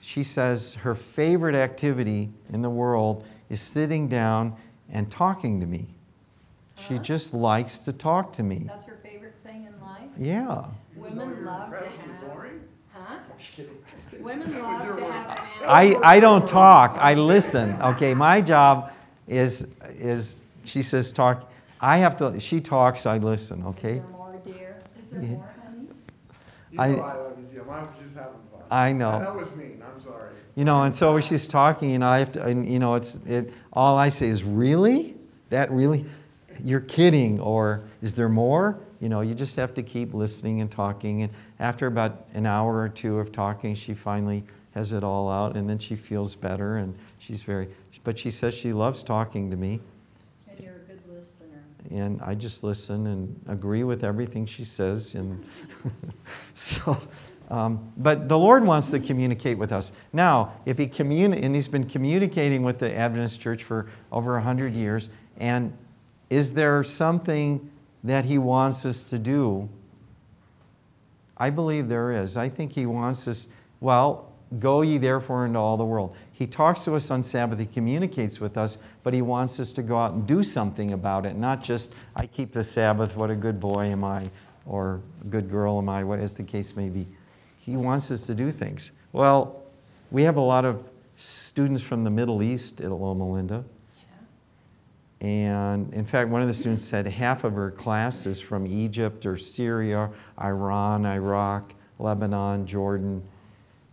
She 0.00 0.22
says 0.22 0.74
her 0.76 0.94
favorite 0.94 1.54
activity 1.54 2.30
in 2.52 2.62
the 2.62 2.70
world 2.70 3.26
is 3.50 3.60
sitting 3.60 4.08
down 4.08 4.54
and 4.90 5.10
talking 5.10 5.60
to 5.60 5.66
me. 5.66 5.86
She 6.76 6.94
Huh? 6.96 7.02
just 7.02 7.34
likes 7.34 7.80
to 7.80 7.92
talk 7.92 8.32
to 8.34 8.42
me. 8.42 8.64
That's 8.68 8.84
her 8.86 8.98
favorite 9.02 9.34
thing 9.44 9.66
in 9.66 9.80
life? 9.84 10.10
Yeah. 10.16 10.64
Women 10.96 11.44
love 11.44 11.70
to 11.70 11.76
have- 11.76 12.20
boring? 12.24 12.60
Huh? 12.92 13.16
Just 13.38 13.52
kidding. 13.56 14.22
Women 14.24 14.62
love 14.62 14.84
You're 14.84 14.96
to 14.96 15.12
have 15.12 15.48
I. 15.66 15.96
I 16.04 16.20
don't 16.20 16.46
talk, 16.46 16.96
I 17.00 17.14
listen. 17.14 17.80
Okay, 17.82 18.14
my 18.14 18.40
job 18.40 18.92
is, 19.28 19.74
is 19.96 20.40
she 20.64 20.82
says 20.82 21.12
talk. 21.12 21.50
I 21.80 21.98
have 21.98 22.16
to, 22.18 22.38
she 22.40 22.60
talks, 22.60 23.06
I 23.06 23.18
listen, 23.18 23.64
okay? 23.66 23.96
Is 23.96 24.00
there 24.02 24.10
more, 24.10 24.40
dear? 24.44 24.76
Is 25.02 25.10
there 25.10 25.22
Yeah. 25.22 25.28
more, 25.28 25.50
honey? 25.64 25.86
You 26.72 26.80
I- 26.80 26.88
know 26.88 27.02
I 27.02 27.14
love 27.16 27.32
you, 27.38 27.46
Jim. 27.58 27.70
I 27.70 27.80
was 27.80 27.88
just 28.02 28.14
having 28.16 28.32
fun. 28.52 28.60
I 28.70 28.92
know. 28.92 29.18
That 29.20 29.34
was 29.36 29.54
mean, 29.56 29.82
I'm 29.84 30.00
sorry. 30.02 30.30
You 30.54 30.64
know, 30.64 30.82
and 30.82 30.94
so 30.94 31.20
she's 31.20 31.46
talking, 31.46 31.92
and 31.94 32.04
I 32.04 32.18
have 32.18 32.32
to, 32.32 32.44
and 32.44 32.66
you 32.68 32.78
know, 32.80 32.94
it's 32.96 33.24
it. 33.26 33.52
All 33.72 33.96
I 33.96 34.08
say 34.08 34.26
is, 34.28 34.42
"Really? 34.42 35.14
That 35.50 35.70
really? 35.70 36.04
You're 36.62 36.80
kidding?" 36.80 37.38
Or 37.38 37.82
is 38.02 38.14
there 38.16 38.28
more? 38.28 38.78
You 39.00 39.08
know, 39.08 39.20
you 39.20 39.34
just 39.36 39.54
have 39.56 39.72
to 39.74 39.82
keep 39.84 40.12
listening 40.12 40.60
and 40.60 40.68
talking. 40.68 41.22
And 41.22 41.32
after 41.60 41.86
about 41.86 42.24
an 42.34 42.44
hour 42.46 42.78
or 42.80 42.88
two 42.88 43.20
of 43.20 43.30
talking, 43.30 43.76
she 43.76 43.94
finally 43.94 44.42
has 44.74 44.92
it 44.92 45.04
all 45.04 45.30
out, 45.30 45.56
and 45.56 45.70
then 45.70 45.78
she 45.78 45.94
feels 45.94 46.34
better, 46.34 46.76
and 46.76 46.96
she's 47.20 47.44
very. 47.44 47.68
But 48.08 48.18
she 48.18 48.30
says 48.30 48.54
she 48.54 48.72
loves 48.72 49.02
talking 49.02 49.50
to 49.50 49.56
me. 49.58 49.80
And 50.48 50.58
you're 50.58 50.76
a 50.76 50.78
good 50.78 51.02
listener. 51.10 51.62
and 51.90 52.22
I 52.22 52.34
just 52.34 52.64
listen 52.64 53.06
and 53.06 53.38
agree 53.46 53.84
with 53.84 54.02
everything 54.02 54.46
she 54.46 54.64
says. 54.64 55.14
And 55.14 55.44
so, 56.54 57.02
um, 57.50 57.92
but 57.98 58.26
the 58.30 58.38
Lord 58.38 58.64
wants 58.64 58.90
to 58.92 58.98
communicate 58.98 59.58
with 59.58 59.72
us. 59.72 59.92
Now, 60.10 60.54
if 60.64 60.78
He 60.78 60.86
communi- 60.86 61.44
and 61.44 61.54
He's 61.54 61.68
been 61.68 61.84
communicating 61.84 62.62
with 62.62 62.78
the 62.78 62.96
Adventist 62.96 63.42
Church 63.42 63.62
for 63.62 63.90
over 64.10 64.32
100 64.32 64.72
years, 64.72 65.10
and 65.36 65.76
is 66.30 66.54
there 66.54 66.82
something 66.82 67.70
that 68.02 68.24
He 68.24 68.38
wants 68.38 68.86
us 68.86 69.04
to 69.04 69.18
do? 69.18 69.68
I 71.36 71.50
believe 71.50 71.90
there 71.90 72.10
is. 72.10 72.38
I 72.38 72.48
think 72.48 72.72
He 72.72 72.86
wants 72.86 73.28
us, 73.28 73.48
well, 73.80 74.27
go 74.58 74.82
ye 74.82 74.98
therefore 74.98 75.44
into 75.44 75.58
all 75.58 75.76
the 75.76 75.84
world. 75.84 76.16
He 76.32 76.46
talks 76.46 76.84
to 76.84 76.94
us 76.94 77.10
on 77.10 77.22
Sabbath, 77.22 77.58
He 77.58 77.66
communicates 77.66 78.40
with 78.40 78.56
us, 78.56 78.78
but 79.02 79.12
He 79.12 79.22
wants 79.22 79.60
us 79.60 79.72
to 79.74 79.82
go 79.82 79.98
out 79.98 80.12
and 80.12 80.26
do 80.26 80.42
something 80.42 80.92
about 80.92 81.26
it, 81.26 81.36
not 81.36 81.62
just, 81.62 81.94
I 82.16 82.26
keep 82.26 82.52
the 82.52 82.64
Sabbath, 82.64 83.16
what 83.16 83.30
a 83.30 83.36
good 83.36 83.60
boy 83.60 83.86
am 83.86 84.04
I, 84.04 84.30
or 84.64 85.00
a 85.22 85.28
good 85.28 85.50
girl 85.50 85.78
am 85.78 85.88
I, 85.88 86.04
what 86.04 86.18
as 86.18 86.34
the 86.36 86.44
case 86.44 86.76
may 86.76 86.88
be. 86.88 87.06
He 87.58 87.76
wants 87.76 88.10
us 88.10 88.26
to 88.26 88.34
do 88.34 88.50
things. 88.50 88.92
Well, 89.12 89.62
we 90.10 90.22
have 90.22 90.36
a 90.36 90.42
lot 90.42 90.64
of 90.64 90.88
students 91.16 91.82
from 91.82 92.04
the 92.04 92.10
Middle 92.10 92.42
East 92.42 92.80
at 92.80 92.90
Loma 92.90 93.28
Linda. 93.28 93.64
And 95.20 95.92
in 95.92 96.04
fact, 96.04 96.30
one 96.30 96.42
of 96.42 96.48
the 96.48 96.54
students 96.54 96.84
said 96.84 97.06
half 97.08 97.42
of 97.42 97.54
her 97.54 97.72
class 97.72 98.24
is 98.24 98.40
from 98.40 98.66
Egypt 98.66 99.26
or 99.26 99.36
Syria, 99.36 100.10
Iran, 100.40 101.04
Iraq, 101.04 101.74
Lebanon, 101.98 102.66
Jordan. 102.66 103.26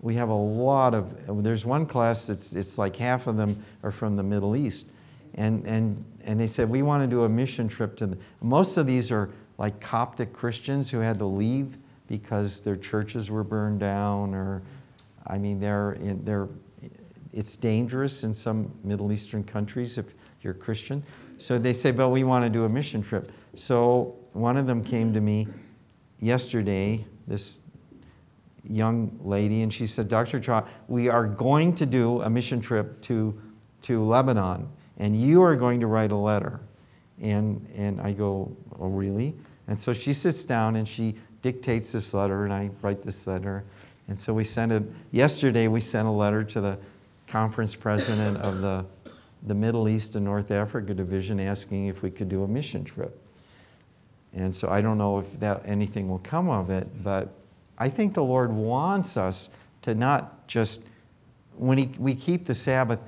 We 0.06 0.14
have 0.18 0.30
a 0.30 0.36
lot 0.36 0.94
of, 0.94 1.44
there's 1.44 1.66
one 1.66 1.88
class 1.88 2.28
that's 2.28 2.54
it's 2.56 2.78
like 2.78 2.96
half 2.96 3.26
of 3.26 3.38
them 3.38 3.66
are 3.82 3.90
from 3.90 4.18
the 4.18 4.22
Middle 4.22 4.56
East. 4.56 4.92
And, 5.34 5.66
and, 5.66 6.06
and 6.24 6.40
they 6.40 6.46
said, 6.46 6.70
we 6.70 6.84
want 6.84 7.02
to 7.02 7.08
do 7.08 7.24
a 7.24 7.30
mission 7.30 7.68
trip 7.68 7.98
to 7.98 8.06
the, 8.06 8.18
most 8.40 8.78
of 8.78 8.86
these 8.86 9.12
are 9.12 9.32
like 9.58 9.82
Coptic 9.82 10.32
Christians 10.32 10.92
who 10.92 11.00
had 11.00 11.18
to 11.18 11.26
leave 11.26 11.78
because 12.06 12.62
their 12.62 12.76
churches 12.76 13.32
were 13.32 13.44
burned 13.44 13.80
down 13.80 14.36
or, 14.36 14.62
I 15.26 15.40
mean, 15.40 15.60
they're, 15.60 15.94
in, 15.94 16.24
they're, 16.24 16.50
it's 17.34 17.58
dangerous 17.58 18.24
in 18.24 18.36
some 18.36 18.72
Middle 18.84 19.12
Eastern 19.12 19.44
countries 19.44 19.98
if 19.98 20.14
you're 20.44 20.54
Christian. 20.54 21.02
So 21.40 21.58
they 21.58 21.74
say, 21.74 21.90
but 21.90 22.10
we 22.10 22.24
want 22.24 22.46
to 22.46 22.50
do 22.52 22.66
a 22.66 22.70
mission 22.70 23.02
trip. 23.02 23.32
So 23.56 24.16
one 24.34 24.56
of 24.56 24.68
them 24.68 24.84
came 24.84 25.16
to 25.16 25.20
me 25.20 25.48
yesterday, 26.20 27.08
this 27.26 27.62
young 28.70 29.20
lady, 29.24 29.62
and 29.62 29.74
she 29.74 29.86
said, 29.86 30.08
Dr. 30.08 30.40
Trott, 30.40 30.68
we 30.88 31.10
are 31.10 31.28
going 31.28 31.74
to 31.76 31.86
do 31.86 32.22
a 32.22 32.30
mission 32.30 32.62
trip 32.62 33.02
to, 33.02 33.40
to 33.84 34.04
Lebanon, 34.04 34.70
and 34.98 35.16
you 35.20 35.42
are 35.44 35.56
going 35.56 35.80
to 35.80 35.88
write 35.88 36.12
a 36.12 36.18
letter. 36.18 36.60
And, 37.22 37.66
and 37.76 38.02
I 38.02 38.12
go, 38.12 38.56
oh, 38.80 38.88
really? 38.88 39.36
And 39.68 39.78
so 39.80 39.94
she 39.94 40.14
sits 40.14 40.46
down 40.46 40.76
and 40.76 40.88
she 40.88 41.16
dictates 41.42 41.92
this 41.92 42.14
letter, 42.14 42.44
and 42.44 42.54
I 42.54 42.72
write 42.82 43.04
this 43.04 43.28
letter. 43.28 43.64
And 44.08 44.18
so 44.18 44.34
we 44.34 44.44
sent 44.44 44.72
it, 44.72 44.84
yesterday 45.12 45.68
we 45.68 45.80
sent 45.80 46.08
a 46.08 46.12
letter 46.12 46.44
to 46.44 46.62
the 46.62 46.78
conference 47.28 47.76
president 47.76 48.38
of 48.38 48.62
the, 48.62 48.86
the 49.44 49.56
Middle 49.56 49.88
East 49.88 50.16
and 50.16 50.26
North 50.26 50.52
Africa 50.52 50.94
division 50.94 51.40
asking 51.40 51.88
if 51.88 52.04
we 52.04 52.12
could 52.12 52.30
do 52.30 52.44
a 52.44 52.48
mission 52.48 52.84
trip. 52.84 53.22
And 54.34 54.54
so 54.54 54.70
I 54.70 54.82
don't 54.82 54.98
know 54.98 55.18
if 55.18 55.40
that 55.40 55.62
anything 55.66 56.10
will 56.10 56.20
come 56.20 56.50
of 56.50 56.70
it, 56.70 57.04
but 57.04 57.34
I 57.78 57.90
think 57.90 58.14
the 58.14 58.24
Lord 58.24 58.52
wants 58.52 59.18
us 59.18 59.50
to 59.82 59.96
not 59.96 60.48
just, 60.48 60.88
when 61.56 61.78
he, 61.78 61.92
we 62.00 62.16
keep 62.16 62.46
the 62.46 62.56
Sabbath, 62.56 63.00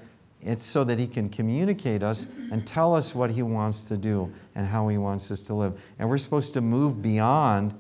it's 0.42 0.64
so 0.64 0.84
that 0.84 1.00
He 1.00 1.08
can 1.08 1.30
communicate 1.30 2.04
us 2.04 2.28
and 2.52 2.66
tell 2.66 2.96
us 2.96 3.16
what 3.16 3.32
He 3.32 3.42
wants 3.42 3.88
to 3.90 3.98
do 3.98 4.32
and 4.56 4.68
how 4.68 4.88
He 4.88 4.98
wants 4.98 5.32
us 5.32 5.44
to 5.44 5.54
live. 5.54 5.80
And 6.00 6.10
we're 6.10 6.18
supposed 6.18 6.54
to 6.54 6.62
move 6.62 7.02
beyond 7.02 7.74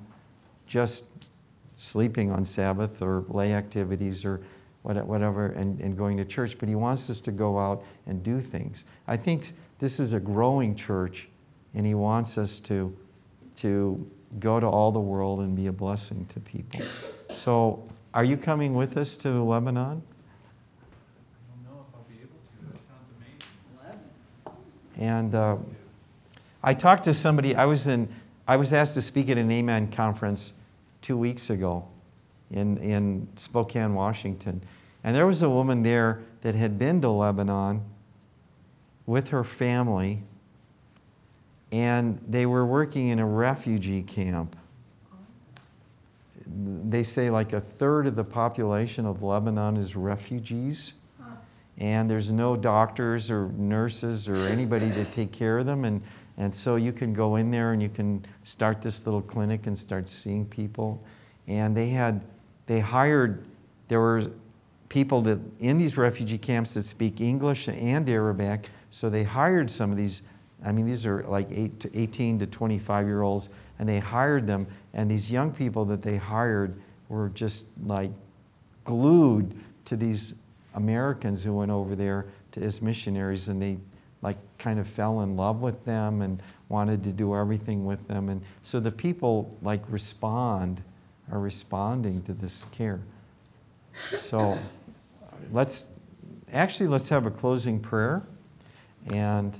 just 0.65 1.27
sleeping 1.75 2.31
on 2.31 2.43
Sabbath 2.43 3.01
or 3.01 3.23
lay 3.29 3.53
activities 3.53 4.25
or 4.25 4.41
whatever 4.81 5.47
and, 5.47 5.79
and 5.81 5.97
going 5.97 6.17
to 6.17 6.25
church, 6.25 6.57
but 6.57 6.67
He 6.67 6.75
wants 6.75 7.09
us 7.09 7.21
to 7.21 7.31
go 7.31 7.59
out 7.59 7.83
and 8.05 8.23
do 8.23 8.41
things. 8.41 8.85
I 9.07 9.17
think 9.17 9.51
this 9.79 9.99
is 9.99 10.13
a 10.13 10.19
growing 10.19 10.75
church, 10.75 11.29
and 11.73 11.85
He 11.85 11.93
wants 11.93 12.37
us 12.37 12.59
to, 12.61 12.97
to 13.57 14.09
go 14.39 14.59
to 14.59 14.65
all 14.65 14.91
the 14.91 14.99
world 14.99 15.39
and 15.39 15.55
be 15.55 15.67
a 15.67 15.71
blessing 15.71 16.25
to 16.27 16.39
people. 16.39 16.81
So, 17.29 17.87
are 18.13 18.23
you 18.23 18.37
coming 18.37 18.73
with 18.73 18.97
us 18.97 19.17
to 19.17 19.43
Lebanon? 19.43 19.83
I 19.83 19.85
don't 19.85 20.01
know 21.63 21.85
if 21.87 21.95
I'll 21.95 22.05
be 22.09 22.21
able 22.21 22.39
to. 22.39 22.71
That 22.71 22.79
sounds 22.87 23.11
amazing. 24.95 25.13
And 25.13 25.35
uh, 25.35 25.57
I 26.63 26.73
talked 26.73 27.03
to 27.05 27.13
somebody, 27.13 27.55
I 27.55 27.65
was, 27.65 27.87
in, 27.87 28.09
I 28.47 28.55
was 28.55 28.73
asked 28.73 28.95
to 28.95 29.01
speak 29.01 29.29
at 29.29 29.37
an 29.37 29.51
Amen 29.51 29.91
conference 29.91 30.53
two 31.01 31.17
weeks 31.17 31.49
ago 31.49 31.87
in, 32.51 32.77
in 32.77 33.27
Spokane, 33.35 33.93
Washington. 33.93 34.61
And 35.03 35.15
there 35.15 35.25
was 35.25 35.41
a 35.43 35.49
woman 35.49 35.83
there 35.83 36.21
that 36.41 36.55
had 36.55 36.77
been 36.77 37.01
to 37.01 37.09
Lebanon 37.09 37.81
with 39.05 39.29
her 39.29 39.43
family, 39.43 40.23
and 41.71 42.21
they 42.27 42.45
were 42.45 42.65
working 42.65 43.07
in 43.07 43.19
a 43.19 43.25
refugee 43.25 44.03
camp. 44.03 44.55
They 46.45 47.03
say 47.03 47.29
like 47.29 47.53
a 47.53 47.59
third 47.59 48.07
of 48.07 48.15
the 48.15 48.23
population 48.23 49.05
of 49.05 49.21
Lebanon 49.21 49.77
is 49.77 49.95
refugees 49.95 50.93
and 51.77 52.09
there's 52.09 52.31
no 52.31 52.55
doctors 52.55 53.29
or 53.29 53.49
nurses 53.49 54.27
or 54.27 54.35
anybody 54.35 54.89
to 54.91 55.05
take 55.05 55.31
care 55.31 55.59
of 55.59 55.65
them. 55.65 55.85
And, 55.85 56.01
and 56.37 56.53
so 56.53 56.75
you 56.75 56.91
can 56.91 57.13
go 57.13 57.35
in 57.35 57.51
there 57.51 57.71
and 57.71 57.81
you 57.81 57.89
can 57.89 58.25
start 58.43 58.81
this 58.81 59.05
little 59.05 59.21
clinic 59.21 59.67
and 59.67 59.77
start 59.77 60.09
seeing 60.09 60.45
people. 60.45 61.03
And 61.45 61.77
they 61.77 61.89
had, 61.89 62.25
they 62.65 62.79
hired, 62.79 63.45
there 63.89 63.99
were 63.99 64.23
people 64.89 65.21
that 65.23 65.39
in 65.59 65.77
these 65.77 65.97
refugee 65.97 66.39
camps 66.39 66.73
that 66.73 66.83
speak 66.83 67.21
English 67.21 67.67
and 67.67 68.09
Arabic. 68.09 68.69
So 68.89 69.09
they 69.09 69.23
hired 69.23 69.69
some 69.69 69.91
of 69.91 69.97
these, 69.97 70.23
I 70.65 70.71
mean, 70.71 70.85
these 70.85 71.05
are 71.05 71.23
like 71.23 71.47
eight 71.51 71.79
to 71.81 71.99
18 71.99 72.39
to 72.39 72.47
25 72.47 73.05
year 73.05 73.21
olds, 73.21 73.49
and 73.79 73.87
they 73.87 73.99
hired 73.99 74.47
them. 74.47 74.67
And 74.93 75.09
these 75.09 75.31
young 75.31 75.51
people 75.51 75.85
that 75.85 76.01
they 76.01 76.17
hired 76.17 76.75
were 77.09 77.29
just 77.29 77.67
like 77.83 78.11
glued 78.83 79.53
to 79.85 79.95
these 79.95 80.35
Americans 80.73 81.43
who 81.43 81.53
went 81.53 81.71
over 81.71 81.95
there 81.95 82.25
to, 82.51 82.61
as 82.61 82.81
missionaries 82.81 83.49
and 83.49 83.61
they 83.61 83.77
like 84.21 84.37
kind 84.57 84.79
of 84.79 84.87
fell 84.87 85.21
in 85.21 85.35
love 85.35 85.61
with 85.61 85.83
them 85.85 86.21
and 86.21 86.41
wanted 86.69 87.03
to 87.03 87.13
do 87.13 87.35
everything 87.35 87.85
with 87.85 88.07
them. 88.07 88.29
And 88.29 88.41
so 88.63 88.79
the 88.79 88.91
people 88.91 89.55
like 89.61 89.81
respond, 89.89 90.83
are 91.31 91.39
responding 91.39 92.21
to 92.23 92.33
this 92.33 92.65
care. 92.65 92.99
So 94.17 94.57
let's 95.51 95.89
actually 96.51 96.87
let's 96.87 97.09
have 97.09 97.25
a 97.25 97.31
closing 97.31 97.79
prayer. 97.79 98.23
And 99.11 99.57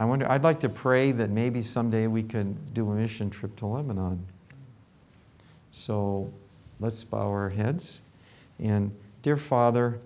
I 0.00 0.06
wonder 0.06 0.28
I'd 0.30 0.42
like 0.42 0.60
to 0.60 0.70
pray 0.70 1.12
that 1.12 1.28
maybe 1.28 1.60
someday 1.60 2.06
we 2.06 2.22
could 2.22 2.72
do 2.72 2.90
a 2.90 2.94
mission 2.94 3.28
trip 3.28 3.54
to 3.56 3.66
Lebanon. 3.66 4.26
So 5.72 6.32
let's 6.80 7.04
bow 7.04 7.28
our 7.28 7.50
heads 7.50 8.00
and 8.58 8.92
Dear 9.22 9.36
Father, 9.36 10.00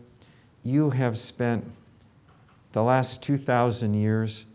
you 0.64 0.90
have 0.90 1.16
spent 1.16 1.70
the 2.72 2.82
last 2.82 3.22
2,000 3.22 3.94
years 3.94 4.46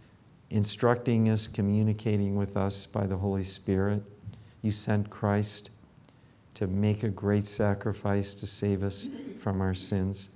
instructing 0.49 1.29
us, 1.29 1.47
communicating 1.47 2.35
with 2.35 2.57
us 2.57 2.85
by 2.85 3.07
the 3.07 3.17
Holy 3.17 3.45
Spirit. 3.45 4.03
You 4.61 4.71
sent 4.71 5.09
Christ 5.09 5.69
to 6.55 6.67
make 6.67 7.03
a 7.03 7.09
great 7.09 7.45
sacrifice 7.45 8.33
to 8.33 8.45
save 8.45 8.83
us 8.83 9.07
from 9.37 9.61
our 9.61 9.73
sins. 9.73 10.27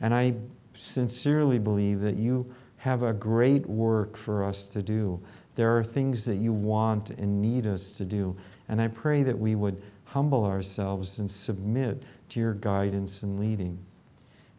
And 0.00 0.12
I 0.12 0.34
sincerely 0.74 1.60
believe 1.60 2.00
that 2.00 2.16
you 2.16 2.52
have 2.80 3.02
a 3.02 3.12
great 3.12 3.68
work 3.68 4.16
for 4.16 4.42
us 4.42 4.66
to 4.66 4.82
do. 4.82 5.20
There 5.54 5.76
are 5.76 5.84
things 5.84 6.24
that 6.24 6.36
you 6.36 6.50
want 6.52 7.10
and 7.10 7.42
need 7.42 7.66
us 7.66 7.92
to 7.92 8.06
do. 8.06 8.36
And 8.68 8.80
I 8.80 8.88
pray 8.88 9.22
that 9.22 9.38
we 9.38 9.54
would 9.54 9.82
humble 10.06 10.46
ourselves 10.46 11.18
and 11.18 11.30
submit 11.30 12.02
to 12.30 12.40
your 12.40 12.54
guidance 12.54 13.22
and 13.22 13.38
leading. 13.38 13.78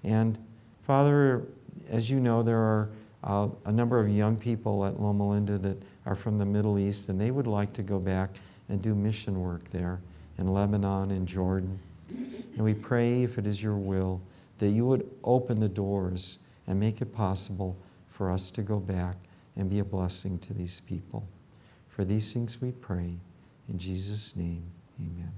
And 0.04 0.38
Father, 0.84 1.48
as 1.90 2.12
you 2.12 2.20
know, 2.20 2.44
there 2.44 2.60
are 2.60 2.90
uh, 3.24 3.48
a 3.66 3.72
number 3.72 4.00
of 4.00 4.08
young 4.08 4.38
people 4.38 4.86
at 4.86 5.00
Loma 5.00 5.28
Linda 5.28 5.58
that 5.58 5.82
are 6.06 6.16
from 6.16 6.38
the 6.38 6.46
Middle 6.46 6.78
East, 6.78 7.10
and 7.10 7.20
they 7.20 7.32
would 7.32 7.48
like 7.48 7.74
to 7.74 7.82
go 7.82 7.98
back 7.98 8.30
and 8.70 8.84
do 8.84 8.94
mission 8.94 9.42
work 9.42 9.64
there 9.70 10.00
in 10.38 10.48
Lebanon 10.48 11.10
and 11.10 11.28
Jordan. 11.28 11.80
And 12.08 12.60
we 12.60 12.76
pray, 12.76 13.24
if 13.24 13.40
it 13.40 13.48
is 13.48 13.64
your 13.64 13.78
will, 13.78 14.22
that 14.60 14.70
you 14.70 14.86
would 14.86 15.10
open 15.24 15.60
the 15.60 15.70
doors 15.70 16.38
and 16.68 16.80
make 16.80 17.02
it 17.02 17.16
possible 17.16 17.76
for 18.22 18.30
us 18.30 18.52
to 18.52 18.62
go 18.62 18.78
back 18.78 19.16
and 19.56 19.68
be 19.68 19.80
a 19.80 19.84
blessing 19.84 20.38
to 20.38 20.54
these 20.54 20.80
people. 20.82 21.28
For 21.90 22.06
these 22.06 22.32
things 22.32 22.62
we 22.62 22.72
pray. 22.72 23.18
In 23.68 23.80
Jesus' 23.80 24.36
name, 24.36 24.62
amen. 25.00 25.34